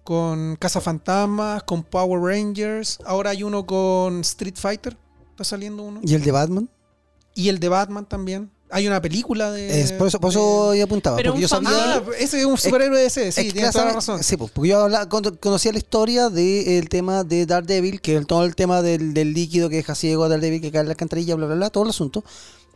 con 0.05 0.57
Cazafantasmas, 0.57 1.63
con 1.65 1.83
Power 1.83 2.21
Rangers. 2.21 2.99
Ahora 3.05 3.31
hay 3.31 3.43
uno 3.43 3.65
con 3.67 4.21
Street 4.21 4.57
Fighter. 4.57 4.97
Está 5.31 5.45
saliendo 5.45 5.83
uno. 5.83 6.01
¿Y 6.03 6.15
el 6.15 6.23
de 6.23 6.31
Batman? 6.31 6.69
Y 7.35 7.49
el 7.49 7.59
de 7.59 7.69
Batman 7.69 8.07
también. 8.07 8.51
Hay 8.75 8.87
una 8.87 9.03
película 9.03 9.51
de. 9.51 9.83
Es 9.83 9.93
por 9.93 10.09
eso, 10.09 10.19
por 10.19 10.31
eso 10.31 10.75
yo 10.75 10.85
apuntaba. 10.85 11.17
Pero 11.19 11.33
porque 11.33 11.43
yo 11.43 11.49
sabía. 11.49 11.71
Ah, 11.97 12.03
ese 12.19 12.41
es 12.41 12.47
un 12.47 12.57
superhéroe 12.57 12.99
de 13.01 13.07
ese, 13.07 13.31
sí, 13.31 13.41
Es 13.43 13.47
que 13.49 13.53
tienes 13.53 13.73
toda 13.73 13.85
la 13.85 13.93
razón. 13.93 14.23
Sí, 14.23 14.37
pues, 14.39 14.51
porque 14.51 14.71
yo 14.71 14.81
hablaba- 14.83 15.09
con- 15.11 15.37
conocía 15.37 15.73
la 15.73 15.79
historia 15.79 16.31
del 16.31 16.89
tema 16.89 17.23
de 17.23 17.45
Daredevil, 17.45 18.01
que 18.01 18.17
es 18.17 18.27
todo 18.27 18.45
el 18.47 18.57
tema 18.57 18.81
del, 18.81 19.13
del 19.13 19.35
líquido 19.35 19.69
que 19.69 19.77
deja 19.77 19.95
ciego 19.95 20.25
a 20.25 20.29
Daredevil, 20.31 20.63
que 20.63 20.73
cae 20.73 20.81
en 20.81 20.87
la 20.87 20.93
alcantarilla, 20.93 21.35
bla, 21.35 21.47
bla, 21.47 21.55
bla, 21.57 21.71
todo 21.71 21.85
el 21.85 21.91
asunto. 21.91 22.25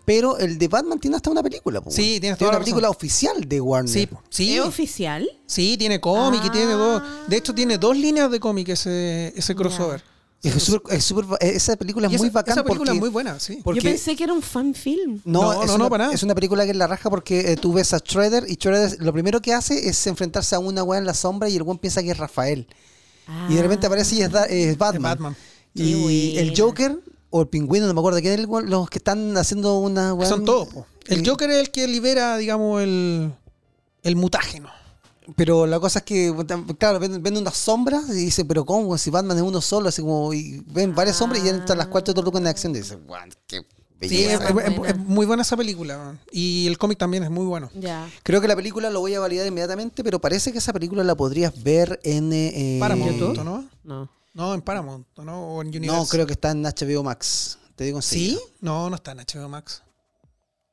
Pero 0.06 0.38
el 0.38 0.56
de 0.56 0.68
Batman 0.68 0.98
tiene 0.98 1.16
hasta 1.16 1.28
una 1.30 1.42
película. 1.42 1.82
pues, 1.82 1.94
Sí, 1.94 2.18
Tiene 2.20 2.36
toda 2.36 2.50
una 2.52 2.58
la 2.60 2.64
película 2.64 2.86
razón. 2.88 2.96
oficial 2.96 3.48
de 3.48 3.60
Warner. 3.60 3.92
Sí, 3.92 4.08
sí, 4.30 4.56
¿Es 4.56 4.64
oficial? 4.64 5.28
sí, 5.46 5.76
tiene 5.76 6.00
cómic 6.00 6.40
y 6.44 6.50
tiene 6.50 6.72
dos. 6.72 7.02
Ah. 7.04 7.24
De 7.26 7.36
hecho, 7.36 7.52
tiene 7.54 7.76
dos 7.76 7.96
líneas 7.96 8.30
de 8.30 8.40
cómic 8.40 8.68
ese, 8.70 9.34
ese 9.36 9.54
crossover. 9.54 10.02
Es 10.42 10.52
que 10.54 10.60
súper- 10.60 10.94
es 10.96 11.04
súper 11.04 11.24
ba- 11.24 11.38
esa 11.40 11.74
película 11.74 12.06
es 12.06 12.18
muy 12.20 12.30
bacán 12.30 12.52
esa 12.52 12.62
película 12.62 12.90
porque, 12.90 12.96
es 12.98 13.00
muy 13.00 13.08
buena, 13.08 13.40
sí. 13.40 13.58
porque- 13.64 13.80
Yo 13.80 13.84
pensé 13.90 14.14
que 14.14 14.22
era 14.22 14.32
un 14.32 14.42
fan 14.42 14.74
film. 14.74 15.20
No, 15.24 15.42
No, 15.42 15.52
es, 15.62 15.66
no, 15.66 15.74
una, 15.74 15.84
no, 15.84 15.90
para 15.90 16.04
nada. 16.04 16.14
es 16.14 16.22
una 16.22 16.34
película 16.36 16.64
que 16.64 16.70
es 16.70 16.76
la 16.76 16.86
raja 16.86 17.10
porque 17.10 17.50
eh, 17.52 17.56
tú 17.56 17.72
ves 17.72 17.92
a 17.92 17.98
Shredder 17.98 18.44
y 18.48 18.54
Shredder 18.54 19.02
lo 19.02 19.12
primero 19.12 19.40
que 19.42 19.52
hace 19.54 19.88
es 19.88 20.06
enfrentarse 20.06 20.54
a 20.54 20.60
una 20.60 20.84
weá 20.84 21.00
en 21.00 21.06
la 21.06 21.14
sombra 21.14 21.48
y 21.48 21.56
el 21.56 21.62
weón 21.62 21.78
piensa 21.78 22.00
que 22.02 22.12
es 22.12 22.16
Rafael. 22.18 22.68
Y 23.48 23.54
de 23.54 23.62
repente 23.62 23.88
aparece 23.88 24.14
y 24.14 24.22
es, 24.22 24.30
Da- 24.30 24.44
es 24.44 24.78
Batman. 24.78 25.02
Batman. 25.02 25.36
Y 25.74 26.36
el. 26.36 26.54
Joker 26.56 26.96
o 27.36 27.42
el 27.42 27.48
pingüino, 27.48 27.86
no 27.86 27.94
me 27.94 28.00
acuerdo 28.00 28.20
quién 28.20 28.32
es 28.34 28.40
el 28.40 28.48
los 28.70 28.88
que 28.90 28.98
están 28.98 29.36
haciendo 29.36 29.78
una. 29.78 30.10
Son 30.26 30.44
todos. 30.44 30.68
po. 30.68 30.86
El 31.06 31.20
Eh, 31.20 31.22
Joker 31.26 31.50
es 31.50 31.58
el 31.58 31.70
que 31.70 31.86
libera, 31.86 32.36
digamos, 32.36 32.82
el, 32.82 33.32
el 34.02 34.16
mutágeno. 34.16 34.68
Pero 35.34 35.66
la 35.66 35.80
cosa 35.80 35.98
es 36.00 36.04
que, 36.04 36.32
claro, 36.78 37.00
ven, 37.00 37.20
ven 37.22 37.36
unas 37.36 37.56
sombras 37.56 38.08
y 38.10 38.12
dice, 38.12 38.44
pero 38.44 38.64
¿cómo? 38.64 38.96
Si 38.96 39.10
Batman 39.10 39.36
es 39.36 39.42
uno 39.42 39.60
solo, 39.60 39.88
así 39.88 40.00
como, 40.00 40.32
y 40.32 40.62
ven 40.68 40.94
varias 40.94 41.16
sombras 41.16 41.42
y 41.42 41.46
ya 41.46 41.56
están 41.56 41.78
las 41.78 41.88
cuatro 41.88 42.14
tortugas 42.14 42.40
en 42.40 42.46
acción. 42.46 42.72
Y 42.76 42.78
dice, 42.78 42.94
"Guau, 42.94 43.22
qué 43.48 43.58
Sí, 44.08 44.22
es, 44.24 44.38
belleza". 44.38 44.48
es- 44.84 44.90
es- 44.90 44.98
muy 44.98 45.26
buena 45.26 45.42
esa 45.42 45.56
película. 45.56 46.16
Y 46.30 46.66
el 46.68 46.78
cómic 46.78 46.96
también 46.98 47.24
es 47.24 47.30
muy 47.30 47.44
bueno. 47.44 47.70
Ya. 47.74 48.08
Creo 48.22 48.40
que 48.40 48.46
la 48.46 48.54
película 48.54 48.88
lo 48.90 49.00
voy 49.00 49.14
a 49.14 49.20
validar 49.20 49.46
inmediatamente, 49.48 50.04
pero 50.04 50.20
parece 50.20 50.52
que 50.52 50.58
esa 50.58 50.72
película 50.72 51.02
la 51.02 51.16
podrías 51.16 51.60
ver 51.60 51.98
en... 52.04 52.32
eh, 52.32 52.76
Paramount, 52.78 53.12
¿YouTube? 53.18 53.42
¿no? 53.42 53.64
No. 53.82 54.08
No, 54.36 54.52
en 54.54 54.60
Paramount, 54.60 55.06
¿no? 55.16 55.48
O 55.48 55.62
en 55.62 55.68
Universal. 55.68 55.96
No, 55.98 56.06
creo 56.06 56.26
que 56.26 56.34
está 56.34 56.50
en 56.50 56.62
HBO 56.62 57.02
Max. 57.02 57.58
Te 57.74 57.84
digo 57.84 58.02
¿Sí? 58.02 58.16
enseguida. 58.32 58.40
No, 58.60 58.90
no 58.90 58.96
está 58.96 59.12
en 59.12 59.18
HBO 59.18 59.48
Max. 59.48 59.82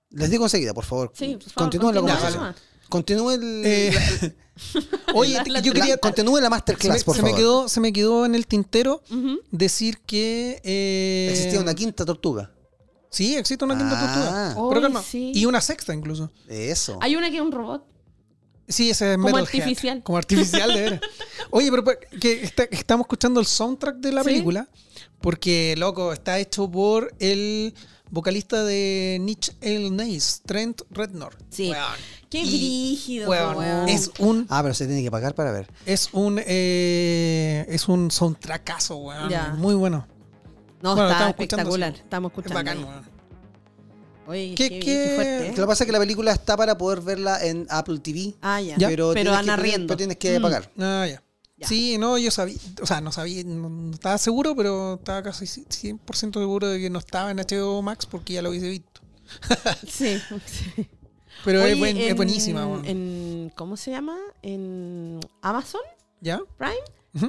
Les 0.10 0.30
digo 0.30 0.43
enseguida, 0.45 0.73
por 0.73 0.84
favor. 0.84 1.12
Sí, 1.15 1.36
por 1.36 1.43
favor, 1.43 1.56
Continúen 1.56 1.95
la 1.95 2.02
conversación. 2.02 2.56
Continúe 2.89 3.32
el... 3.32 3.62
Eh, 3.65 4.36
Oye, 5.15 5.34
La- 5.36 5.43
la- 5.47 5.60
yo 5.62 5.73
la- 5.73 5.80
quería... 5.80 5.97
continúe 5.97 6.36
la 6.36 6.38
Se 6.38 6.43
me, 6.43 6.49
masterclass, 6.49 7.04
por 7.06 7.15
se 7.15 7.21
me 7.23 7.30
favor. 7.30 7.39
quedó, 7.41 7.69
se 7.69 7.80
me 7.80 7.93
quedó 7.93 8.26
en 8.26 8.36
el 8.36 8.45
tintero 8.47 9.02
decir 9.49 9.99
que... 10.06 10.60
eh, 10.63 11.30
Existía 11.32 11.60
una 11.62 11.73
quinta 11.73 12.04
tortuga. 12.06 12.52
Sí, 13.10 13.36
existe 13.36 13.63
una 13.63 13.78
quinta 13.78 13.95
Ah. 13.97 14.54
tortuga. 14.54 14.69
Pero 14.69 14.82
calma. 14.82 15.02
sí. 15.04 15.32
Y 15.34 15.45
una 15.45 15.62
sexta 15.62 15.93
incluso. 15.93 16.32
Eso. 16.49 16.97
Hay 17.02 17.15
una 17.15 17.30
que 17.30 17.38
es 17.38 17.41
un 17.41 17.52
robot. 17.52 17.86
Sí, 18.67 18.89
ese 18.89 19.12
es 19.13 19.17
Como 19.17 19.36
artificial. 19.38 20.02
Como 20.04 20.17
artificial, 20.17 20.73
de 20.73 20.82
veras. 20.82 21.02
Oye, 21.52 21.69
pero 21.69 21.84
que 22.19 22.43
está- 22.43 22.63
estamos 22.71 23.06
escuchando 23.06 23.39
el 23.39 23.45
soundtrack 23.45 23.97
de 23.97 24.12
la 24.13 24.23
Sí. 24.23 24.30
película 24.30 24.67
porque, 25.19 25.76
loco, 25.78 26.13
está 26.13 26.39
hecho 26.39 26.69
por 26.71 27.13
el 27.19 27.73
vocalista 28.10 28.63
de 28.63 29.17
Niche 29.21 29.54
El 29.62 29.95
Nace, 29.95 30.41
Trent 30.45 30.82
Rednor. 30.91 31.36
Sí. 31.49 31.73
Qué 32.30 32.39
Y, 32.39 32.45
brígido, 32.45 33.30
weón, 33.30 33.58
weón. 33.58 33.89
Es 33.89 34.12
un, 34.19 34.45
Ah, 34.49 34.62
pero 34.63 34.73
se 34.73 34.86
tiene 34.88 35.04
que 35.04 35.12
pagar 35.12 35.36
para 35.36 35.52
ver. 35.52 35.67
es 35.86 36.10
un, 36.13 36.39
eh, 36.45 37.65
es 37.69 37.88
un 37.88 38.12
soundtrackazo, 38.12 38.95
weón. 38.97 39.32
Muy 39.58 39.76
bueno. 39.76 40.08
No, 40.82 40.95
Bueno, 40.95 41.10
está 41.12 41.30
estamos 41.30 41.30
espectacular. 41.30 41.93
Estamos 41.95 42.32
Es 42.32 42.38
escuchando. 42.38 42.56
bacán, 42.56 42.78
ahí. 42.78 42.84
weón. 42.84 43.12
Oye, 44.28 44.54
¿Qué- 44.56 44.70
qué, 44.70 44.80
qué- 44.80 44.86
qué 44.86 45.12
fuerte. 45.16 45.48
Lo 45.58 45.64
que 45.64 45.68
pasa 45.68 45.84
es 45.84 45.86
que 45.86 45.92
la 45.92 46.00
película 46.00 46.32
está 46.32 46.56
para 46.58 46.78
poder 46.78 47.02
verla 47.02 47.44
en 47.46 47.68
Apple 47.70 48.00
TV. 48.00 48.34
Ah, 48.42 48.62
ya. 48.62 48.78
Ya. 48.78 48.88
Pero, 48.88 49.12
Pero 49.14 49.32
tienes 49.40 49.56
que, 49.56 49.80
pero 49.88 49.98
tienes 49.98 50.18
que 50.18 50.40
Mm. 50.40 50.42
pagar. 50.42 50.72
Ah, 50.80 51.06
ya. 51.10 51.24
Ya. 51.58 51.68
Sí, 51.68 51.98
no, 51.98 52.18
yo 52.18 52.32
sabía, 52.32 52.58
o 52.82 52.86
sea, 52.86 53.00
no 53.00 53.12
sabía, 53.12 53.44
no, 53.44 53.70
no 53.70 53.92
estaba 53.94 54.18
seguro, 54.18 54.56
pero 54.56 54.96
estaba 54.96 55.22
casi 55.24 55.46
100% 55.46 56.40
seguro 56.40 56.68
de 56.68 56.80
que 56.80 56.90
no 56.90 57.00
estaba 57.00 57.32
en 57.32 57.40
HBO 57.40 57.82
Max 57.82 58.06
porque 58.06 58.34
ya 58.34 58.42
lo 58.42 58.50
hubiese 58.50 58.70
visto. 58.70 59.02
Sí. 59.88 60.18
sí. 60.46 60.88
Pero 61.46 61.62
es, 61.64 61.78
buenísima, 62.16 62.66
weón. 62.66 62.86
en, 62.86 63.52
¿Cómo 63.56 63.76
se 63.78 63.92
llama? 63.92 64.18
En 64.42 65.20
Amazon 65.42 65.82
¿Ya? 66.22 66.40
Prime. 66.58 66.76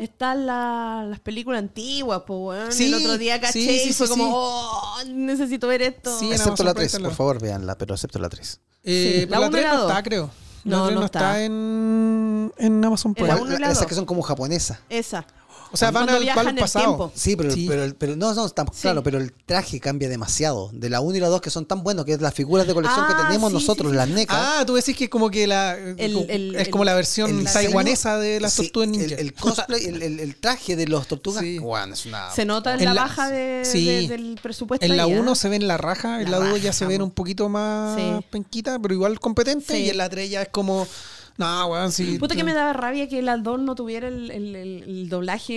Están 0.01 0.47
la- 0.47 1.05
las 1.09 1.21
películas 1.21 1.59
antiguas, 1.59 2.23
pues, 2.27 2.39
weón. 2.41 2.73
Sí, 2.73 2.87
el 2.87 2.95
otro 2.95 3.19
día 3.19 3.39
caché 3.41 3.53
sí, 3.61 3.79
sí, 3.81 3.89
y 3.91 3.93
fue 3.93 4.07
sí, 4.07 4.11
como, 4.13 4.25
sí. 4.25 4.31
oh, 4.35 4.97
necesito 5.15 5.67
ver 5.69 5.83
esto. 5.83 6.19
Sí, 6.19 6.27
Excepto 6.31 6.51
Amazon 6.51 6.67
la 6.67 6.73
Prime 6.75 6.85
3, 6.87 6.87
está 6.95 6.99
por 7.01 7.09
la- 7.11 7.17
favor, 7.17 7.43
véanla, 7.43 7.79
pero 7.79 7.95
excepto 7.95 8.19
la 8.19 8.29
3. 8.31 8.61
Eh, 8.83 9.27
la 9.29 9.39
la 9.41 9.47
uno 9.47 9.51
3 9.51 9.65
y 9.65 9.69
la 9.69 9.75
no 9.75 9.89
está, 9.89 10.03
creo. 10.03 10.31
No, 10.65 10.85
3 10.85 10.95
no 10.95 11.01
no 11.01 11.07
está, 11.07 11.19
está. 11.19 11.45
en, 11.45 12.53
en 12.57 12.85
Amazon 12.85 13.15
Prime. 13.15 13.35
Esas 13.71 13.87
que 13.87 13.95
son 13.95 14.07
como 14.07 14.23
japonesas. 14.23 14.79
Esa. 14.89 15.27
O 15.75 15.77
sea, 15.77 15.91
van 15.91 16.05
Cuando 16.05 16.17
al, 16.19 16.23
viajan 16.23 16.45
van 16.47 16.55
al 16.57 16.61
pasado. 16.61 16.85
tiempo. 16.87 17.13
Sí, 17.15 17.37
pero, 17.37 17.51
Sí. 17.53 17.67
pero, 17.69 17.95
pero 17.99 18.17
no, 18.17 18.33
no, 18.33 18.47
está 18.47 18.65
claro, 18.65 19.03
pero 19.03 19.19
el 19.19 19.33
traje 19.33 19.81
cambia 19.81 20.09
demasiado. 20.09 20.71
De 20.73 20.89
la 20.89 21.01
1 21.01 21.17
y 21.17 21.21
la 21.21 21.29
2 21.29 21.41
que 21.41 21.51
son 21.51 21.67
tan 21.67 21.83
buenos, 21.83 22.05
que 22.05 22.13
es 22.13 22.21
las 22.21 22.33
figuras 22.33 22.67
de 22.67 22.75
colección 22.75 23.07
que 23.07 23.13
Ah, 23.15 23.25
tenemos 23.27 23.51
sí, 23.51 23.55
nosotros, 23.55 23.89
sí, 23.89 23.93
sí, 23.93 23.97
las 23.97 24.09
sí. 24.09 24.15
NECA. 24.15 24.61
Ah, 24.61 24.65
tú 24.67 24.75
decís 24.75 24.97
que 24.97 25.05
es 25.05 25.11
como 25.11 25.31
que 25.31 25.47
la. 25.47 25.75
El- 25.77 26.27
el- 26.31 26.57
es 26.57 26.69
como 26.69 26.85
la 26.85 26.95
versión 26.95 27.45
taiwanesa 27.45 28.19
de 28.19 28.41
las 28.41 28.53
sí, 28.53 28.63
tortugas 28.63 28.89
ninja. 28.89 29.15
El, 29.17 29.35
cosplay, 29.35 29.85
el, 29.85 30.03
el- 30.03 30.21
el 30.21 30.37
traje 30.37 30.77
de 30.77 30.87
los 30.87 31.07
tortugas. 31.09 31.43
Sí. 31.43 31.59
Bueno, 31.59 31.95
es 31.95 32.07
una. 32.07 32.31
Se 32.33 32.45
nota 32.45 32.75
en, 32.75 32.85
la, 32.85 32.95
la- 32.95 33.03
baja 33.03 33.29
de, 33.31 33.65
sí. 33.65 33.85
de- 33.87 34.09
del 34.09 34.39
presupuesto. 34.43 34.87
En 34.87 34.97
la 34.97 35.05
ahí, 35.05 35.13
¿eh? 35.13 35.21
1 35.21 35.35
se 35.35 35.49
ven 35.49 35.67
la 35.67 35.77
raja, 35.77 36.21
en 36.23 36.31
La 36.31 36.39
la 36.39 36.49
2 36.51 36.63
ya 36.63 36.73
se 36.73 36.87
ven 36.87 37.03
un 37.03 37.11
poquito 37.11 37.49
más 37.49 37.97
Sí. 37.99 38.27
penquita, 38.31 38.79
pero 38.79 38.95
igual 38.95 39.19
competente. 39.21 39.75
Sí. 39.75 39.83
Y 39.85 39.91
en 39.91 39.99
la 39.99 40.09
3 40.09 40.31
ya 40.31 40.43
es 40.43 40.49
como. 40.51 40.87
No, 41.37 41.67
weón, 41.67 41.91
sí. 41.91 42.19
Puta 42.19 42.37
que 42.37 42.45
me 42.45 42.55
daba 42.55 42.73
rabia 42.73 43.09
que 43.09 43.21
la 43.23 43.37
2 43.37 43.59
no 43.61 43.75
tuviera 43.75 44.07
el, 44.09 44.31
el- 44.31 44.55
el- 44.55 44.83
el 44.87 45.09
doblaje 45.09 45.53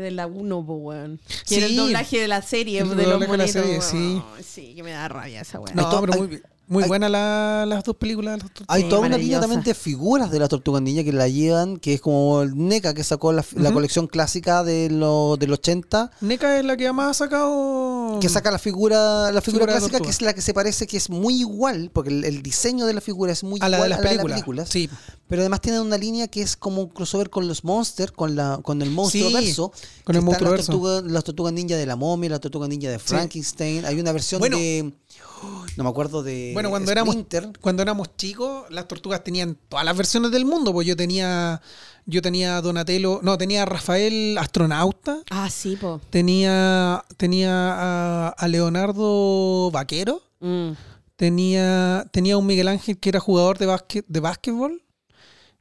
de 0.00 0.10
la 0.10 0.26
1, 0.26 0.66
po, 0.66 0.74
weón. 0.74 1.20
Que 1.48 1.58
era 1.58 1.66
el 1.66 1.72
Sí. 1.72 1.76
doblaje 1.78 2.18
de 2.20 2.28
la 2.28 2.42
serie, 2.42 2.80
El 2.80 2.88
de 2.88 2.94
los 2.96 3.04
doblaje 3.04 3.20
de 3.20 3.26
la 3.38 3.44
monitos, 3.44 3.52
serie, 3.52 3.78
weón. 3.78 4.22
sí. 4.38 4.42
Sí, 4.44 4.74
que 4.74 4.82
me 4.82 4.90
da 4.90 5.06
rabia 5.08 5.40
esa 5.42 5.60
weón. 5.60 5.76
No, 5.76 6.00
pero 6.00 6.14
muy, 6.14 6.42
muy 6.72 6.84
buenas 6.84 7.10
la- 7.10 7.64
las 7.66 7.84
dos 7.84 7.96
películas. 7.96 8.32
de 8.34 8.38
las 8.38 8.46
tortugas. 8.48 8.66
Hay 8.68 8.82
Sí, 8.82 8.88
toda 8.88 9.00
una 9.02 9.18
línea 9.18 9.40
también 9.40 9.62
de 9.62 9.74
figuras 9.74 10.30
de 10.30 10.38
las 10.38 10.48
tortugas 10.48 10.82
ninja 10.82 11.04
que 11.04 11.12
la 11.12 11.28
llevan, 11.28 11.76
que 11.76 11.94
es 11.94 12.00
como 12.00 12.42
el 12.42 12.56
NECA 12.56 12.94
que 12.94 13.04
sacó 13.04 13.32
la, 13.32 13.44
la 13.56 13.72
colección 13.72 14.06
clásica 14.06 14.64
de 14.64 14.90
lo, 14.90 15.36
del 15.38 15.52
80, 15.52 16.10
NECA 16.20 16.58
es 16.58 16.64
la 16.64 16.76
que 16.76 16.92
más 16.92 17.10
ha 17.10 17.24
sacado. 17.24 18.18
que 18.20 18.28
saca 18.28 18.50
la 18.50 18.58
figura 18.58 19.30
la 19.32 19.40
figura 19.40 19.66
clásica, 19.66 19.90
tortuga. 19.92 20.04
que 20.06 20.10
es 20.10 20.22
la 20.22 20.32
que 20.34 20.40
se 20.40 20.54
parece 20.54 20.86
que 20.86 20.96
es 20.96 21.10
muy 21.10 21.40
igual, 21.40 21.90
porque 21.92 22.10
el, 22.10 22.24
el 22.24 22.42
diseño 22.42 22.86
de 22.86 22.94
la 22.94 23.00
figura 23.00 23.32
es 23.32 23.44
muy 23.44 23.60
a 23.62 23.68
la 23.68 23.76
igual 23.76 23.88
de 23.90 23.90
las 23.90 23.98
a 23.98 24.02
la 24.02 24.10
de 24.10 24.16
las 24.16 24.24
películas. 24.26 24.68
Sí. 24.68 24.88
Pero 25.28 25.42
además 25.42 25.60
tiene 25.62 25.80
una 25.80 25.96
línea 25.96 26.28
que 26.28 26.42
es 26.42 26.56
como 26.56 26.82
un 26.82 26.88
crossover 26.88 27.30
con 27.30 27.48
los 27.48 27.64
monsters, 27.64 28.12
con 28.12 28.36
la 28.36 28.58
con 28.62 28.82
el 28.82 28.90
monstruo 28.90 29.28
Sí, 29.28 29.34
verso. 29.34 29.72
con 30.04 30.14
el 30.16 30.22
monstruo 30.22 30.50
las 30.50 30.58
verso. 30.58 30.72
tortugas, 30.72 31.04
las 31.04 31.24
tortugas 31.24 31.52
ninja 31.54 31.76
de 31.76 31.86
la 31.86 31.96
momia, 31.96 32.28
las 32.30 32.40
tortugas 32.40 32.68
ninja 32.68 32.90
de 32.90 32.98
Frankenstein. 32.98 33.84
Hay 33.86 33.98
una 33.98 34.12
versión 34.12 34.40
Bueno. 34.40 34.58
de. 34.58 34.92
No 35.76 35.84
me 35.84 35.90
acuerdo 35.90 36.22
de. 36.22 36.50
Bueno, 36.54 36.70
cuando 36.70 36.92
éramos, 36.92 37.14
Splinter. 37.14 37.50
cuando 37.60 37.82
éramos 37.82 38.16
chicos, 38.16 38.64
las 38.70 38.86
tortugas 38.88 39.24
tenían 39.24 39.56
todas 39.68 39.84
las 39.84 39.96
versiones 39.96 40.30
del 40.30 40.44
mundo. 40.44 40.72
Pues 40.72 40.86
yo 40.86 40.96
tenía. 40.96 41.60
Yo 42.04 42.20
tenía 42.22 42.56
a 42.56 42.62
Donatello. 42.62 43.20
No, 43.22 43.38
tenía 43.38 43.62
a 43.62 43.64
Rafael 43.66 44.36
astronauta. 44.38 45.18
Ah, 45.30 45.48
sí, 45.50 45.76
po. 45.76 46.00
Tenía. 46.10 47.04
Tenía 47.16 47.50
a, 47.52 48.28
a 48.30 48.48
Leonardo 48.48 49.70
Vaquero. 49.70 50.22
Mm. 50.40 50.72
Tenía, 51.16 52.04
tenía 52.12 52.36
un 52.36 52.46
Miguel 52.46 52.68
Ángel 52.68 52.98
que 52.98 53.08
era 53.08 53.20
jugador 53.20 53.58
de, 53.58 53.66
básquet, 53.66 54.04
de 54.08 54.20
básquetbol. 54.20 54.82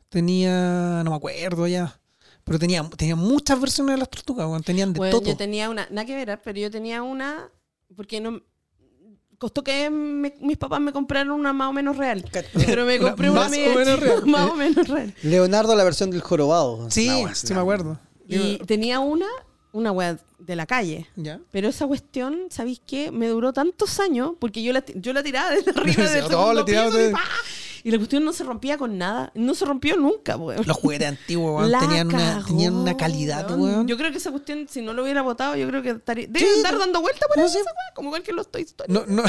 Tenía. 0.09 1.01
No 1.03 1.11
me 1.11 1.15
acuerdo 1.15 1.67
ya. 1.67 1.99
Pero 2.43 2.57
tenía, 2.59 2.87
tenía 2.97 3.15
muchas 3.15 3.59
versiones 3.61 3.95
de 3.95 3.99
las 3.99 4.09
tortugas. 4.09 4.61
Tenían 4.63 4.93
de 4.93 4.97
Bueno, 4.99 5.19
todo. 5.19 5.29
yo 5.29 5.37
tenía 5.37 5.69
una, 5.69 5.87
nada 5.91 6.05
que 6.05 6.15
ver, 6.15 6.41
pero 6.43 6.59
yo 6.59 6.71
tenía 6.71 7.03
una, 7.03 7.49
porque 7.95 8.19
no 8.19 8.41
costó 9.41 9.63
que 9.63 9.89
me- 9.89 10.35
mis 10.39 10.55
papás 10.57 10.79
me 10.79 10.93
compraron 10.93 11.31
una 11.39 11.51
más 11.51 11.69
o 11.69 11.73
menos 11.73 11.97
real. 11.97 12.23
Pero 12.65 12.85
me 12.85 12.97
Una 12.99 13.09
compré 13.09 13.29
una, 13.31 13.39
más 13.41 13.47
o 13.47 13.51
media 13.51 13.69
menos 13.75 13.95
chica, 13.99 14.05
real. 14.05 14.25
más 14.27 14.51
o 14.51 14.55
menos 14.55 14.87
real. 14.87 15.15
Leonardo, 15.23 15.75
la 15.75 15.83
versión 15.83 16.11
del 16.11 16.21
jorobado. 16.21 16.89
Sí, 16.91 17.07
Una 17.09 17.17
wea, 17.25 17.35
sí 17.35 17.47
una- 17.47 17.55
me 17.55 17.61
acuerdo. 17.61 17.99
Y 18.27 18.57
tenía 18.59 18.99
una, 18.99 19.25
una 19.71 19.91
web 19.91 20.19
de 20.39 20.55
la 20.55 20.65
calle. 20.67 21.07
¿Ya? 21.15 21.39
Pero 21.51 21.67
esa 21.69 21.85
cuestión, 21.87 22.37
¿sabéis 22.49 22.81
qué? 22.85 23.11
Me 23.11 23.27
duró 23.27 23.51
tantos 23.51 23.99
años 23.99 24.33
porque 24.39 24.61
yo 24.63 24.71
la, 24.73 24.81
ti- 24.81 24.93
yo 24.95 25.11
la 25.11 25.21
tiraba 25.23 25.49
desde 25.49 25.71
arriba 25.71 26.09
del 26.09 26.21
no, 26.23 26.29
segundo 26.29 26.53
la 26.53 26.65
tiraba 26.65 26.87
piso 26.87 26.97
de- 26.99 27.09
y, 27.09 27.13
¡pah! 27.13 27.19
Y 27.83 27.91
la 27.91 27.97
cuestión 27.97 28.23
no 28.23 28.33
se 28.33 28.43
rompía 28.43 28.77
con 28.77 28.97
nada. 28.97 29.31
No 29.35 29.55
se 29.55 29.65
rompió 29.65 29.95
nunca, 29.97 30.37
weón. 30.37 30.65
Los 30.65 30.77
juguetes 30.77 31.07
antiguos, 31.07 31.61
weón, 31.67 31.79
tenían, 31.79 32.07
una, 32.07 32.43
tenían 32.45 32.75
una 32.75 32.97
calidad, 32.97 33.49
weón. 33.49 33.61
weón. 33.61 33.87
Yo 33.87 33.97
creo 33.97 34.11
que 34.11 34.17
esa 34.17 34.31
cuestión, 34.31 34.67
si 34.69 34.81
no 34.81 34.93
lo 34.93 35.03
hubiera 35.03 35.21
votado, 35.21 35.55
yo 35.55 35.67
creo 35.67 35.81
que 35.81 35.91
estaría. 35.91 36.27
Debe 36.27 36.47
andar 36.57 36.77
dando 36.77 37.01
vueltas 37.01 37.27
por 37.27 37.39
ahí 37.39 37.45
esa 37.45 37.57
weá, 37.59 37.93
como 37.95 38.09
igual 38.09 38.23
que 38.23 38.33
los 38.33 38.49
Toy 38.51 38.61
Story. 38.63 38.91
No, 38.91 39.05
no, 39.07 39.23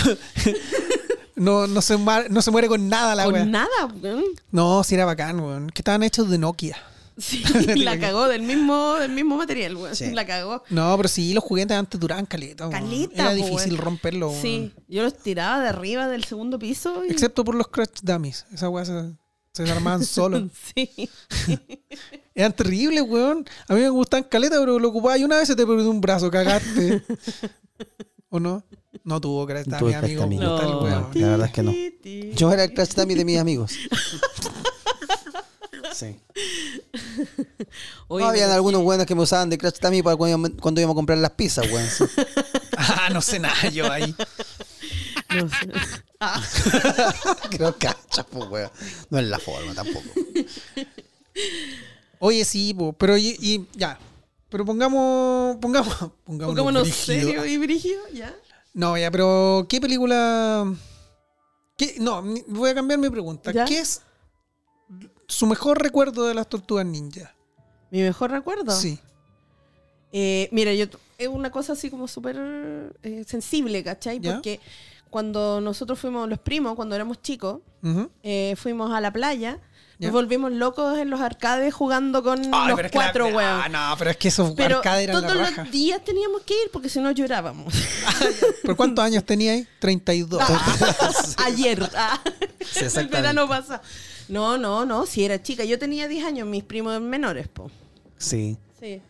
no, 1.36 1.66
no, 1.66 1.82
se, 1.82 1.98
no 1.98 2.42
se 2.42 2.50
muere 2.50 2.68
con 2.68 2.88
nada 2.88 3.14
la 3.14 3.24
con 3.24 3.34
weá. 3.34 3.44
nada, 3.44 3.86
weón. 4.02 4.24
No, 4.50 4.84
sí 4.84 4.94
era 4.94 5.04
bacán, 5.04 5.40
weón. 5.40 5.70
Que 5.70 5.80
estaban 5.80 6.02
hechos 6.02 6.28
de 6.30 6.38
Nokia. 6.38 6.76
Sí, 7.22 7.42
la 7.76 7.98
cagó 8.00 8.26
del 8.26 8.42
mismo, 8.42 8.94
del 8.94 9.12
mismo 9.12 9.36
material, 9.36 9.76
weón. 9.76 9.94
Sí. 9.94 10.10
La 10.10 10.26
cagó. 10.26 10.64
No, 10.70 10.96
pero 10.96 11.08
sí, 11.08 11.32
los 11.32 11.44
juguetes 11.44 11.76
antes 11.76 12.00
duraban 12.00 12.26
caleta. 12.26 12.66
weón. 12.66 12.80
Caleta, 12.82 13.14
Era 13.14 13.30
po, 13.30 13.36
difícil 13.36 13.72
weón. 13.74 13.84
romperlo. 13.84 14.30
weón. 14.30 14.42
Sí, 14.42 14.72
yo 14.88 15.02
los 15.04 15.16
tiraba 15.18 15.62
de 15.62 15.68
arriba 15.68 16.08
del 16.08 16.24
segundo 16.24 16.58
piso. 16.58 17.04
Y... 17.04 17.10
Excepto 17.12 17.44
por 17.44 17.54
los 17.54 17.68
Crash 17.68 18.00
Dummies. 18.02 18.44
Esa 18.52 18.68
weá 18.68 18.84
se, 18.84 19.12
se 19.52 19.70
armaban 19.70 20.04
solos. 20.04 20.50
Sí. 20.74 21.08
Eran 22.34 22.52
terribles, 22.54 23.04
weón. 23.08 23.46
A 23.68 23.74
mí 23.74 23.80
me 23.82 23.88
gustaban 23.90 24.24
caleta, 24.24 24.58
pero 24.58 24.78
lo 24.78 24.88
ocupaba 24.88 25.16
y 25.16 25.22
una 25.24 25.36
vez 25.38 25.46
se 25.46 25.54
te 25.54 25.64
perdió 25.66 25.88
un 25.90 26.00
brazo, 26.00 26.30
cagaste. 26.30 27.02
¿O 28.30 28.40
no? 28.40 28.64
No 29.04 29.20
tuvo 29.20 29.46
Crash 29.46 29.66
Dummy, 29.66 29.94
amigo. 29.94 30.26
No. 30.26 30.80
weón. 30.82 31.08
la 31.14 31.28
verdad 31.28 31.46
es 31.46 31.52
que 31.52 31.62
no. 31.62 31.72
Yo 32.34 32.52
era 32.52 32.64
el 32.64 32.72
Crash 32.74 32.94
Dummy 32.94 33.14
de 33.14 33.24
mis 33.24 33.38
amigos. 33.38 33.72
Sí. 35.94 36.16
Oye, 38.08 38.24
No, 38.24 38.30
habían 38.30 38.46
pero- 38.46 38.54
algunos 38.54 38.82
buenos 38.82 39.06
que 39.06 39.14
me 39.14 39.22
usaban 39.22 39.50
de 39.50 39.58
Crash 39.58 39.78
Dummy 39.80 40.02
para 40.02 40.16
cuando, 40.16 40.38
íbamos- 40.38 40.60
cuando 40.60 40.80
íbamos 40.80 40.94
a 40.94 40.96
comprar 40.96 41.18
las 41.18 41.32
pizzas, 41.32 41.66
weón. 41.70 41.88
Sí. 41.88 42.04
Ah, 42.74 43.10
no 43.12 43.20
sé 43.20 43.38
nada 43.38 43.68
yo 43.68 43.92
ahí. 43.92 44.14
no 45.36 45.46
sé. 45.48 45.56
Ah, 46.18 46.42
Creo 47.50 47.76
que 47.78 47.86
cacha, 47.86 48.24
pues, 48.24 48.48
weón. 48.48 48.70
No 49.10 49.18
es 49.18 49.26
la 49.26 49.38
forma 49.38 49.74
tampoco. 49.74 50.08
Oye, 52.18 52.44
sí, 52.44 52.74
po, 52.74 52.92
pero 52.94 53.16
y, 53.16 53.36
y- 53.40 53.68
ya. 53.74 53.98
Pero 54.48 54.64
pongamos. 54.64 55.56
Pongamos. 55.60 55.94
Pongámonos, 56.24 56.46
Pongámonos 56.64 56.88
serio 56.88 57.44
y 57.46 57.56
brígido, 57.58 58.00
¿ya? 58.12 58.34
No, 58.74 58.96
ya, 58.96 59.10
pero 59.10 59.66
¿qué 59.68 59.80
película. 59.80 60.72
¿Qué? 61.76 61.96
No, 61.98 62.22
voy 62.48 62.70
a 62.70 62.74
cambiar 62.74 62.98
mi 62.98 63.10
pregunta. 63.10 63.52
¿Ya? 63.52 63.64
¿Qué 63.66 63.78
es 63.80 64.00
su 65.32 65.46
mejor 65.46 65.82
recuerdo 65.82 66.26
de 66.26 66.34
las 66.34 66.48
tortugas 66.48 66.86
ninja? 66.86 67.34
Mi 67.90 68.00
mejor 68.02 68.30
recuerdo. 68.30 68.70
Sí. 68.72 68.98
Eh, 70.12 70.48
mira, 70.52 70.72
yo 70.74 70.86
es 71.18 71.28
una 71.28 71.50
cosa 71.50 71.72
así 71.72 71.90
como 71.90 72.06
súper 72.08 72.36
eh, 73.02 73.24
sensible, 73.26 73.82
¿cachai? 73.82 74.20
¿Ya? 74.20 74.34
Porque 74.34 74.60
cuando 75.10 75.60
nosotros 75.60 75.98
fuimos 75.98 76.28
los 76.28 76.38
primos, 76.38 76.74
cuando 76.74 76.94
éramos 76.94 77.20
chicos, 77.22 77.60
eh, 78.22 78.54
fuimos 78.56 78.92
a 78.92 79.00
la 79.00 79.12
playa, 79.12 79.58
¿Ya? 79.98 80.08
nos 80.08 80.12
volvimos 80.12 80.52
locos 80.52 80.98
en 80.98 81.10
los 81.10 81.20
arcades 81.20 81.72
jugando 81.72 82.22
con 82.22 82.40
Ay, 82.54 82.68
los 82.70 82.82
la- 82.82 82.90
cuatro, 82.90 83.26
weón. 83.28 83.60
Ah, 83.64 83.68
no, 83.68 83.94
pero 83.98 84.10
es 84.10 84.16
que 84.16 84.28
esos 84.28 84.52
Pero 84.54 84.76
arcades 84.78 85.08
eran 85.08 85.22
la 85.22 85.28
todos 85.28 85.40
raja. 85.40 85.62
los 85.64 85.72
días 85.72 86.02
teníamos 86.04 86.42
que 86.42 86.54
ir 86.54 86.70
porque 86.72 86.88
si 86.88 86.98
no 87.00 87.10
llorábamos. 87.10 87.72
¿Por 88.64 88.76
cuántos 88.76 89.04
años 89.04 89.24
tenía 89.24 89.52
ahí? 89.52 89.66
32. 89.80 90.42
Ayer. 91.44 91.88
ah, 91.96 92.20
el 92.96 93.08
verano 93.08 93.48
pasado. 93.48 93.82
No, 94.32 94.56
no, 94.56 94.86
no, 94.86 95.04
si 95.06 95.24
era 95.24 95.42
chica. 95.42 95.64
Yo 95.64 95.78
tenía 95.78 96.08
10 96.08 96.24
años, 96.24 96.46
mis 96.48 96.64
primos 96.64 96.98
menores, 97.00 97.48
po. 97.48 97.70
Sí. 98.18 98.56
Sí. 98.80 99.00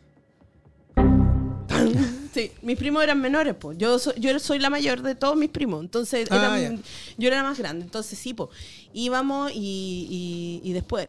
Sí, 2.33 2.51
mis 2.63 2.79
primos 2.79 3.03
eran 3.03 3.21
menores, 3.21 3.55
pues. 3.55 3.77
Yo 3.77 3.99
soy, 3.99 4.15
yo 4.19 4.39
soy 4.39 4.59
la 4.59 4.71
mayor 4.71 5.03
de 5.03 5.15
todos 5.15 5.37
mis 5.37 5.51
primos. 5.51 5.83
Entonces, 5.83 6.27
Ah, 6.31 6.59
eran- 6.59 6.83
yo 7.19 7.29
era 7.29 7.37
la 7.37 7.43
más 7.43 7.59
grande. 7.59 7.85
Entonces, 7.85 8.19
sí, 8.19 8.33
pues. 8.33 8.49
Íbamos 8.95 9.53
y, 9.55 10.61
y- 10.65 10.69
y 10.69 10.73
después 10.73 11.09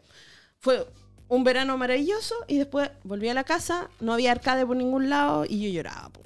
fue 0.59 0.85
un 1.27 1.43
verano 1.43 1.77
maravilloso 1.77 2.35
y 2.47 2.57
después 2.57 2.89
volví 3.03 3.27
a 3.29 3.33
la 3.33 3.43
casa, 3.43 3.89
no 3.99 4.13
había 4.13 4.31
arcade 4.31 4.65
por 4.65 4.75
ningún 4.75 5.09
lado 5.09 5.45
y 5.47 5.61
yo 5.61 5.69
lloraba, 5.69 6.09
po. 6.09 6.21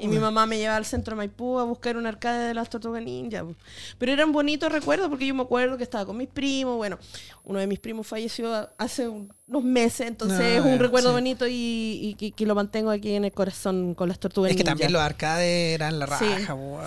Y 0.00 0.08
mi 0.08 0.18
mamá 0.18 0.46
me 0.46 0.56
llevaba 0.56 0.78
al 0.78 0.86
centro 0.86 1.10
de 1.12 1.16
Maipú 1.18 1.58
a 1.58 1.64
buscar 1.64 1.98
un 1.98 2.06
arcade 2.06 2.48
de 2.48 2.54
las 2.54 2.70
Tortugas 2.70 3.02
Ninja. 3.02 3.44
po. 3.44 3.54
Pero 3.98 4.10
eran 4.12 4.32
bonitos 4.32 4.72
recuerdos 4.72 5.10
porque 5.10 5.26
yo 5.26 5.34
me 5.34 5.42
acuerdo 5.42 5.76
que 5.76 5.82
estaba 5.82 6.06
con 6.06 6.16
mis 6.16 6.28
primos. 6.28 6.78
Bueno, 6.78 6.98
uno 7.44 7.58
de 7.58 7.66
mis 7.66 7.78
primos 7.78 8.06
falleció 8.06 8.70
hace 8.78 9.06
unos 9.06 9.64
meses, 9.64 10.06
entonces 10.06 10.40
Ah, 10.40 10.48
es 10.56 10.64
un 10.64 10.78
recuerdo 10.78 11.08
sí. 11.10 11.14
bonito 11.14 11.46
y, 11.46 11.52
y 12.00 12.14
que, 12.14 12.32
que 12.32 12.46
lo 12.46 12.54
mantengo 12.54 12.90
aquí 12.90 13.12
en 13.12 13.26
el 13.26 13.32
corazón 13.32 13.94
con 13.94 14.08
las 14.08 14.18
Tortugas 14.18 14.50
Es 14.50 14.56
que 14.56 14.62
Ninja. 14.62 14.70
también 14.72 14.92
los 14.94 15.02
arcades 15.02 15.74
eran 15.74 15.98
la 15.98 16.06
raja, 16.06 16.24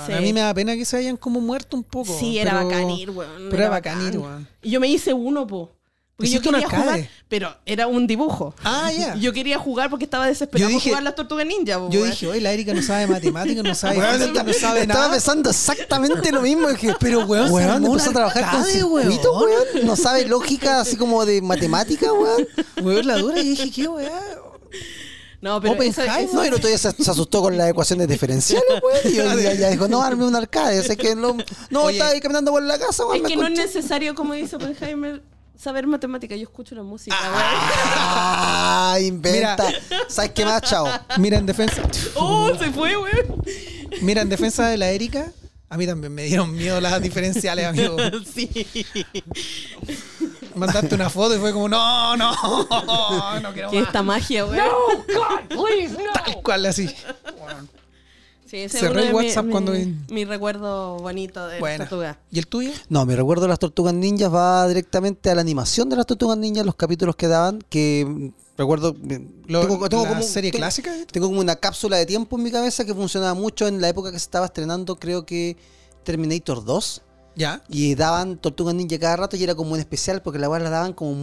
sí. 0.07 0.13
A 0.13 0.19
mí 0.21 0.33
me 0.33 0.39
da 0.39 0.51
pena 0.55 0.75
que 0.75 0.83
se 0.85 0.97
hayan 0.97 1.15
como 1.17 1.41
muerto 1.41 1.77
un 1.77 1.83
poco. 1.83 2.11
Sí, 2.17 2.39
era 2.39 2.53
pero- 2.53 2.65
bacán 2.69 2.89
ir, 2.89 3.11
weón. 3.11 3.47
Pero 3.51 3.57
era 3.61 3.69
bacán 3.69 4.07
ir, 4.07 4.17
weón. 4.17 4.47
Y 4.63 4.71
yo 4.71 4.79
me 4.79 4.87
hice 4.87 5.13
uno, 5.13 5.45
po. 5.45 5.69
Porque 6.19 6.31
yo 6.31 6.41
quería 6.41 6.67
jugar, 6.69 7.09
pero 7.29 7.55
era 7.65 7.87
un 7.87 8.05
dibujo. 8.05 8.53
Ah, 8.63 8.91
ya. 8.91 9.15
Yo 9.15 9.31
quería 9.31 9.57
jugar 9.57 9.89
porque 9.89 10.03
estaba 10.03 10.27
desesperado 10.27 10.69
por 10.69 10.81
jugar 10.81 11.01
las 11.01 11.15
tortugas 11.15 11.45
ninja. 11.45 11.79
po, 11.79 11.89
Yo 11.89 12.01
weón. 12.01 12.11
dije, 12.11 12.27
oye, 12.27 12.41
la 12.41 12.51
Erika 12.51 12.73
no 12.73 12.81
sabe 12.81 13.07
matemáticas, 13.07 13.63
no 13.63 13.73
sabe 13.73 13.97
Weón, 13.99 14.33
no 14.33 14.53
sabe 14.53 14.81
estaba 14.81 14.85
nada. 14.85 15.11
pensando 15.11 15.49
exactamente 15.49 16.29
lo 16.33 16.41
mismo. 16.41 16.67
Dije, 16.67 16.93
Pero, 16.99 17.25
weón, 17.25 17.47
se 17.47 17.53
weón, 17.53 17.85
empezó 17.85 18.09
a 18.09 18.13
trabajar 18.13 18.51
con 18.51 18.65
circuitos, 18.65 19.41
weón. 19.41 19.49
weón. 19.73 19.85
No 19.85 19.95
sabe 19.95 20.25
lógica 20.25 20.81
así 20.81 20.97
como 20.97 21.25
de 21.25 21.41
matemática, 21.41 22.11
weón. 22.11 22.45
Weón, 22.83 23.07
la 23.07 23.17
dura. 23.17 23.39
Y 23.39 23.47
dije, 23.51 23.71
qué 23.71 23.87
weá. 23.87 24.21
No, 25.41 25.61
pero 25.61 25.81
eso- 25.81 26.01
No, 26.33 26.43
y 26.43 26.47
el 26.49 26.53
otro 26.53 26.67
día 26.67 26.77
se, 26.77 26.91
se 26.91 27.09
asustó 27.11 27.41
con 27.41 27.57
las 27.57 27.69
ecuaciones 27.69 28.09
diferenciales, 28.09 28.65
weón. 28.83 28.99
Y 29.05 29.15
yo 29.15 29.23
ya, 29.39 29.53
ya 29.53 29.69
dijo, 29.69 29.87
no, 29.87 30.01
arme 30.01 30.25
un 30.25 30.35
arcade. 30.35 30.83
Sé 30.83 30.97
que 30.97 31.15
no, 31.15 31.37
no 31.69 31.83
Oye. 31.83 31.93
estaba 31.95 32.11
ahí 32.11 32.19
caminando 32.19 32.51
por 32.51 32.61
la 32.61 32.77
casa, 32.77 33.05
weón. 33.05 33.25
es 33.25 33.31
que 33.31 33.37
no 33.37 33.47
es 33.47 33.53
necesario, 33.57 34.13
como 34.15 34.33
dice 34.33 34.57
Oppenheimer, 34.57 35.21
saber 35.59 35.85
matemática. 35.87 36.35
Yo 36.35 36.43
escucho 36.43 36.73
la 36.75 36.83
música, 36.83 37.15
Ah, 37.21 38.97
inventa. 39.01 39.65
¿Sabes 40.07 40.31
qué 40.31 40.45
más, 40.45 40.61
chao? 40.61 40.87
Mira, 41.17 41.37
en 41.37 41.45
defensa. 41.45 41.81
¡Oh, 42.15 42.51
se 42.57 42.71
fue, 42.71 42.95
weón! 42.97 43.43
Mira, 44.01 44.21
en 44.21 44.29
defensa 44.29 44.67
de 44.67 44.77
la 44.77 44.89
Erika, 44.89 45.31
a 45.69 45.77
mí 45.77 45.85
también 45.85 46.13
me 46.13 46.23
dieron 46.23 46.53
miedo 46.55 46.79
las 46.79 47.01
diferenciales, 47.01 47.65
amigo. 47.65 47.97
sí. 48.33 48.49
Mandaste 50.55 50.95
una 50.95 51.09
foto 51.09 51.35
y 51.35 51.39
fue 51.39 51.53
como, 51.53 51.69
no, 51.69 52.17
no, 52.17 52.31
no 53.41 53.53
quiero 53.53 53.69
¿Qué 53.69 53.77
más. 53.79 53.87
esta 53.87 54.03
magia, 54.03 54.45
weón? 54.45 54.65
Tal 56.25 56.41
cual, 56.41 56.65
así. 56.65 56.89
Sí, 58.49 58.67
Cerré 58.69 59.01
el 59.03 59.07
mi- 59.09 59.13
WhatsApp 59.13 59.45
mi, 59.45 59.51
cuando 59.51 59.71
vi- 59.73 59.95
mi 60.09 60.25
recuerdo 60.25 60.97
bonito 60.97 61.45
de 61.47 61.59
Bueno. 61.59 61.83
tortuga. 61.85 62.17
¿Y 62.31 62.39
el 62.39 62.47
tuyo? 62.47 62.71
No, 62.89 63.05
mi 63.05 63.15
recuerdo 63.15 63.43
de 63.43 63.49
las 63.49 63.59
Tortugas 63.59 63.93
Ninjas 63.93 64.33
va 64.33 64.67
directamente 64.67 65.29
a 65.29 65.35
la 65.35 65.41
animación 65.41 65.87
de 65.89 65.95
las 65.97 66.05
Tortugas 66.07 66.37
Ninjas, 66.37 66.65
los 66.65 66.75
capítulos 66.75 67.15
que 67.15 67.27
daban, 67.27 67.61
que 67.69 68.05
mm, 68.07 68.27
recuerdo... 68.57 68.93
mm, 68.95 69.15
Lo- 69.47 69.63
la 69.67 70.11
un- 70.13 70.23
serie 70.23 70.51
tengo- 70.51 70.61
clásica? 70.61 70.91
Tengo 71.11 71.27
como 71.27 71.39
una 71.39 71.55
cápsula 71.57 71.97
de 71.97 72.05
tiempo 72.07 72.37
en 72.37 72.43
mi 72.43 72.51
cabeza 72.51 72.85
que 72.85 72.93
funcionaba 72.95 73.35
mucho 73.35 73.67
en 73.67 73.81
la 73.81 73.89
época 73.89 74.11
que 74.11 74.17
se 74.17 74.23
estaba 74.25 74.47
estrenando, 74.47 74.95
creo 74.97 75.25
que 75.25 75.55
Terminator 76.03 76.63
2. 76.65 77.01
¿Ya? 77.35 77.61
Y 77.69 77.95
daban 77.95 78.37
Tortugas 78.37 78.73
Ninja 78.75 78.97
cada 78.99 79.15
rato 79.15 79.37
y 79.37 79.43
era 79.43 79.53
como 79.55 79.73
un 79.73 79.79
especial 79.79 80.21
porque 80.21 80.39
la 80.39 80.49
weá 80.49 80.59
la 80.59 80.69
daban 80.71 80.93
como 80.93 81.21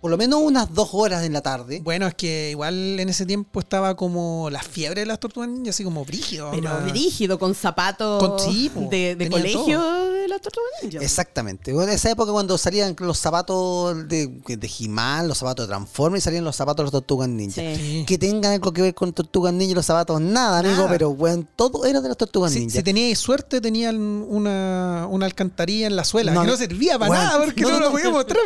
por 0.00 0.10
lo 0.10 0.16
menos 0.16 0.40
unas 0.42 0.72
dos 0.74 0.90
horas 0.92 1.24
en 1.24 1.32
la 1.32 1.40
tarde. 1.40 1.80
Bueno, 1.82 2.06
es 2.06 2.14
que 2.14 2.50
igual 2.50 3.00
en 3.00 3.08
ese 3.08 3.26
tiempo 3.26 3.60
estaba 3.60 3.96
como 3.96 4.48
la 4.50 4.62
fiebre 4.62 5.00
de 5.00 5.06
las 5.06 5.18
tortugas 5.18 5.48
ninja, 5.48 5.70
así 5.70 5.82
como 5.84 6.04
brígido. 6.04 6.50
Pero 6.52 6.70
brígido, 6.88 7.38
con 7.38 7.54
zapatos 7.54 8.22
Con- 8.22 8.38
sí, 8.38 8.70
po, 8.72 8.82
de, 8.90 9.16
de 9.16 9.28
colegio 9.30 9.78
todo. 9.80 10.12
de 10.12 10.28
las 10.28 10.40
tortugas 10.40 10.70
ninja. 10.82 10.98
Exactamente. 11.00 11.70
En 11.72 11.88
esa 11.88 12.10
época 12.10 12.32
cuando 12.32 12.56
salían 12.58 12.94
los 12.98 13.18
zapatos 13.18 14.08
de, 14.08 14.26
de 14.46 14.70
He-Man, 14.78 15.26
los 15.28 15.38
zapatos 15.38 15.66
de 15.66 15.68
Transformers 15.70 16.22
y 16.22 16.24
salían 16.24 16.44
los 16.44 16.54
zapatos 16.56 16.82
de 16.82 16.84
las 16.84 16.92
Tortugas 16.92 17.28
Ninja. 17.28 17.60
Sí. 17.60 17.76
Sí. 17.76 18.04
Que 18.06 18.18
tengan 18.18 18.52
algo 18.52 18.72
que 18.72 18.82
ver 18.82 18.94
con 18.94 19.12
Tortugas 19.12 19.52
Ninja 19.52 19.72
y 19.72 19.74
los 19.74 19.86
zapatos, 19.86 20.20
nada, 20.20 20.58
amigo, 20.60 20.76
Nada. 20.76 20.88
pero 20.90 21.14
bueno, 21.14 21.46
todo 21.56 21.84
era 21.84 22.00
de 22.00 22.08
las 22.08 22.16
Tortugas 22.16 22.52
Si, 22.52 22.60
Ninja. 22.60 22.76
si 22.76 22.82
teníais 22.82 23.18
suerte, 23.18 23.60
tenían 23.60 23.96
una, 23.98 25.06
una 25.10 25.26
alcantarilla 25.26 25.86
en 25.86 25.96
la 25.96 26.04
suela, 26.04 26.32
No, 26.32 26.42
que 26.42 26.46
no 26.48 26.56
servía 26.56 26.98
para 26.98 27.12
nada, 27.14 27.44
porque 27.44 27.62
no, 27.62 27.70
no, 27.70 27.78
no, 27.80 27.84
lo 27.86 27.90
podía 27.92 28.10
mostrar. 28.10 28.38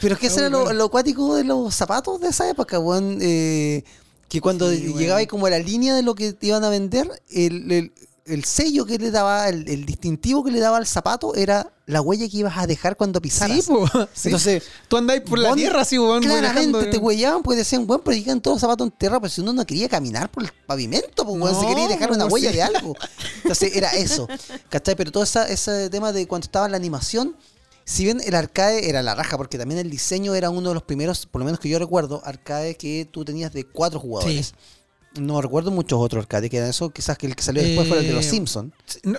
Pero 0.00 0.14
es 0.14 0.20
que 0.20 0.26
eso 0.26 0.41
era 0.46 0.50
lo, 0.50 0.72
lo 0.72 0.90
cuático 0.90 1.34
de 1.34 1.44
los 1.44 1.74
zapatos 1.74 2.20
de 2.20 2.28
esa 2.28 2.48
época, 2.48 2.78
weón. 2.78 3.18
eh, 3.20 3.84
que 4.28 4.40
cuando 4.40 4.70
Sí, 4.70 4.94
llegaba 4.96 5.18
ahí 5.20 5.26
como 5.26 5.46
a 5.46 5.50
la 5.50 5.58
línea 5.58 5.94
de 5.94 6.02
lo 6.02 6.14
que 6.14 6.32
te 6.32 6.46
iban 6.46 6.64
a 6.64 6.70
vender, 6.70 7.08
el, 7.30 7.70
el- 7.70 7.92
el 8.24 8.44
sello 8.44 8.86
que 8.86 8.98
le 8.98 9.10
daba, 9.10 9.48
el, 9.48 9.68
el 9.68 9.84
distintivo 9.84 10.44
que 10.44 10.52
le 10.52 10.60
daba 10.60 10.76
al 10.76 10.86
zapato 10.86 11.34
era 11.34 11.72
la 11.86 12.00
huella 12.00 12.28
que 12.28 12.36
ibas 12.36 12.56
a 12.56 12.68
dejar 12.68 12.96
cuando 12.96 13.20
pisaras. 13.20 13.64
Sí, 13.64 13.64
pues. 13.66 13.90
sí. 14.14 14.28
Entonces, 14.28 14.62
tú 14.86 14.96
andáis 14.96 15.22
por 15.22 15.40
la 15.40 15.52
tierra, 15.54 15.80
así, 15.80 15.98
weón. 15.98 16.22
Claramente 16.22 16.68
manejando, 16.70 16.88
te 16.88 16.98
huellaban 16.98 17.42
porque 17.42 17.58
decían, 17.58 17.84
weón, 17.86 18.00
pero 18.04 18.16
llegan 18.16 18.40
todos 18.40 18.60
zapatos 18.60 18.86
en 18.86 18.92
tierra, 18.92 19.18
pero 19.20 19.28
si 19.28 19.40
uno 19.40 19.52
no 19.52 19.66
quería 19.66 19.88
caminar 19.88 20.30
por 20.30 20.44
el 20.44 20.52
pavimento, 20.66 21.26
pues, 21.26 21.36
weón, 21.36 21.52
No, 21.52 21.60
se 21.60 21.66
quería 21.66 21.88
dejar 21.88 22.12
una 22.12 22.28
pues, 22.28 22.32
huella 22.44 22.50
sí. 22.52 22.56
de 22.56 22.62
algo. 22.62 22.94
Entonces 23.42 23.74
era 23.76 23.90
eso, 23.90 24.28
¿cachai? 24.70 24.94
Pero 24.94 25.10
todo 25.10 25.24
esa- 25.24 25.48
ese 25.48 25.90
tema 25.90 26.12
de 26.12 26.28
cuando 26.28 26.44
estaba 26.44 26.66
en 26.66 26.70
la 26.72 26.76
animación, 26.78 27.36
si 27.84 28.04
bien 28.04 28.20
el 28.24 28.34
arcade 28.34 28.88
era 28.88 29.02
la 29.02 29.14
raja, 29.14 29.36
porque 29.36 29.58
también 29.58 29.80
el 29.80 29.90
diseño 29.90 30.34
era 30.34 30.50
uno 30.50 30.68
de 30.70 30.74
los 30.74 30.82
primeros, 30.82 31.26
por 31.26 31.40
lo 31.40 31.44
menos 31.44 31.60
que 31.60 31.68
yo 31.68 31.78
recuerdo, 31.78 32.22
arcade 32.24 32.76
que 32.76 33.08
tú 33.10 33.24
tenías 33.24 33.52
de 33.52 33.64
cuatro 33.64 33.98
jugadores. 34.00 34.54
No 35.18 35.42
recuerdo 35.42 35.70
muchos 35.70 36.00
otros 36.00 36.22
arcades 36.22 36.48
que 36.50 36.56
eran 36.56 36.70
eso, 36.70 36.90
quizás 36.90 37.18
que 37.18 37.26
el 37.26 37.36
que 37.36 37.42
salió 37.42 37.62
después 37.62 37.86
fue 37.88 37.98
el 37.98 38.06
de 38.06 38.12
los 38.14 38.24
Eh, 38.26 38.30
Simpsons. 38.30 38.72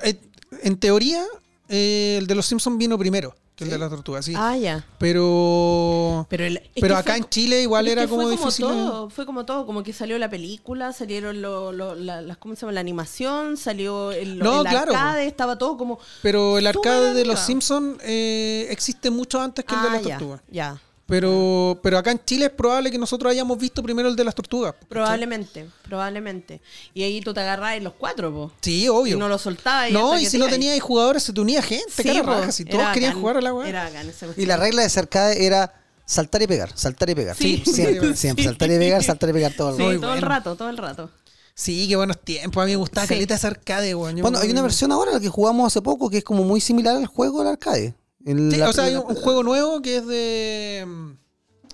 Eh, 0.04 0.20
En 0.64 0.78
teoría, 0.78 1.24
eh, 1.70 2.16
el 2.20 2.28
de 2.28 2.36
los 2.36 2.46
Simpsons 2.46 2.78
vino 2.78 2.98
primero 2.98 3.36
que 3.56 3.66
el 3.66 3.70
de 3.70 3.78
las 3.78 3.90
tortugas, 3.92 4.26
sí. 4.26 4.34
Ah, 4.36 4.58
ya. 4.58 4.86
Pero. 4.98 6.26
Pero, 6.30 6.46
el- 6.46 6.62
Pero 6.80 6.96
acá 6.98 7.12
fue- 7.14 7.18
en 7.20 7.30
Chile 7.30 7.62
igual 7.62 7.88
era 7.88 8.08
como 8.08 8.24
fue 8.24 8.32
difícil. 8.32 8.66
todo, 8.66 9.10
fue 9.10 9.26
como 9.26 9.46
todo, 9.46 9.66
como 9.66 9.84
que 9.84 9.94
salió 9.94 10.18
la 10.18 10.30
película, 10.30 10.92
salieron 10.94 11.42
lo, 11.42 11.72
lo- 11.72 11.96
la, 11.96 12.22
las, 12.22 12.38
¿cómo 12.38 12.56
se 12.56 12.62
llama? 12.62 12.72
La 12.74 12.80
animación, 12.80 13.58
salió 13.58 14.12
el, 14.12 14.40
No, 14.40 14.62
el 14.62 14.68
claro. 14.68 14.94
arcade, 14.96 15.28
estaba 15.28 15.58
todo 15.58 15.78
como... 15.78 16.00
Pero 16.22 16.58
el 16.58 16.66
arcade 16.68 17.14
de 17.14 17.26
los. 17.26 17.40
Simpsons 17.40 17.98
eh, 18.04 18.68
existe 18.72 19.10
mucho 19.12 19.40
antes 19.42 19.66
que 19.66 19.76
el 19.76 19.82
de 19.82 19.88
Ah, 19.88 19.92
las 19.94 20.04
ya, 20.04 20.18
tortugas. 20.18 20.42
ya. 20.50 20.82
Pero, 21.06 21.80
pero 21.84 21.98
acá 21.98 22.12
en 22.12 22.22
Chile 22.24 22.46
es 22.46 22.52
probable 22.52 22.90
que 22.90 22.98
nosotros 22.98 23.30
hayamos 23.32 23.58
visto 23.58 23.84
primero 23.84 24.08
el 24.08 24.16
de 24.16 24.24
las 24.24 24.34
tortugas. 24.34 24.74
Probablemente, 24.88 25.68
probablemente. 25.84 26.62
Y 26.94 27.04
ahí 27.04 27.20
tú 27.20 27.34
te 27.34 27.42
agarrabas 27.42 27.82
los 27.84 27.94
cuatro, 27.94 28.32
po. 28.32 28.52
Sí, 28.62 28.88
obvio. 28.88 29.18
Y 29.18 29.20
no 29.20 29.28
lo 29.28 29.38
soltabas. 29.38 29.92
No, 29.92 30.18
y 30.18 30.26
si 30.26 30.32
te 30.34 30.38
no 30.38 30.48
tenías 30.48 30.80
jugadores, 30.82 31.24
se 31.24 31.34
te 31.34 31.42
unía 31.42 31.62
gente, 31.62 31.92
Sí, 31.92 32.04
cara 32.04 32.24
po, 32.24 32.32
raja, 32.32 32.52
si 32.54 32.64
todos 32.66 32.88
querían 32.94 33.20
jugar 33.20 33.38
a 33.38 33.42
la 33.42 33.54
weá. 33.54 33.68
Era 33.68 33.84
bacán 33.84 34.10
esa 34.10 34.28
Y 34.38 34.46
la 34.46 34.56
regla 34.58 34.82
de 34.84 34.90
cercade 34.90 35.46
era 35.46 35.74
saltar 36.06 36.42
y 36.42 36.48
pegar, 36.48 36.72
saltar 36.76 37.10
y 37.10 37.16
pegar. 37.16 37.36
Sí. 37.36 37.62
siempre, 37.66 38.16
siempre. 38.16 38.46
Saltar 38.46 38.72
y 38.72 38.78
pegar, 38.78 39.04
saltar 39.04 39.30
y 39.30 39.34
pegar 39.34 39.54
todo 39.54 39.70
el 39.72 39.76
Sí, 39.76 39.82
rato. 39.82 39.92
Muy 39.92 40.02
todo 40.02 40.14
el 40.14 40.22
rato, 40.22 40.56
todo 40.56 40.70
el 40.70 40.78
rato. 40.78 41.10
Sí, 41.54 41.86
qué 41.88 41.96
buenos 41.98 42.20
tiempos. 42.20 42.64
A 42.64 42.66
mí 42.66 42.72
me 42.72 42.78
gustaba 42.78 43.06
Sí. 43.06 43.14
caleta 43.14 43.36
esa 43.36 43.48
arcade, 43.50 43.94
weón. 43.94 44.16
Bueno, 44.22 44.40
hay 44.40 44.50
una 44.50 44.62
versión 44.62 44.92
ahora 44.92 45.12
la 45.12 45.20
que 45.20 45.30
jugamos 45.30 45.68
hace 45.68 45.82
poco 45.82 46.10
que 46.10 46.20
es 46.20 46.24
como 46.24 46.44
muy 46.44 46.62
similar 46.62 46.96
al 46.96 47.06
juego 47.08 47.40
del 47.40 47.50
arcade. 47.50 47.94
En 48.26 48.52
Sí, 48.52 48.58
la- 48.58 48.70
o 48.70 48.74
sea, 48.74 48.86
hay 48.86 48.96
un, 48.96 49.16
juego 49.16 49.44
nuevo 49.44 49.82
que 49.82 49.98
es 49.98 50.08
de, 50.08 50.88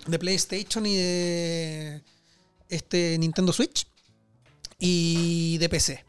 de 0.08 0.20
PlayStation 0.20 0.86
y 0.86 0.96
de 0.96 2.02
este 2.70 3.18
Nintendo 3.20 3.54
Switch 3.54 3.86
y 4.78 5.58
de 5.58 5.70
PC. 5.70 6.06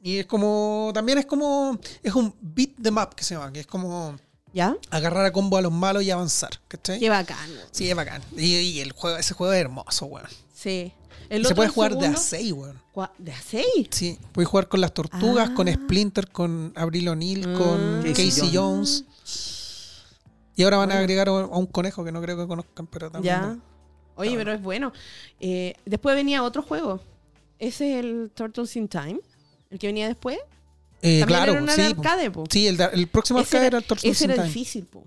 Y 0.00 0.18
es 0.18 0.26
como, 0.26 0.90
también 0.94 1.18
es 1.18 1.26
como, 1.26 1.78
es 2.02 2.14
un 2.14 2.34
beat 2.40 2.70
the 2.80 2.90
map 2.90 3.14
que 3.14 3.24
se 3.24 3.34
llama, 3.34 3.52
que 3.52 3.60
es 3.60 3.66
como 3.66 4.16
¿Ya? 4.52 4.76
agarrar 4.90 5.26
a 5.26 5.32
combo 5.32 5.56
a 5.56 5.60
los 5.60 5.72
malos 5.72 6.02
y 6.04 6.10
avanzar, 6.10 6.50
¿cachai? 6.68 7.00
Qué 7.00 7.10
bacán. 7.10 7.50
Sí, 7.72 7.90
es 7.90 7.96
bacán. 7.96 8.22
Y, 8.36 8.54
y 8.56 8.80
el 8.80 8.92
juego, 8.92 9.16
ese 9.16 9.34
juego 9.34 9.52
es 9.52 9.60
hermoso, 9.60 10.06
weón. 10.06 10.26
Sí. 10.54 10.92
El 11.28 11.44
se 11.44 11.54
puede 11.54 11.68
jugar 11.68 11.92
de 11.92 12.06
a 12.06 12.16
segundo- 12.16 12.20
6, 12.20 12.52
weón. 12.52 12.82
¿De 13.18 13.32
a? 13.32 13.36
Sí, 13.90 14.18
puedes 14.32 14.48
jugar 14.48 14.68
con 14.68 14.80
las 14.80 14.94
tortugas, 14.94 15.50
Ah. 15.50 15.54
con 15.54 15.68
Splinter, 15.68 16.28
con 16.30 16.72
Abril 16.76 17.08
O'Neill, 17.08 17.42
con 17.54 17.98
Mm. 18.00 18.02
Casey, 18.04 18.30
Casey 18.30 18.50
Jones. 18.54 19.04
Y 20.58 20.64
ahora 20.64 20.76
van 20.78 20.90
a 20.90 20.98
agregar 20.98 21.28
a 21.28 21.32
un 21.32 21.66
conejo 21.66 22.04
que 22.04 22.10
no 22.10 22.20
creo 22.20 22.36
que 22.36 22.46
conozcan, 22.48 22.88
pero 22.88 23.10
también. 23.12 23.34
Ya. 23.34 23.58
Oye, 24.16 24.36
pero 24.36 24.52
es 24.52 24.60
bueno. 24.60 24.92
Eh, 25.38 25.74
después 25.86 26.16
venía 26.16 26.42
otro 26.42 26.62
juego. 26.62 27.00
Ese 27.60 27.92
es 27.98 28.04
el 28.04 28.30
Turtles 28.34 28.74
in 28.74 28.88
Time. 28.88 29.20
El 29.70 29.78
que 29.78 29.86
venía 29.86 30.08
después. 30.08 30.36
Eh, 31.00 31.20
También 31.20 31.26
claro, 31.28 31.52
era 31.52 31.62
un 31.62 31.68
sí. 31.70 31.80
arcade, 31.80 32.30
po. 32.32 32.44
Sí, 32.50 32.66
el, 32.66 32.80
el 32.92 33.06
próximo 33.06 33.38
Ese 33.38 33.56
arcade 33.56 33.66
era, 33.68 33.76
era 33.76 33.78
el 33.78 33.84
Turtles 33.84 34.16
ese 34.16 34.24
in 34.24 34.30
era 34.32 34.42
Time. 34.42 34.52
difícil, 34.52 34.84
po. 34.86 35.04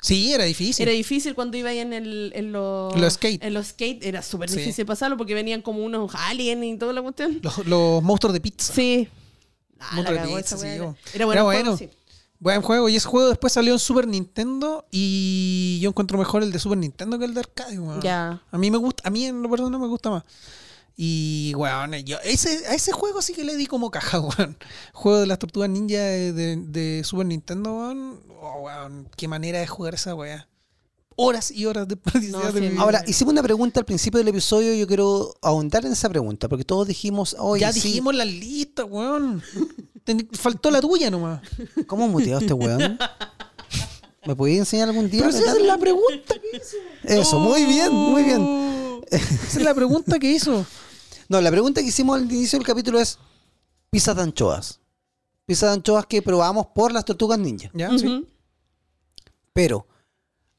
Sí, 0.00 0.32
era 0.32 0.44
difícil. 0.44 0.82
Era 0.88 0.92
difícil 0.96 1.34
cuando 1.34 1.58
iba 1.58 1.68
ahí 1.68 1.78
en, 1.80 1.92
el, 1.92 2.32
en 2.34 2.52
los... 2.52 2.96
Los 2.98 3.12
skate. 3.12 3.44
En 3.44 3.52
los 3.52 3.66
skate 3.66 4.02
era 4.02 4.22
súper 4.22 4.48
Sí. 4.48 4.56
difícil 4.56 4.86
pasarlo 4.86 5.18
porque 5.18 5.34
venían 5.34 5.60
como 5.60 5.84
unos 5.84 6.14
aliens 6.14 6.64
y 6.64 6.78
toda 6.78 6.94
la 6.94 7.02
cuestión. 7.02 7.38
Los, 7.42 7.66
los 7.66 8.02
monstruos 8.02 8.32
de 8.32 8.40
pizza. 8.40 8.72
Sí. 8.72 9.08
Ah, 9.78 9.90
Monstruo 9.96 10.16
la 10.16 10.22
de 10.26 10.28
pizza, 10.36 10.54
esa 10.56 10.58
sí. 10.58 10.66
Era 10.68 10.94
Era 11.12 11.24
bueno. 11.26 11.44
juego, 11.44 11.44
bueno. 11.44 11.76
sí. 11.76 11.90
Buen 12.40 12.62
juego. 12.62 12.88
Y 12.88 12.96
ese 12.96 13.06
juego 13.06 13.28
después 13.28 13.52
salió 13.52 13.72
en 13.74 13.78
Super 13.78 14.08
Nintendo. 14.08 14.86
Y 14.90 15.78
yo 15.80 15.90
encuentro 15.90 16.18
mejor 16.18 16.42
el 16.42 16.50
de 16.50 16.58
Super 16.58 16.78
Nintendo 16.78 17.18
que 17.18 17.26
el 17.26 17.34
de 17.34 17.40
arcade, 17.40 17.78
weón. 17.78 18.00
Ya. 18.00 18.42
A 18.50 18.58
mí 18.58 18.70
me 18.70 18.78
gusta, 18.78 19.06
a 19.06 19.10
mí 19.10 19.26
en 19.26 19.42
lo 19.42 19.48
personal 19.50 19.78
me 19.80 19.86
gusta 19.86 20.10
más. 20.10 20.24
Y, 20.96 21.52
weón, 21.56 21.92
yo, 22.04 22.18
ese, 22.24 22.66
a 22.66 22.74
ese 22.74 22.92
juego 22.92 23.22
sí 23.22 23.32
que 23.32 23.44
le 23.44 23.56
di 23.56 23.66
como 23.66 23.90
caja, 23.90 24.20
weón. 24.20 24.56
Juego 24.92 25.20
de 25.20 25.26
las 25.26 25.38
tortugas 25.38 25.70
ninja 25.70 25.98
de, 25.98 26.32
de- 26.32 26.56
de 26.56 27.04
Super 27.04 27.26
Nintendo, 27.26 27.72
weón. 27.72 28.20
Oh, 28.42 28.62
weón, 28.62 29.08
qué 29.16 29.28
manera 29.28 29.60
de 29.60 29.66
jugar 29.66 29.94
esa 29.94 30.14
weá. 30.14 30.48
Horas 31.16 31.50
y 31.50 31.66
horas 31.66 31.86
de 31.86 31.96
participación 31.98 32.40
No, 32.46 32.52
de 32.52 32.58
sí, 32.60 32.64
mi 32.66 32.68
vida. 32.72 32.80
Ahora, 32.82 33.04
hicimos 33.06 33.32
una 33.32 33.42
pregunta 33.42 33.78
al 33.80 33.84
principio 33.84 34.16
del 34.18 34.28
episodio. 34.28 34.72
Yo 34.74 34.86
quiero 34.86 35.34
ahondar 35.42 35.84
en 35.84 35.92
esa 35.92 36.08
pregunta 36.08 36.48
porque 36.48 36.64
todos 36.64 36.88
dijimos, 36.88 37.36
oye, 37.38 37.60
ya 37.60 37.72
sí, 37.74 37.80
dijimos 37.82 38.14
la 38.14 38.24
lista, 38.24 38.84
weón. 38.86 39.42
Ten- 40.16 40.28
Faltó 40.32 40.70
la 40.70 40.80
tuya 40.80 41.10
nomás. 41.10 41.40
¿cómo 41.86 42.08
muteado 42.08 42.40
este 42.40 42.52
weón? 42.52 42.98
¿Me 44.26 44.36
podías 44.36 44.58
enseñar 44.60 44.88
algún 44.88 45.08
día? 45.10 45.22
Pero 45.26 45.36
esa 45.38 45.56
es 45.56 45.62
la 45.62 45.78
pregunta 45.78 46.34
que 46.40 46.56
hizo. 46.56 46.76
Eso, 47.20 47.38
muy 47.38 47.64
bien, 47.64 47.92
muy 47.92 48.22
bien. 48.22 48.40
Oh, 48.42 49.00
Esa 49.10 49.58
es 49.58 49.62
la 49.64 49.74
pregunta 49.74 50.18
que 50.18 50.30
hizo. 50.30 50.66
No, 51.28 51.40
la 51.40 51.50
pregunta 51.50 51.80
que 51.80 51.88
hicimos 51.88 52.16
al 52.18 52.30
inicio 52.30 52.58
del 52.58 52.66
capítulo 52.66 53.00
es 53.00 53.18
pizza 53.88 54.12
de 54.14 54.22
anchoas. 54.22 54.80
Pizza 55.46 55.66
de 55.66 55.72
anchoas 55.72 56.06
que 56.06 56.20
probamos 56.22 56.66
por 56.74 56.92
las 56.92 57.04
tortugas 57.04 57.38
ninja. 57.38 57.70
¿Ya? 57.72 57.90
Sí. 57.98 58.26
Pero, 59.52 59.86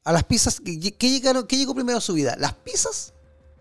a 0.04 0.12
las 0.12 0.24
pizzas, 0.24 0.60
¿qué, 0.60 0.92
qué 0.96 1.10
llegaron, 1.10 1.46
qué 1.46 1.56
llegó 1.56 1.74
primero 1.74 1.98
a 1.98 2.00
su 2.00 2.14
vida? 2.14 2.34
¿Las 2.38 2.54
pizzas 2.54 3.12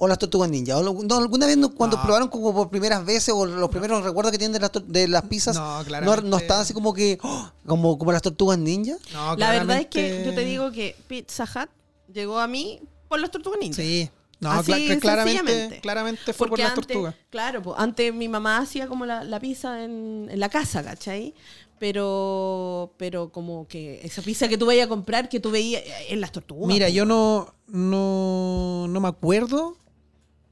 o 0.04 0.08
las 0.08 0.18
tortugas 0.18 0.50
ninja? 0.50 0.76
¿O 0.78 0.82
lo- 0.82 0.94
no, 1.04 1.18
¿Alguna 1.18 1.46
vez 1.46 1.58
no- 1.58 1.76
cuando 1.76 1.98
No. 1.98 2.02
probaron 2.04 2.28
como 2.28 2.52
por 2.56 2.72
primeras 2.72 3.06
veces 3.06 3.32
o 3.38 3.46
los 3.46 3.70
primeros 3.70 4.04
recuerdos 4.04 4.32
que 4.32 4.40
tienen 4.40 4.54
de 4.54 4.60
las, 4.60 4.72
de 4.88 5.08
las 5.08 5.22
pizzas? 5.26 5.56
No, 5.56 6.16
no, 6.24 6.38
estaban 6.38 6.64
así 6.64 6.74
como 6.74 6.92
que, 6.92 7.20
¡oh! 7.22 7.52
como, 7.68 8.00
como 8.00 8.12
las 8.12 8.24
tortugas 8.24 8.58
ninja. 8.58 8.96
No, 9.14 9.36
La 9.36 9.52
verdad 9.52 9.80
es 9.80 9.86
que 9.86 10.24
yo 10.26 10.34
te 10.34 10.44
digo 10.44 10.72
que 10.72 10.96
Pizza 11.08 11.44
Hut 11.44 11.70
llegó 12.12 12.40
a 12.40 12.48
mí 12.48 12.80
por 13.08 13.20
las 13.20 13.30
tortugas 13.30 13.60
ninja. 13.62 13.76
Sí. 13.80 14.10
No, 14.40 14.52
Así, 14.54 14.72
cla- 14.72 15.00
claramente, 15.00 15.80
claramente 15.84 16.34
fue 16.34 16.48
por 16.48 16.50
Porque 16.50 16.64
las 16.64 16.72
antes, 16.72 16.88
tortugas. 16.88 17.14
Claro, 17.30 17.62
pues 17.62 17.76
antes 17.78 18.12
mi 18.12 18.28
mamá 18.28 18.58
hacía 18.58 18.88
como 18.88 19.06
la, 19.06 19.24
la 19.24 19.40
pizza 19.40 19.84
en, 19.84 20.30
en 20.32 20.40
la 20.40 20.50
casa, 20.50 20.84
¿cachai? 20.84 21.36
Pero, 21.78 22.94
pero 22.98 23.32
como 23.32 23.68
que 23.68 24.02
esa 24.04 24.22
pizza 24.24 24.48
que 24.48 24.58
tú 24.58 24.66
vayas 24.66 24.86
a 24.86 24.90
comprar, 24.90 25.30
que 25.30 25.40
tú 25.40 25.52
veías 25.52 25.84
eh, 25.84 25.92
en 26.10 26.22
las 26.22 26.32
tortugas. 26.32 26.68
Mira, 26.68 26.86
pues. 26.88 26.94
yo 26.96 27.06
no, 27.06 27.54
no, 27.68 28.88
no 28.88 29.00
me 29.00 29.08
acuerdo. 29.08 29.76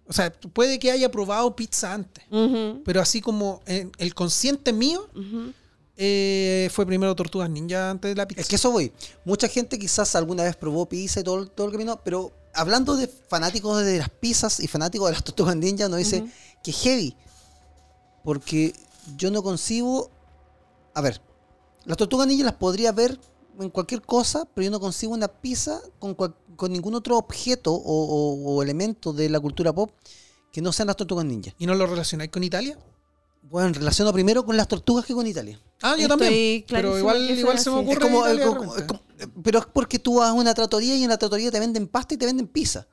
O 0.09 0.13
sea, 0.13 0.33
puede 0.33 0.79
que 0.79 0.89
haya 0.89 1.11
probado 1.11 1.55
pizza 1.55 1.93
antes. 1.93 2.25
Pero 2.83 2.99
así 2.99 3.21
como 3.21 3.61
en 3.67 3.91
el 3.99 4.15
consciente 4.15 4.73
mío 4.73 5.07
eh, 5.95 6.67
fue 6.73 6.87
primero 6.87 7.15
Tortugas 7.15 7.47
Ninja 7.47 7.91
antes 7.91 8.09
de 8.09 8.15
la 8.15 8.27
pizza. 8.27 8.41
Es 8.41 8.47
que 8.47 8.55
eso 8.55 8.71
voy. 8.71 8.91
Mucha 9.23 9.47
gente 9.47 9.77
quizás 9.77 10.15
alguna 10.15 10.43
vez 10.43 10.55
probó 10.55 10.89
pizza 10.89 11.19
y 11.19 11.23
todo, 11.23 11.45
todo 11.45 11.67
el 11.67 11.73
camino, 11.73 12.01
pero 12.03 12.31
hablando 12.55 12.95
de 12.95 13.07
fanáticos 13.07 13.85
de 13.85 13.99
las 13.99 14.09
pizzas 14.09 14.59
y 14.59 14.67
fanáticos 14.67 15.09
de 15.09 15.13
las 15.13 15.23
tortugas 15.23 15.55
ninja, 15.55 15.87
nos 15.87 15.99
dice 15.99 16.25
que 16.63 16.71
heavy. 16.71 17.15
Porque 18.23 18.73
yo 19.15 19.29
no 19.29 19.43
concibo. 19.43 20.09
A 20.95 21.01
ver, 21.01 21.21
las 21.85 21.97
tortugas 21.97 22.25
ninja 22.25 22.45
las 22.45 22.55
podría 22.55 22.91
ver 22.91 23.19
en 23.63 23.69
cualquier 23.69 24.01
cosa, 24.01 24.45
pero 24.53 24.65
yo 24.65 24.71
no 24.71 24.79
concibo 24.79 25.13
una 25.13 25.27
pizza 25.27 25.81
con, 25.99 26.13
cual- 26.15 26.35
con 26.55 26.71
ningún 26.71 26.95
otro 26.95 27.17
objeto 27.17 27.73
o, 27.73 27.79
o- 27.81 28.55
o 28.55 28.63
elemento 28.63 29.13
de 29.13 29.29
la 29.29 29.39
cultura 29.39 29.73
pop 29.73 29.91
que 30.51 30.61
no 30.61 30.71
sean 30.73 30.87
las 30.87 30.95
tortugas 30.97 31.25
ninja. 31.25 31.53
¿Y 31.59 31.65
no 31.65 31.75
lo 31.75 31.85
relacionáis 31.85 32.31
con 32.31 32.43
Italia? 32.43 32.77
Bueno, 33.43 33.71
relaciono 33.73 34.11
primero 34.13 34.45
con 34.45 34.57
las 34.57 34.67
tortugas 34.67 35.05
que 35.05 35.13
con 35.13 35.25
Italia. 35.25 35.59
Ah, 35.81 35.95
yo 35.95 36.03
Estoy 36.03 36.07
también. 36.07 36.65
Pero 36.67 36.97
igual, 36.97 37.29
igual 37.37 37.57
se 37.59 37.69
me 37.69 37.77
ocurre. 37.77 37.93
Es 37.93 37.99
como, 37.99 38.19
Italia 38.19 38.43
de 38.45 38.47
como- 38.49 38.73
repente. 38.75 38.87
como- 38.87 39.41
pero 39.43 39.59
es 39.59 39.65
porque 39.71 39.99
tú 39.99 40.15
vas 40.15 40.29
a 40.29 40.33
una 40.33 40.53
tratoría 40.53 40.95
y 40.95 41.03
en 41.03 41.09
la 41.09 41.17
tratoría 41.17 41.49
te 41.51 41.59
venden 41.59 41.87
pasta 41.87 42.13
y 42.13 42.17
te 42.17 42.25
venden 42.25 42.47
pizza. 42.47 42.87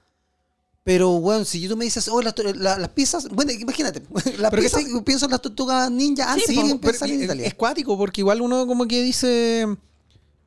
Pero, 0.85 1.19
bueno, 1.21 1.45
si 1.45 1.67
tú 1.69 1.77
me 1.77 1.85
dices, 1.85 2.07
oh, 2.09 2.23
las, 2.23 2.33
to- 2.35 2.45
la- 2.55 2.79
las 2.79 2.89
pizzas, 2.91 3.29
bueno, 3.29 3.51
imagínate, 3.51 4.03
las 4.39 4.51
Pero 4.51 4.63
que 4.63 4.69
pizzas, 4.69 4.85
pienso 5.05 5.25
en 5.25 5.33
las 5.33 5.43
tortugas 5.43 5.91
ninja 5.91 6.31
antes 6.31 6.47
Sí, 6.47 6.55
de 6.63 6.77
pensar 6.77 7.11
en 7.11 7.25
Italia. 7.25 7.47
Es 7.47 7.55
cuático 7.55 7.99
porque 7.99 8.21
igual 8.21 8.41
uno 8.41 8.67
como 8.69 8.87
que 8.87 9.03
dice 9.03 9.67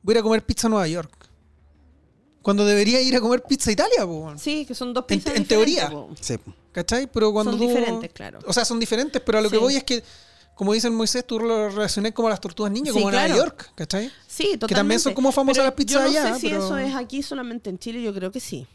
voy 0.02 0.14
a 0.14 0.16
ir 0.16 0.20
a 0.20 0.24
comer 0.24 0.46
pizza 0.46 0.68
a 0.68 0.70
Nueva 0.70 0.88
York. 0.88 1.12
Cuando 2.42 2.66
debería 2.66 3.02
ir 3.02 3.16
a 3.16 3.22
comer 3.22 3.44
pizza 3.44 3.70
a 3.70 3.74
Italia, 3.74 4.06
po. 4.06 4.34
Sí, 4.38 4.66
que 4.66 4.74
son 4.74 4.94
dos 4.94 5.06
pizzas 5.06 5.36
en 5.36 5.46
teoría. 5.46 5.90
po. 5.90 6.10
Sí. 6.20 6.36
¿Cachai? 6.72 7.08
Pero 7.12 7.34
cuando 7.34 7.52
Son 7.52 7.60
tú- 7.60 7.68
diferentes, 7.68 8.12
claro. 8.14 8.40
O 8.46 8.54
sea, 8.54 8.64
son 8.64 8.80
diferentes, 8.80 9.22
pero 9.22 9.40
a 9.40 9.42
lo 9.42 9.50
que 9.50 9.58
voy 9.58 9.76
es 9.76 9.84
que, 9.84 10.04
como 10.56 10.72
dicen 10.74 10.94
Moisés, 10.96 11.26
tú 11.26 11.40
lo 11.40 11.70
relacioné 11.70 12.14
como 12.14 12.28
a 12.28 12.32
las 12.32 12.40
tortugas 12.40 12.72
niñas, 12.72 12.94
Sí, 12.94 13.00
como 13.00 13.10
a 13.10 13.12
Nueva 13.12 13.26
claro. 13.28 13.44
York, 13.44 13.72
¿cachai? 13.76 14.10
Sí, 14.28 14.44
totalmente. 14.54 14.76
también 14.76 15.00
son 15.00 15.14
como 15.14 15.32
famosas 15.32 15.58
Pero 15.58 15.66
las 15.66 15.74
pizzas 15.74 15.94
yo 15.94 16.00
no 16.02 16.06
allá, 16.10 16.34
sé 16.36 16.40
si 16.42 16.48
pero- 16.50 16.66
eso 16.66 16.78
es 16.78 16.96
aquí 16.96 17.22
solamente 17.24 17.70
en 17.70 17.80
Chile, 17.80 18.02
yo 18.02 18.14
creo 18.14 18.32
que 18.32 18.40
sí. 18.40 18.66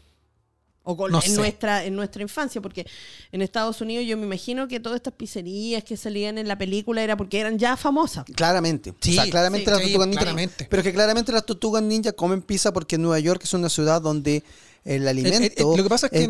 O 0.85 0.95
con- 0.95 1.11
No 1.11 1.19
en, 1.21 1.29
sé. 1.31 1.35
nuestra, 1.35 1.83
en 1.83 1.95
nuestra 1.95 2.21
infancia, 2.21 2.61
porque 2.61 2.85
en 3.31 3.41
Estados 3.41 3.81
Unidos 3.81 4.05
yo 4.07 4.15
me 4.17 4.23
imagino 4.25 4.67
que 4.67 4.79
todas 4.79 4.97
estas 4.97 5.13
pizzerías 5.13 5.83
que 5.83 5.97
salían 5.97 6.37
en 6.37 6.47
la 6.47 6.57
película 6.57 7.03
era 7.03 7.17
porque 7.17 7.39
eran 7.39 7.57
ya 7.59 7.75
famosas. 7.75 8.23
Claramente. 8.35 8.93
Sí, 9.01 9.11
o 9.17 9.21
sea, 9.23 9.29
claramente 9.31 9.65
sí, 9.65 9.71
las 9.71 9.79
sí, 9.79 9.85
tortugas 9.87 10.07
ninja. 10.07 10.21
claramente. 10.21 10.67
Pero 10.69 10.83
que 10.83 10.93
claramente 10.93 11.31
las 11.31 11.45
tortugas 11.45 11.83
ninja 11.83 12.11
comen 12.13 12.41
pizza 12.41 12.71
porque 12.71 12.97
Nueva 12.97 13.19
York 13.19 13.41
es 13.43 13.53
una 13.53 13.67
ciudad 13.69 14.01
donde 14.01 14.43
el 14.85 15.07
alimento. 15.07 15.73
eh, 15.73 15.77
lo 15.77 15.83
que 15.83 15.89
pasa 15.89 16.05
es 16.07 16.11
que 16.13 16.23
eh, 16.23 16.27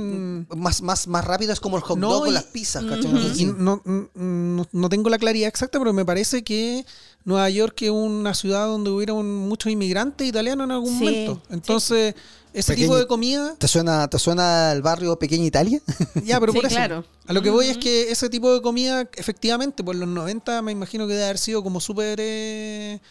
más, 0.56 0.82
más, 0.82 1.08
más 1.08 1.24
rápido 1.26 1.52
es 1.54 1.60
como 1.60 1.76
el 1.78 1.84
hot 1.84 1.98
No, 2.00 2.10
dog 2.10 2.24
o 2.24 2.32
las 2.32 2.46
pizzas, 2.46 2.84
¿cachai? 2.86 3.06
Una 3.12 3.22
cosa 3.22 3.42
Y 3.42 3.46
no, 3.46 3.82
no, 3.86 4.66
no 4.72 4.90
tengo 4.90 5.10
la 5.10 5.18
claridad 5.20 5.48
exacta, 5.50 5.78
pero 5.78 5.92
me 5.94 6.06
parece 6.06 6.44
que 6.44 6.86
Nueva 7.26 7.50
York 7.50 7.82
es 7.82 7.90
una 7.92 8.34
ciudad 8.34 8.66
donde 8.68 8.90
hubieron 8.92 9.32
muchos 9.48 9.72
inmigrantes 9.72 10.28
italianos 10.28 10.66
en 10.66 10.72
algún 10.72 10.98
Sí, 10.98 11.04
momento. 11.04 11.42
Entonces, 11.50 12.16
ese 12.54 12.72
Pequeño- 12.74 12.86
tipo 12.86 12.98
de 12.98 13.08
comida, 13.08 13.56
¿Te 13.58 13.68
suena, 13.68 14.08
¿Te 14.08 14.18
suena 14.20 14.72
el 14.72 14.82
barrio 14.82 15.20
Pequeña 15.20 15.44
Italia? 15.44 15.82
ya, 16.24 16.40
pero 16.40 16.54
Sí, 16.54 16.58
por 16.60 16.66
eso. 16.68 16.76
claro. 16.78 17.04
A 17.28 17.34
lo 17.34 17.42
que 17.42 17.50
voy 17.50 17.68
es 17.68 17.78
que 17.78 18.10
ese 18.10 18.30
tipo 18.30 18.54
de 18.54 18.62
comida, 18.62 19.10
efectivamente, 19.18 19.84
por 19.84 19.96
los 19.98 20.08
90 20.08 20.62
me 20.62 20.72
imagino 20.72 21.08
que 21.08 21.14
debe 21.14 21.26
haber 21.26 21.40
sido 21.40 21.62
como 21.62 21.82
súper 21.82 22.20
eh, 22.22 23.02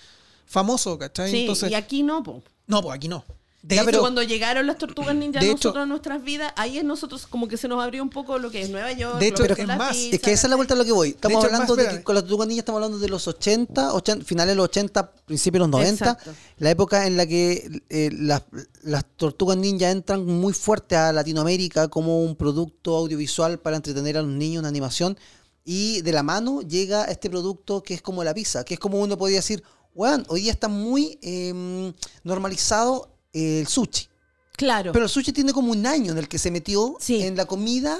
famoso, 0.46 0.98
¿cachai? 0.98 1.30
Sí, 1.30 1.40
Entonces, 1.42 1.70
y 1.70 1.74
aquí 1.74 2.02
no, 2.02 2.22
po. 2.22 2.42
no, 2.66 2.80
pues 2.80 2.94
aquí 2.96 3.08
no. 3.08 3.24
De 3.66 3.76
Ya, 3.76 3.80
hecho, 3.80 3.86
pero- 3.92 4.00
cuando 4.02 4.22
llegaron 4.22 4.66
las 4.66 4.76
tortugas 4.76 5.14
ninja 5.16 5.38
a 5.38 5.42
de 5.42 5.48
nosotros 5.48 5.72
hecho- 5.72 5.80
a 5.80 5.86
nuestras 5.86 6.22
vidas, 6.22 6.52
ahí 6.56 6.76
es 6.76 6.84
nosotros 6.84 7.26
como 7.26 7.48
que 7.48 7.56
se 7.56 7.66
nos 7.66 7.82
abrió 7.82 8.02
un 8.02 8.10
poco 8.10 8.38
lo 8.38 8.50
que 8.50 8.60
es 8.60 8.68
Nueva 8.68 8.92
York. 8.92 9.18
De 9.18 9.28
hecho, 9.28 9.46
lo 9.46 9.56
que 9.56 9.62
es 9.62 9.68
más, 9.68 9.96
pizza, 9.96 10.16
Es 10.16 10.20
que 10.20 10.32
esa 10.32 10.46
es 10.46 10.50
la 10.50 10.56
vuelta 10.56 10.74
a 10.74 10.76
lo 10.76 10.84
que 10.84 10.92
voy. 10.92 11.08
Estamos 11.08 11.40
De 11.40 11.46
hecho, 11.46 11.54
hablando 11.54 11.74
más, 11.74 11.84
de 11.86 11.96
que 11.96 12.04
con 12.04 12.14
las 12.14 12.24
tortugas 12.24 12.46
ninja 12.46 12.58
estamos 12.60 12.76
hablando 12.80 12.98
de 12.98 13.08
los 13.08 13.26
80, 13.26 13.94
80 13.94 14.22
finales 14.26 14.52
de 14.52 14.56
los 14.56 14.64
80, 14.66 15.10
principios 15.24 15.54
de 15.54 15.58
los 15.60 15.68
90. 15.70 16.10
Exacto. 16.10 16.34
La 16.58 16.70
época 16.70 17.06
en 17.06 17.16
la 17.16 17.26
que 17.26 17.80
eh, 17.88 18.10
las, 18.12 18.42
las 18.82 19.06
tortugas 19.16 19.56
ninja 19.56 19.90
entran 19.90 20.26
muy 20.26 20.52
fuerte 20.52 20.94
a 20.96 21.10
Latinoamérica 21.14 21.88
como 21.88 22.22
un 22.22 22.36
producto 22.36 22.94
audiovisual 22.96 23.60
para 23.60 23.76
entretener 23.76 24.18
a 24.18 24.22
los 24.22 24.30
niños, 24.30 24.60
una 24.60 24.68
animación. 24.68 25.16
Y 25.64 26.02
de 26.02 26.12
la 26.12 26.22
mano 26.22 26.60
llega 26.60 27.06
este 27.06 27.30
producto 27.30 27.82
que 27.82 27.94
es 27.94 28.02
como 28.02 28.22
la 28.24 28.34
pizza, 28.34 28.62
que 28.62 28.74
es 28.74 28.80
como 28.80 29.00
uno 29.00 29.16
podría 29.16 29.38
decir, 29.38 29.62
weón, 29.94 30.26
hoy 30.28 30.42
día 30.42 30.52
está 30.52 30.68
muy 30.68 31.18
eh, 31.22 31.90
normalizado 32.24 33.08
el 33.34 33.66
sushi. 33.66 34.08
Claro. 34.56 34.92
Pero 34.92 35.04
el 35.04 35.10
sushi 35.10 35.32
tiene 35.32 35.52
como 35.52 35.72
un 35.72 35.84
año 35.86 36.12
en 36.12 36.18
el 36.18 36.28
que 36.28 36.38
se 36.38 36.50
metió 36.50 36.96
Sí. 37.00 37.22
en 37.22 37.36
la 37.36 37.44
comida. 37.44 37.98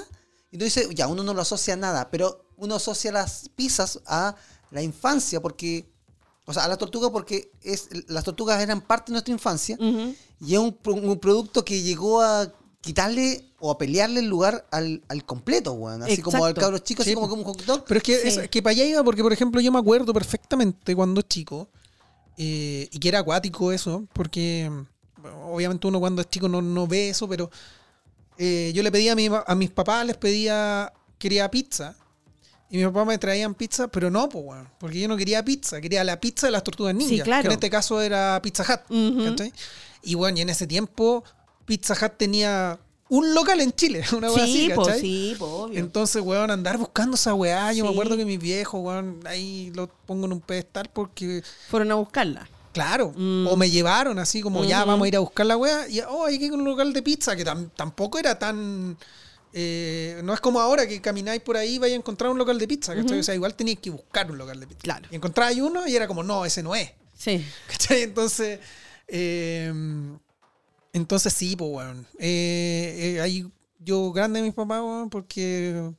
Y 0.51 0.55
entonces, 0.55 0.87
ya, 0.95 1.07
uno 1.07 1.21
no 1.23 1.33
lo 1.33 1.41
asocia 1.41 1.73
a 1.73 1.77
nada, 1.77 2.09
pero 2.09 2.45
uno 2.57 2.75
asocia 2.75 3.11
las 3.11 3.49
pizzas 3.55 3.99
a 4.07 4.35
la 4.71 4.81
infancia, 4.81 5.41
porque. 5.41 5.85
O 6.47 6.53
sea, 6.53 6.63
a 6.65 6.67
la 6.67 6.77
tortuga, 6.77 7.11
porque 7.11 7.51
es, 7.63 7.89
las 8.07 8.23
tortugas 8.23 8.61
eran 8.61 8.79
parte 8.81 9.11
de 9.11 9.13
nuestra 9.13 9.33
infancia. 9.33 9.77
Y 10.39 10.53
es 10.53 10.59
un, 10.59 10.73
pro- 10.73 10.93
un 10.93 11.19
producto 11.19 11.65
que 11.65 11.81
llegó 11.81 12.21
a 12.21 12.53
quitarle 12.81 13.51
o 13.59 13.71
a 13.71 13.79
pelearle 13.79 14.19
el 14.19 14.27
lugar 14.27 14.67
al, 14.71 15.01
al 15.07 15.25
completo, 15.25 15.73
weón. 15.73 16.03
Así 16.03 16.21
como 16.21 16.45
al 16.45 16.53
cabro 16.53 16.77
chico, 16.77 17.01
así 17.01 17.09
Sí, 17.09 17.15
como, 17.15 17.27
como 17.27 17.41
un 17.41 17.47
hot 17.47 17.65
dog. 17.65 17.83
Pero 17.87 17.97
es 17.97 18.03
que, 18.03 18.17
Sí. 18.31 18.39
es 18.41 18.49
que 18.49 18.61
para 18.61 18.73
allá 18.73 18.85
iba, 18.85 19.03
porque 19.03 19.23
por 19.23 19.33
ejemplo 19.33 19.59
yo 19.59 19.71
me 19.71 19.79
acuerdo 19.79 20.13
perfectamente 20.13 20.95
cuando 20.95 21.23
chico, 21.23 21.67
eh, 22.37 22.87
y 22.91 22.99
que 22.99 23.07
era 23.09 23.19
acuático 23.19 23.71
eso, 23.71 24.05
porque 24.13 24.69
obviamente 25.45 25.87
uno 25.87 25.99
cuando 25.99 26.21
es 26.21 26.29
chico 26.29 26.47
no, 26.49 26.61
no 26.61 26.87
ve 26.87 27.09
eso, 27.09 27.27
pero 27.27 27.49
eh, 28.37 28.71
yo 28.75 28.83
le 28.83 28.91
pedía 28.91 29.13
a, 29.13 29.15
mi, 29.15 29.29
a 29.29 29.55
mis 29.55 29.69
papás, 29.71 30.05
les 30.05 30.17
pedía, 30.17 30.91
quería 31.17 31.49
pizza, 31.49 31.95
y 32.69 32.77
mis 32.77 32.85
papás 32.87 33.07
me 33.07 33.17
traían 33.17 33.53
pizza, 33.53 33.87
pero 33.87 34.09
no, 34.09 34.27
pues, 34.27 34.43
weón, 34.45 34.69
porque 34.79 34.99
yo 34.99 35.07
no 35.07 35.15
quería 35.15 35.43
pizza, 35.45 35.79
quería 35.79 36.03
la 36.03 36.19
pizza 36.19 36.47
de 36.47 36.51
las 36.51 36.63
tortugas 36.63 36.95
ninja, 36.95 37.15
Sí, 37.15 37.21
claro. 37.21 37.43
que 37.43 37.47
en 37.47 37.53
este 37.53 37.69
caso 37.69 38.01
era 38.01 38.39
Pizza 38.41 38.63
Hut. 38.63 39.25
¿cachai? 39.29 39.53
Y 40.03 40.15
bueno, 40.15 40.37
y 40.37 40.41
en 40.41 40.49
ese 40.49 40.67
tiempo 40.67 41.23
Pizza 41.65 41.93
Hut 41.93 42.13
tenía 42.17 42.79
un 43.07 43.33
local 43.35 43.61
en 43.61 43.71
Chile, 43.71 44.03
una 44.17 44.27
cosa 44.27 44.45
Sí, 44.45 44.65
así, 44.65 44.73
po, 44.73 44.93
sí, 44.93 45.35
po, 45.37 45.45
obvio. 45.45 45.79
Entonces, 45.79 46.21
weón, 46.21 46.49
andar 46.51 46.77
buscando 46.77 47.15
esa 47.15 47.33
weá. 47.33 47.71
Yo 47.71 47.85
me 47.85 47.91
acuerdo 47.91 48.17
que 48.17 48.25
mis 48.25 48.39
viejos, 48.39 48.81
weón, 48.83 49.19
ahí 49.25 49.71
lo 49.75 49.87
pongo 49.87 50.25
en 50.25 50.33
un 50.33 50.41
pedestal 50.41 50.89
porque, 50.91 51.43
Fueron 51.69 51.91
a 51.91 51.95
buscarla. 51.95 52.49
Claro, 52.75 53.13
Mm. 53.15 53.47
o 53.47 53.55
me 53.55 53.69
llevaron 53.69 54.19
así 54.19 54.41
como 54.41 54.65
ya 54.65 54.83
vamos 54.83 55.05
a 55.05 55.07
ir 55.07 55.15
a 55.15 55.19
buscar 55.21 55.45
la 55.45 55.55
weá. 55.55 55.87
Y, 55.87 56.01
oh, 56.01 56.25
hay 56.25 56.37
que 56.37 56.45
ir 56.47 56.51
a 56.51 56.55
un 56.55 56.65
local 56.65 56.91
de 56.91 57.01
pizza 57.01 57.33
que 57.35 57.45
tam- 57.45 57.69
tampoco 57.75 58.19
era 58.19 58.37
tan. 58.37 58.97
eh, 59.57 60.19
no 60.25 60.33
es 60.33 60.41
como 60.41 60.59
ahora 60.59 60.85
que 60.85 60.99
camináis 60.99 61.41
por 61.41 61.55
ahí 61.55 61.75
y 61.75 61.79
vais 61.79 61.93
a 61.93 61.95
encontrar 61.95 62.29
un 62.29 62.37
local 62.37 62.59
de 62.59 62.67
pizza, 62.67 62.93
¿cachai? 62.93 63.19
O 63.19 63.23
sea, 63.23 63.33
igual 63.33 63.55
tenías 63.55 63.79
que 63.79 63.89
buscar 63.89 64.29
un 64.29 64.37
local 64.37 64.59
de 64.59 64.67
pizza. 64.67 64.81
Claro. 64.81 65.07
Y 65.09 65.15
encontrabais 65.15 65.57
uno 65.61 65.87
y 65.87 65.95
era 65.95 66.05
como, 66.07 66.21
no, 66.23 66.43
ese 66.43 66.61
no 66.61 66.75
es. 66.75 66.91
Sí. 67.17 67.41
¿Cachai? 67.69 68.01
Entonces, 68.03 68.59
eh, 69.07 69.71
entonces 70.91 71.31
sí, 71.33 71.55
pues, 71.55 71.71
weón. 71.71 72.05
Eh, 72.19 73.15
eh, 73.15 73.21
ahí 73.21 73.49
yo 73.79 74.11
grande 74.11 74.39
de 74.41 74.45
mis 74.47 74.53
papás, 74.53 74.81
weón, 74.81 75.09
porque 75.09 75.91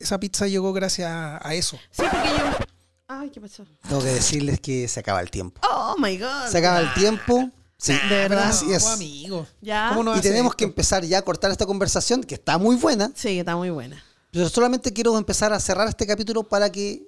esa 0.00 0.18
pizza 0.18 0.48
llegó 0.48 0.72
gracias 0.72 1.08
a, 1.08 1.46
a 1.46 1.54
eso. 1.54 1.78
Sí, 1.92 2.02
porque 2.10 2.28
yo. 2.28 2.66
Ay, 3.06 3.30
¿qué 3.30 3.40
pasó? 3.40 3.64
Tengo 3.86 4.00
que 4.02 4.08
decirles 4.08 4.60
que 4.60 4.88
se 4.88 5.00
acaba 5.00 5.20
el 5.20 5.30
tiempo. 5.30 5.60
Oh 5.70 5.94
my 5.98 6.16
god. 6.18 6.48
Se 6.50 6.58
acaba 6.58 6.80
el 6.80 6.92
tiempo. 6.94 7.50
Sí, 7.76 7.92
de 7.92 8.16
verdad. 8.16 8.48
Así 8.48 8.66
No, 8.66 8.72
es. 8.76 8.86
amigo. 8.86 9.46
Ya. 9.60 9.90
¿Cómo 9.90 10.02
no 10.04 10.16
Y 10.16 10.20
tenemos 10.20 10.50
esto? 10.52 10.56
que 10.56 10.64
empezar 10.64 11.04
ya 11.04 11.18
a 11.18 11.22
cortar 11.22 11.50
esta 11.50 11.66
conversación, 11.66 12.24
que 12.24 12.34
está 12.36 12.56
muy 12.56 12.76
buena, 12.76 13.10
Sí, 13.14 13.38
está 13.38 13.56
muy 13.56 13.68
buena. 13.70 14.02
pero 14.30 14.48
solamente 14.48 14.92
quiero 14.92 15.16
empezar 15.18 15.52
a 15.52 15.60
cerrar 15.60 15.86
este 15.88 16.06
capítulo 16.06 16.44
para 16.44 16.70
que 16.72 17.06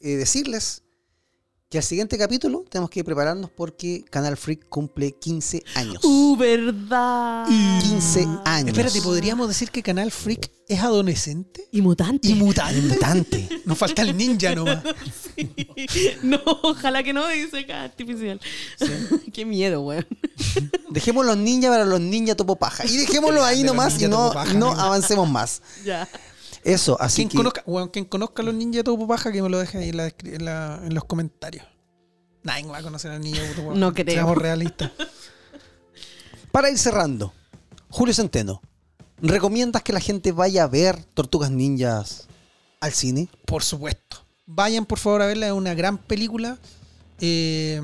eh, 0.00 0.16
decirles 0.16 0.82
que 1.70 1.78
al 1.78 1.84
siguiente 1.84 2.18
capítulo 2.18 2.64
tenemos 2.68 2.90
que 2.90 3.04
prepararnos 3.04 3.48
porque 3.48 4.04
Canal 4.10 4.36
Freak 4.36 4.68
cumple 4.68 5.12
15 5.12 5.62
años. 5.76 6.02
Uh, 6.02 6.36
verdad. 6.36 7.46
15 7.46 8.26
años. 8.44 8.68
Espérate, 8.70 9.00
¿podríamos 9.00 9.46
decir 9.46 9.70
que 9.70 9.80
Canal 9.80 10.10
Freak 10.10 10.50
es 10.66 10.80
adolescente? 10.80 11.68
Y 11.70 11.80
mutante. 11.80 12.26
¿Y 12.26 12.34
mutante? 12.34 12.80
Mutante. 12.80 13.48
Nos 13.66 13.78
falta 13.78 14.02
el 14.02 14.16
ninja 14.16 14.52
nomás. 14.52 14.82
no, 16.24 16.40
ojalá 16.44 17.04
que 17.04 17.12
no 17.12 17.28
dice 17.28 17.60
acá 17.60 17.84
artificial. 17.84 18.40
Qué 19.32 19.44
miedo, 19.44 19.82
weón. 19.82 20.08
Dejemos 20.90 21.24
los 21.24 21.36
ninjas 21.36 21.70
para 21.70 21.84
los 21.84 22.00
ninjas 22.00 22.36
topo 22.36 22.56
paja. 22.56 22.84
Y 22.84 22.96
dejémoslo 22.96 23.44
ahí 23.44 23.62
nomás 23.62 24.02
y 24.02 24.08
no, 24.08 24.32
paja, 24.32 24.54
no 24.54 24.72
avancemos 24.72 25.30
más. 25.30 25.62
Ya. 25.84 26.08
Eso, 26.64 26.96
así 27.00 27.26
que 27.26 27.36
conozca, 27.36 27.62
weón, 27.66 27.88
quien 27.88 28.04
conozca 28.04 28.42
a 28.42 28.44
los 28.44 28.54
ninjas 28.54 28.76
de 28.80 28.84
Topo 28.84 29.06
Paja, 29.08 29.32
que 29.32 29.40
me 29.42 29.48
lo 29.48 29.58
deje 29.58 29.78
ahí 29.78 29.88
en, 29.90 29.96
la 29.96 30.08
descri- 30.08 30.34
en 30.34 30.44
la- 30.44 30.80
en 30.84 30.94
los 30.94 31.04
comentarios. 31.04 31.64
Nadie 32.42 32.64
va 32.66 32.78
a 32.78 32.82
conocer 32.82 33.10
al 33.10 33.20
ninja 33.20 33.42
de 33.42 33.54
Topo 33.54 33.68
Paja. 33.68 33.78
No 33.78 33.92
creo. 33.94 34.14
Seamos 34.14 34.36
realistas. 34.36 34.90
para 36.52 36.70
ir 36.70 36.78
cerrando, 36.78 37.32
Julio 37.88 38.14
Centeno, 38.14 38.60
¿recomiendas 39.22 39.82
que 39.82 39.92
la 39.92 40.00
gente 40.00 40.32
vaya 40.32 40.64
a 40.64 40.66
ver 40.66 41.02
Tortugas 41.14 41.50
Ninjas 41.50 42.26
al 42.80 42.92
cine? 42.92 43.28
Por 43.46 43.62
supuesto. 43.62 44.18
Vayan 44.46 44.84
por 44.84 44.98
favor 44.98 45.22
a 45.22 45.26
verla, 45.26 45.46
es 45.46 45.52
una 45.52 45.74
gran 45.74 45.96
película. 45.98 46.58
Eh, 47.20 47.80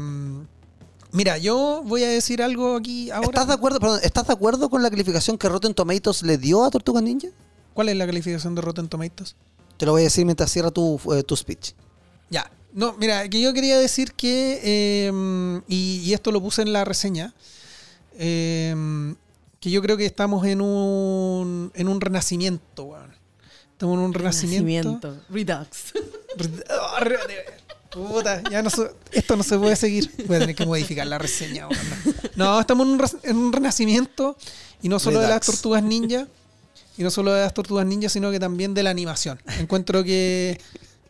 mira, 1.13 1.39
yo 1.39 1.83
voy 1.85 2.03
a 2.05 2.09
decir 2.09 2.43
algo 2.43 2.77
aquí 2.77 3.11
ahora. 3.11 3.29
¿Estás 3.29 3.47
de 3.47 3.55
acuerdo, 3.55 3.79
perdón, 3.81 4.01
¿Estás 4.03 4.27
de 4.27 4.33
acuerdo 4.33 4.69
con 4.69 4.83
la 4.83 4.91
calificación 4.91 5.39
que 5.39 5.49
Rotten 5.49 5.75
Tomatoes 5.75 6.23
le 6.23 6.39
dio 6.39 6.65
a 6.65 6.71
Tortugas 6.71 7.03
Ninja? 7.03 7.29
¿Cuál 7.77 7.91
es 7.91 7.97
la 7.97 8.07
calificación 8.07 8.55
de 8.55 8.63
Rotten 8.63 8.89
Tomatoes? 8.89 9.37
Te 9.77 9.85
lo 9.87 9.93
voy 9.93 10.01
a 10.01 10.05
decir 10.05 10.25
mientras 10.25 10.51
cierra 10.51 10.71
tu, 10.71 10.99
eh, 11.15 11.23
tu 11.23 11.37
speech. 11.37 11.73
Ya. 12.31 12.51
No, 12.73 12.95
mira, 12.99 13.29
que 13.29 13.39
yo 13.41 13.53
quería 13.53 13.79
decir 13.79 14.13
que, 14.15 14.61
eh, 14.65 15.61
y, 15.69 16.01
y 16.05 16.15
esto 16.15 16.33
lo 16.33 16.41
puse 16.41 16.63
en 16.63 16.73
la 16.73 16.85
reseña, 16.87 17.35
eh, 18.19 19.15
que 19.61 19.71
yo 19.71 19.83
creo 19.83 19.97
que 19.99 20.07
estamos 20.07 20.47
en 20.47 20.61
un, 20.63 21.71
en 21.75 21.89
un 21.89 22.01
renacimiento, 22.01 22.85
weón. 22.85 23.15
Estamos 23.73 23.99
en 23.99 24.05
un 24.05 24.15
renacimiento. 24.15 25.17
Redux. 25.29 25.93
Puta, 27.91 28.43
ya 28.51 28.63
no 28.63 28.71
se- 28.71 28.91
esto 29.13 29.37
no 29.37 29.43
se 29.43 29.59
puede 29.59 29.77
seguir. 29.77 30.11
Voy 30.27 30.37
a 30.37 30.41
tener 30.41 30.55
que 30.57 30.67
modificar 30.67 31.07
la 31.07 31.19
reseña. 31.19 31.69
weón. 31.69 31.83
No, 32.37 32.59
estamos 32.61 32.87
en 32.87 32.93
un, 32.95 32.99
re- 32.99 33.19
en 33.23 33.37
un 33.37 33.53
renacimiento 33.53 34.37
y 34.83 34.89
no 34.89 34.99
solo 34.99 35.21
de 35.21 35.29
las 35.29 35.41
tortugas 35.47 35.83
ninja, 35.83 36.27
y 36.97 37.03
no 37.03 37.11
solo 37.11 37.33
de 37.33 37.43
las 37.43 37.55
tortugas 37.55 37.87
ninja, 37.87 38.09
sino 38.09 38.31
que 38.31 38.41
también 38.41 38.75
de 38.75 38.83
la 38.83 38.91
animación. 38.91 39.41
Encuentro 39.59 40.03
que 40.05 40.61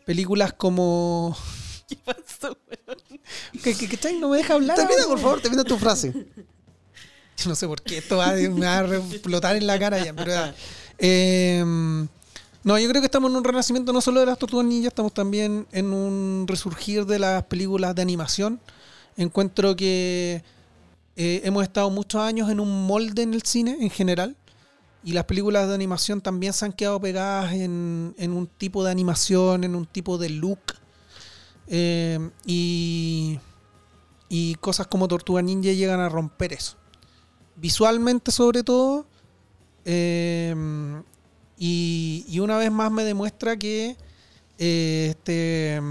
películas 0.05 0.53
como... 0.53 1.37
¿Qué 1.87 1.97
pasó, 2.03 2.57
weón? 2.67 3.21
¿Qué, 3.63 3.73
qué, 3.73 3.87
qué 3.87 3.97
chay? 3.97 4.19
No 4.19 4.29
me 4.29 4.37
deja 4.37 4.55
hablar. 4.55 4.75
Termina, 4.75 4.99
weón. 5.01 5.11
por 5.11 5.19
favor, 5.19 5.41
termina 5.41 5.63
tu 5.63 5.77
frase. 5.77 6.11
Yo 7.37 7.49
no 7.49 7.55
sé 7.55 7.67
por 7.67 7.81
qué 7.81 7.99
esto 7.99 8.17
va, 8.17 8.31
me 8.33 8.65
va 8.65 8.79
a 8.79 8.97
explotar 8.97 9.55
en 9.55 9.67
la 9.67 9.77
cara 9.77 10.03
ya, 10.03 10.11
pero. 10.13 10.33
Eh, 10.97 11.63
no, 12.67 12.77
yo 12.77 12.89
creo 12.89 13.01
que 13.01 13.05
estamos 13.05 13.31
en 13.31 13.37
un 13.37 13.45
renacimiento 13.45 13.93
no 13.93 14.01
solo 14.01 14.19
de 14.19 14.25
las 14.25 14.37
tortugas 14.37 14.65
ninjas, 14.65 14.87
estamos 14.87 15.13
también 15.13 15.67
en 15.71 15.93
un 15.93 16.45
resurgir 16.47 17.05
de 17.05 17.17
las 17.17 17.43
películas 17.43 17.95
de 17.95 18.01
animación. 18.01 18.59
Encuentro 19.15 19.73
que 19.75 20.43
eh, 21.15 21.41
hemos 21.45 21.63
estado 21.63 21.89
muchos 21.89 22.19
años 22.19 22.49
en 22.49 22.59
un 22.59 22.85
molde 22.85 23.21
en 23.21 23.33
el 23.33 23.43
cine 23.43 23.77
en 23.79 23.89
general. 23.89 24.35
Y 25.03 25.13
las 25.13 25.25
películas 25.25 25.67
de 25.67 25.75
animación 25.75 26.21
también 26.21 26.53
se 26.53 26.65
han 26.65 26.73
quedado 26.73 26.99
pegadas 26.99 27.53
en, 27.53 28.13
en 28.17 28.33
un 28.33 28.47
tipo 28.47 28.83
de 28.83 28.91
animación, 28.91 29.63
en 29.63 29.75
un 29.75 29.85
tipo 29.85 30.17
de 30.17 30.29
look. 30.29 30.59
Eh, 31.67 32.29
y, 32.45 33.39
y 34.29 34.55
cosas 34.55 34.87
como 34.87 35.07
Tortuga 35.07 35.41
Ninja 35.41 35.71
llegan 35.71 35.99
a 35.99 36.09
romper 36.09 36.53
eso. 36.53 36.77
Visualmente 37.55 38.31
sobre 38.31 38.63
todo. 38.63 39.07
eh, 39.85 40.55
y, 41.57 42.25
y 42.27 42.39
una 42.39 42.57
vez 42.57 42.71
más 42.71 42.91
me 42.91 43.03
demuestra 43.03 43.57
que 43.57 43.97
eh, 44.59 45.07
este, 45.11 45.81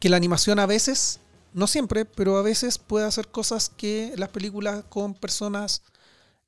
que 0.00 0.08
la 0.08 0.16
animación 0.16 0.58
a 0.58 0.66
veces, 0.66 1.20
no 1.52 1.66
siempre, 1.66 2.04
pero 2.04 2.36
a 2.38 2.42
veces 2.42 2.78
puede 2.78 3.06
hacer 3.06 3.28
cosas 3.28 3.70
que 3.70 4.12
las 4.16 4.28
películas 4.30 4.84
con 4.88 5.14
personas 5.14 5.82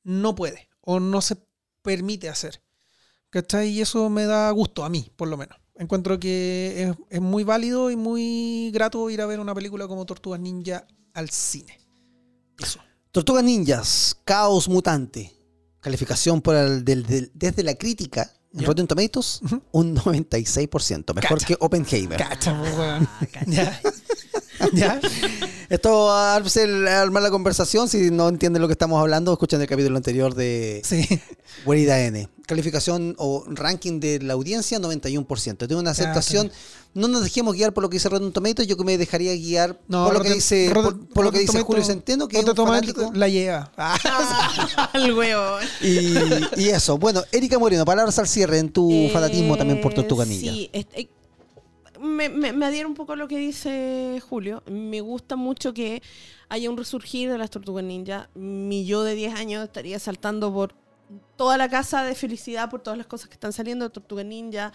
no 0.04 0.34
puede 0.34 0.68
o 0.86 1.00
no 1.00 1.20
se 1.20 1.36
permite 1.82 2.28
hacer. 2.28 2.62
¿Cachai? 3.30 3.68
Y 3.68 3.80
eso 3.80 4.08
me 4.08 4.24
da 4.24 4.50
gusto 4.52 4.84
a 4.84 4.88
mí, 4.88 5.10
por 5.16 5.28
lo 5.28 5.36
menos. 5.36 5.58
Encuentro 5.74 6.18
que 6.18 6.82
es, 6.90 6.96
es 7.10 7.20
muy 7.20 7.44
válido 7.44 7.90
y 7.90 7.96
muy 7.96 8.70
grato 8.72 9.10
ir 9.10 9.20
a 9.20 9.26
ver 9.26 9.40
una 9.40 9.54
película 9.54 9.86
como 9.86 10.06
Tortugas 10.06 10.40
Ninja 10.40 10.86
al 11.12 11.28
cine. 11.28 11.78
Eso. 12.58 12.80
Tortugas 13.10 13.44
Ninjas, 13.44 14.16
Caos 14.24 14.68
Mutante. 14.68 15.32
Calificación 15.80 16.40
por 16.40 16.54
el, 16.56 16.84
del- 16.84 17.04
del- 17.04 17.30
desde 17.34 17.62
la 17.62 17.74
crítica 17.74 18.32
en 18.54 18.60
Ya. 18.60 18.66
Rotten 18.66 18.86
Tomatoes, 18.86 19.40
un 19.72 19.96
96%. 19.96 21.14
Mejor 21.14 21.38
Cacha. 21.38 21.46
que 21.46 21.56
Oppenheimer. 21.60 22.18
Cacha, 22.18 22.56
po, 22.56 22.62
weón. 22.80 23.08
Ya. 23.46 23.80
¿Ya? 24.72 25.00
Esto 25.68 26.06
va 26.06 26.34
a 26.34 26.36
armar 26.36 27.22
la 27.22 27.30
conversación. 27.30 27.88
Si 27.88 28.10
no 28.10 28.28
entienden 28.28 28.62
lo 28.62 28.68
que 28.68 28.72
estamos 28.72 28.98
hablando, 29.00 29.32
escuchen 29.32 29.60
el 29.60 29.66
capítulo 29.66 29.96
anterior 29.96 30.34
de 30.34 30.80
Sí. 30.84 31.06
Guarida 31.64 32.00
N. 32.00 32.28
Calificación 32.46 33.14
o 33.18 33.44
ranking 33.48 33.98
de 33.98 34.20
la 34.20 34.34
audiencia, 34.34 34.78
91%. 34.78 35.56
Tiene 35.66 35.76
una 35.76 35.90
aceptación. 35.90 36.50
No 36.94 37.08
nos 37.08 37.24
dejemos 37.24 37.54
guiar 37.56 37.74
por 37.74 37.82
lo 37.82 37.90
que 37.90 37.96
dice 37.96 38.08
Rotten 38.08 38.32
Tomatoes. 38.32 38.68
Yo 38.68 38.76
que 38.76 38.84
me 38.84 38.96
dejaría 38.96 39.34
guiar 39.34 39.76
por 39.80 40.14
lo 40.14 40.20
que 40.22 40.28
Rotten- 40.28 40.34
dice, 40.34 40.70
Rotten- 40.72 40.98
por, 40.98 41.08
por 41.08 41.24
lo 41.24 41.32
que 41.32 41.40
dice 41.40 41.52
Tomato- 41.54 41.66
Julio 41.66 41.84
Centeno, 41.84 42.28
que 42.28 42.38
es 42.38 42.44
un 42.46 43.18
la 43.18 43.28
lleva. 43.28 43.72
Ah, 43.76 44.90
El 44.94 45.12
huevo. 45.18 45.56
Y, 45.82 46.14
y 46.62 46.68
eso. 46.70 46.96
Bueno, 46.98 47.22
Erika 47.32 47.58
Moreno, 47.58 47.84
palabras 47.84 48.18
al 48.18 48.28
cierre 48.28 48.58
en 48.60 48.70
tu 48.70 48.90
Eh, 48.90 49.10
fanatismo 49.12 49.56
también 49.56 49.80
por 49.80 49.92
Tortuga 49.92 50.24
Ninja. 50.24 50.52
Sí, 50.52 50.70
este, 50.72 51.10
me, 52.00 52.28
me, 52.28 52.52
me 52.52 52.64
adhiero 52.66 52.88
un 52.88 52.94
poco 52.94 53.12
a 53.14 53.16
lo 53.16 53.26
que 53.28 53.38
dice 53.38 54.22
Julio. 54.28 54.62
Me 54.70 55.00
gusta 55.00 55.34
mucho 55.36 55.74
que 55.74 56.00
haya 56.48 56.70
un 56.70 56.76
resurgir 56.76 57.30
de 57.30 57.38
las 57.38 57.50
Tortugas 57.50 57.84
Ninja. 57.84 58.30
Mi 58.34 58.86
yo 58.86 59.02
de 59.02 59.14
10 59.16 59.34
años 59.34 59.64
estaría 59.64 59.98
saltando 59.98 60.52
por 60.52 60.74
toda 61.36 61.56
la 61.56 61.68
casa 61.68 62.04
de 62.04 62.14
felicidad 62.14 62.70
por 62.70 62.82
todas 62.82 62.96
las 62.96 63.06
cosas 63.06 63.28
que 63.28 63.34
están 63.34 63.52
saliendo 63.52 63.84
de 63.84 63.90
Tortugas 63.90 64.24
Ninja, 64.24 64.72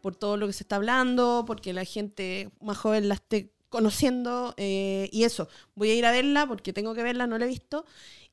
por 0.00 0.16
todo 0.16 0.36
lo 0.36 0.46
que 0.46 0.52
se 0.52 0.62
está 0.64 0.76
hablando, 0.76 1.44
porque 1.46 1.72
la 1.72 1.84
gente 1.84 2.50
más 2.60 2.78
joven 2.78 3.08
la 3.08 3.14
esté 3.14 3.50
conociendo. 3.68 4.54
eh, 4.56 5.08
y 5.12 5.24
eso, 5.24 5.48
voy 5.74 5.90
a 5.90 5.94
ir 5.94 6.06
a 6.06 6.10
verla 6.12 6.46
porque 6.46 6.72
tengo 6.72 6.94
que 6.94 7.02
verla, 7.02 7.26
no 7.26 7.38
la 7.38 7.44
he 7.44 7.48
visto. 7.48 7.84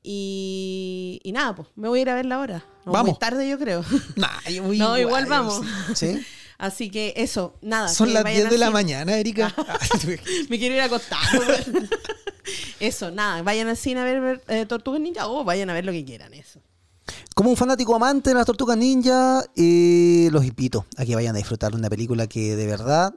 Y, 0.02 1.20
y 1.24 1.32
nada, 1.32 1.54
pues 1.56 1.68
me 1.74 1.88
voy 1.88 1.98
a 1.98 2.02
ir 2.02 2.10
a 2.10 2.14
verla 2.14 2.36
ahora. 2.36 2.64
No, 2.84 2.92
Vamos. 2.92 3.10
Muy 3.12 3.18
tarde, 3.18 3.48
yo 3.48 3.58
creo. 3.58 3.84
nah, 4.16 4.40
yo 4.48 4.62
voy 4.62 4.78
No, 4.78 4.96
igual 4.96 5.26
vamos. 5.26 5.62
¿Sí? 5.94 6.24
Así 6.58 6.90
que 6.90 7.12
eso, 7.16 7.58
nada. 7.60 7.88
Son 7.88 8.14
las 8.14 8.22
vayan 8.22 8.42
10 8.42 8.50
de 8.50 8.58
la 8.58 8.70
mañana, 8.70 9.18
Erika. 9.18 9.54
Me 10.48 10.58
quiero 10.58 10.74
ir 10.74 10.80
a 10.80 10.84
acostar. 10.84 11.18
weón. 11.38 11.90
eso, 12.80 13.10
nada. 13.10 13.42
Vayan 13.42 13.68
al 13.68 13.76
cine 13.76 14.00
a 14.00 14.04
ver, 14.04 14.20
ver, 14.20 14.42
eh, 14.48 14.64
Tortugas 14.64 15.00
Ninja 15.00 15.26
o 15.28 15.44
vayan 15.44 15.68
a 15.68 15.74
ver 15.74 15.84
lo 15.84 15.92
que 15.92 16.04
quieran. 16.04 16.32
Eso. 16.32 16.62
Como 17.34 17.50
un 17.50 17.56
fanático 17.56 17.94
amante 17.94 18.30
de 18.30 18.34
las 18.34 18.46
tortugas 18.46 18.76
ninja, 18.76 19.44
eh, 19.56 20.28
los 20.32 20.44
invito 20.44 20.86
a 20.96 21.04
que 21.04 21.14
vayan 21.14 21.34
a 21.34 21.38
disfrutar 21.38 21.72
de 21.72 21.78
una 21.78 21.90
película 21.90 22.26
que 22.26 22.56
de 22.56 22.66
verdad 22.66 23.14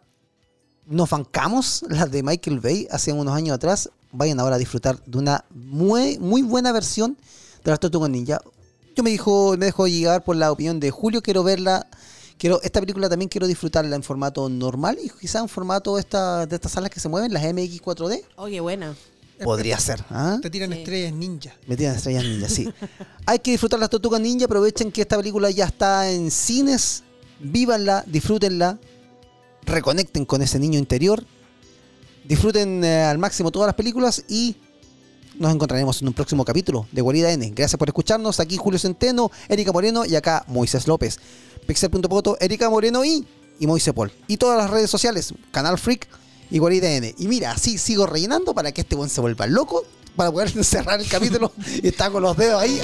nos 0.86 1.10
bancamos, 1.10 1.86
las 1.90 2.12
de 2.12 2.24
Michael 2.24 2.60
Bay, 2.60 2.88
hace 2.92 3.14
unos 3.14 3.34
años 3.34 3.56
atrás. 3.56 3.90
Vayan 4.12 4.40
ahora 4.40 4.56
a 4.56 4.60
disfrutar 4.60 5.04
de 5.06 5.18
una 5.18 5.46
muy, 5.52 6.18
muy 6.18 6.42
buena 6.42 6.72
versión 6.72 7.18
de 7.64 7.72
las 7.72 7.80
tortugas 7.80 8.10
ninja. 8.10 8.42
Yo 8.96 9.04
me 9.04 9.12
dijo, 9.12 9.56
me 9.58 9.68
dejo 9.68 9.88
llegar 9.88 10.24
por 10.24 10.36
la 10.36 10.52
opinión 10.52 10.80
de 10.80 10.92
Julio, 10.92 11.22
quiero 11.22 11.44
verla. 11.44 11.88
Quiero, 12.38 12.62
esta 12.62 12.80
película 12.80 13.10
también 13.10 13.30
quiero 13.30 13.48
disfrutarla 13.48 13.96
en 13.96 14.04
formato 14.04 14.48
normal 14.50 14.98
y 15.04 15.10
quizá 15.10 15.40
en 15.40 15.50
formato 15.50 16.00
esta, 16.00 16.46
de 16.46 16.56
estas 16.56 16.72
salas 16.72 16.90
que 16.90 17.00
se 17.00 17.10
mueven, 17.10 17.34
las 17.34 17.44
MX4D. 17.44 18.24
Oye, 18.38 18.60
buena. 18.62 18.96
Podría 19.44 19.80
ser. 19.80 20.04
¿ah? 20.10 20.38
Te 20.42 20.50
tiran 20.50 20.72
Sí. 20.72 20.80
estrellas 20.80 21.14
ninja. 21.14 21.56
Me 21.68 21.76
tiran 21.78 21.96
estrellas 21.96 22.24
ninja, 22.24 22.50
sí. 22.50 22.70
Hay 23.26 23.40
que 23.40 23.52
disfrutar 23.52 23.80
las 23.80 23.90
tortugas 23.90 24.20
ninja. 24.22 24.46
Aprovechen 24.46 24.92
que 24.92 25.02
esta 25.02 25.18
película 25.18 25.50
ya 25.52 25.66
está 25.66 26.10
en 26.12 26.30
cines. 26.32 27.04
Vívanla, 27.40 28.04
disfrútenla. 28.08 28.78
Reconecten 29.66 30.26
con 30.26 30.42
ese 30.42 30.60
niño 30.60 30.80
interior. 30.80 31.24
Disfruten 32.26 32.84
eh, 32.84 33.04
al 33.04 33.18
máximo 33.18 33.52
todas 33.52 33.68
las 33.68 33.76
películas 33.76 34.24
y 34.28 34.56
nos 35.36 35.54
encontraremos 35.54 36.02
en 36.02 36.08
un 36.10 36.14
próximo 36.14 36.44
capítulo 36.44 36.86
de 36.92 37.02
Guarida 37.02 37.32
N. 37.32 37.50
Gracias 37.56 37.78
por 37.78 37.88
escucharnos. 37.88 38.40
Aquí 38.40 38.58
Julio 38.58 38.78
Centeno, 38.80 39.32
Erika 39.48 39.72
Moreno 39.72 40.06
y 40.06 40.16
acá 40.16 40.44
Moisés 40.48 40.88
López. 40.88 41.20
Pixel.poto, 41.66 42.38
Erika 42.40 42.70
Moreno 42.70 43.06
y, 43.06 43.26
y 43.60 43.68
Moisés 43.68 43.94
Paul. 43.94 44.12
Y 44.28 44.38
todas 44.38 44.58
las 44.58 44.70
redes 44.70 44.90
sociales, 44.90 45.34
Canal 45.52 45.78
Freak 45.78 46.08
y 46.50 46.60
Guarida 46.60 46.90
N. 46.92 47.14
Y 47.18 47.28
mira, 47.28 47.52
así 47.52 47.78
sigo 47.78 48.06
rellenando 48.06 48.54
para 48.54 48.72
que 48.72 48.82
este 48.82 48.96
buen 48.96 49.10
se 49.10 49.22
vuelva 49.22 49.48
loco, 49.48 49.84
para 50.16 50.32
poder 50.32 50.64
cerrar 50.64 51.00
el 51.00 51.08
capítulo 51.08 51.52
y 51.82 51.88
está 51.88 52.10
con 52.10 52.24
los 52.24 52.36
dedos 52.38 52.62
ahí. 52.62 52.80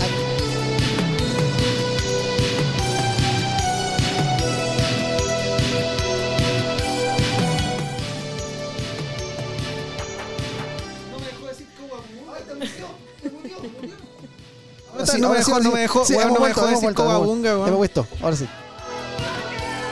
No 15.19 15.29
me 15.29 15.37
dejó, 15.37 15.59
no 15.59 15.71
me 15.71 15.79
dejó, 15.81 16.05
no 16.09 16.39
me 16.39 16.47
dejó 16.47 16.67
decir 16.67 16.93
cobabunga, 16.93 17.55
weón. 17.55 17.67
Hemos 17.67 17.77
puesto, 17.77 18.07
ahora 18.21 18.35
sí. 18.35 18.47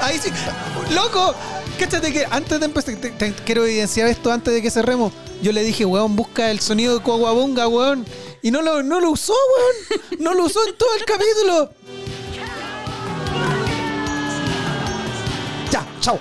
Ahí 0.04 0.20
sí. 0.20 0.30
¡Loco! 0.94 1.34
Cáchate 1.80 2.12
que 2.12 2.26
antes 2.30 2.60
de 2.60 2.66
empezar, 2.66 2.96
quiero 3.46 3.66
evidenciar 3.66 4.10
esto 4.10 4.34
antes 4.34 4.54
de 4.54 4.62
que 4.62 4.70
cerremos. 4.70 5.14
Yo 5.42 5.54
le 5.54 5.64
dije, 5.64 5.86
weón, 5.86 6.18
busca 6.18 6.52
el 6.52 6.60
sonido 6.60 6.98
de 6.98 7.02
Coahuabonga, 7.02 7.70
weón. 7.70 8.06
Y 8.42 8.52
no 8.52 8.62
lo, 8.62 8.84
no 8.84 9.00
lo 9.00 9.12
usó, 9.12 9.34
weón. 9.34 10.02
No 10.20 10.34
lo 10.34 10.44
usó 10.44 10.60
en 10.68 10.76
todo 10.76 10.90
el 10.96 11.06
capítulo. 11.06 11.74
Ya, 15.72 15.88
chao. 16.02 16.20